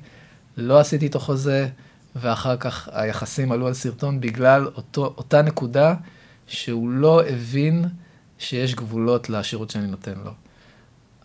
לא 0.56 0.78
עשיתי 0.78 1.04
איתו 1.04 1.18
חוזה, 1.18 1.68
ואחר 2.16 2.56
כך 2.56 2.88
היחסים 2.92 3.52
עלו 3.52 3.66
על 3.66 3.74
סרטון 3.74 4.20
בגלל 4.20 4.66
אותו, 4.66 5.14
אותה 5.18 5.42
נקודה 5.42 5.94
שהוא 6.46 6.90
לא 6.90 7.22
הבין 7.24 7.84
שיש 8.38 8.74
גבולות 8.74 9.30
לשירות 9.30 9.70
שאני 9.70 9.86
נותן 9.86 10.14
לו. 10.24 10.30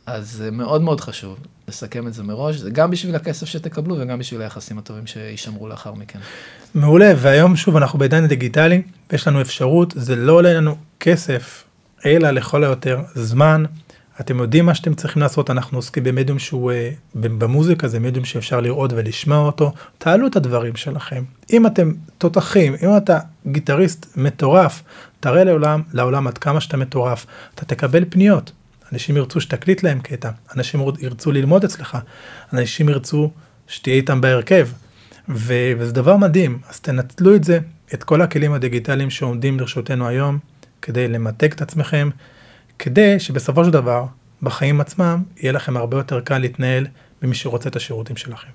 אז 0.05 0.31
זה 0.31 0.51
מאוד 0.51 0.81
מאוד 0.81 1.01
חשוב 1.01 1.37
לסכם 1.67 2.07
את 2.07 2.13
זה 2.13 2.23
מראש, 2.23 2.55
זה 2.55 2.69
גם 2.69 2.91
בשביל 2.91 3.15
הכסף 3.15 3.45
שתקבלו 3.45 3.99
וגם 3.99 4.19
בשביל 4.19 4.41
היחסים 4.41 4.77
הטובים 4.77 5.07
שישמרו 5.07 5.67
לאחר 5.67 5.93
מכן. 5.93 6.19
מעולה, 6.75 7.13
והיום 7.17 7.55
שוב 7.55 7.75
אנחנו 7.75 7.99
בעידן 7.99 8.23
הדיגיטלי, 8.23 8.81
ויש 9.11 9.27
לנו 9.27 9.41
אפשרות, 9.41 9.93
זה 9.97 10.15
לא 10.15 10.33
עולה 10.33 10.53
לנו 10.53 10.75
כסף, 10.99 11.63
אלא 12.05 12.31
לכל 12.31 12.63
היותר 12.63 13.01
זמן. 13.15 13.63
אתם 14.19 14.39
יודעים 14.39 14.65
מה 14.65 14.75
שאתם 14.75 14.93
צריכים 14.93 15.21
לעשות, 15.21 15.49
אנחנו 15.49 15.77
עוסקים 15.77 16.03
במדיום 16.03 16.39
שהוא, 16.39 16.71
אה, 16.71 16.91
במוזיקה 17.15 17.87
זה 17.87 17.99
מדיום 17.99 18.25
שאפשר 18.25 18.59
לראות 18.59 18.93
ולשמוע 18.95 19.37
אותו, 19.37 19.73
תעלו 19.97 20.27
את 20.27 20.35
הדברים 20.35 20.75
שלכם. 20.75 21.23
אם 21.53 21.67
אתם 21.67 21.91
תותחים, 22.17 22.75
אם 22.83 22.97
אתה 22.97 23.19
גיטריסט 23.47 24.17
מטורף, 24.17 24.83
תראה 25.19 25.43
לעולם, 25.43 25.81
לעולם 25.93 26.27
עד 26.27 26.37
כמה 26.37 26.61
שאתה 26.61 26.77
מטורף, 26.77 27.25
אתה 27.55 27.65
תקבל 27.65 28.05
פניות. 28.09 28.51
אנשים 28.93 29.17
ירצו 29.17 29.41
שתקליט 29.41 29.83
להם 29.83 29.99
קטע, 29.99 30.29
אנשים 30.55 30.81
ירצו 30.99 31.31
ללמוד 31.31 31.63
אצלך, 31.63 31.97
אנשים 32.53 32.89
ירצו 32.89 33.31
שתהיה 33.67 33.95
איתם 33.95 34.21
בהרכב, 34.21 34.67
ו- 35.29 35.71
וזה 35.77 35.93
דבר 35.93 36.17
מדהים, 36.17 36.59
אז 36.69 36.79
תנצלו 36.79 37.35
את 37.35 37.43
זה, 37.43 37.59
את 37.93 38.03
כל 38.03 38.21
הכלים 38.21 38.53
הדיגיטליים 38.53 39.09
שעומדים 39.09 39.59
לרשותנו 39.59 40.07
היום, 40.07 40.37
כדי 40.81 41.07
למתג 41.07 41.51
את 41.51 41.61
עצמכם, 41.61 42.09
כדי 42.79 43.19
שבסופו 43.19 43.65
של 43.65 43.71
דבר, 43.71 44.05
בחיים 44.41 44.81
עצמם, 44.81 45.23
יהיה 45.37 45.51
לכם 45.51 45.77
הרבה 45.77 45.97
יותר 45.97 46.19
קל 46.19 46.37
להתנהל 46.37 46.87
ממי 47.21 47.35
שרוצה 47.35 47.69
את 47.69 47.75
השירותים 47.75 48.15
שלכם. 48.15 48.49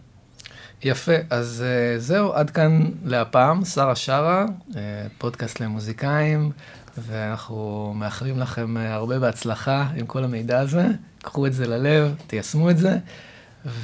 יפה, 0.82 1.12
אז 1.30 1.64
uh, 1.64 2.00
זהו, 2.00 2.32
עד 2.32 2.50
כאן 2.50 2.90
להפעם, 3.04 3.64
שרה 3.64 3.96
שרה, 3.96 4.44
uh, 4.70 4.74
פודקאסט 5.18 5.60
למוזיקאים, 5.60 6.50
ואנחנו 6.98 7.92
מאחלים 7.96 8.38
לכם 8.38 8.76
אה, 8.76 8.94
הרבה 8.94 9.18
בהצלחה 9.18 9.86
עם 9.96 10.06
כל 10.06 10.24
המידע 10.24 10.60
הזה. 10.60 10.86
קחו 11.22 11.46
את 11.46 11.52
זה 11.52 11.66
ללב, 11.66 12.14
תיישמו 12.26 12.70
את 12.70 12.78
זה. 12.78 12.98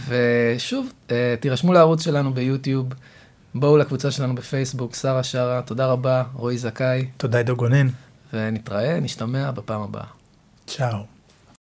ושוב, 0.09 0.93
אה, 1.11 1.35
תירשמו 1.41 1.73
לערוץ 1.73 2.05
שלנו 2.05 2.35
ביוטיוב, 2.35 2.89
בואו 3.55 3.77
לקבוצה 3.77 4.11
שלנו 4.11 4.35
בפייסבוק, 4.35 4.95
שרה 4.95 5.23
שרה, 5.23 5.63
תודה 5.63 5.87
רבה, 5.87 6.23
רועי 6.35 6.59
זכאי. 6.59 7.07
תודה, 7.17 7.39
עידו 7.39 7.57
גונן. 7.57 7.89
ונתראה, 8.33 9.01
נשתמע 9.01 9.51
בפעם 9.51 9.83
הבאה. 9.83 10.20
Ciao. 10.71 11.10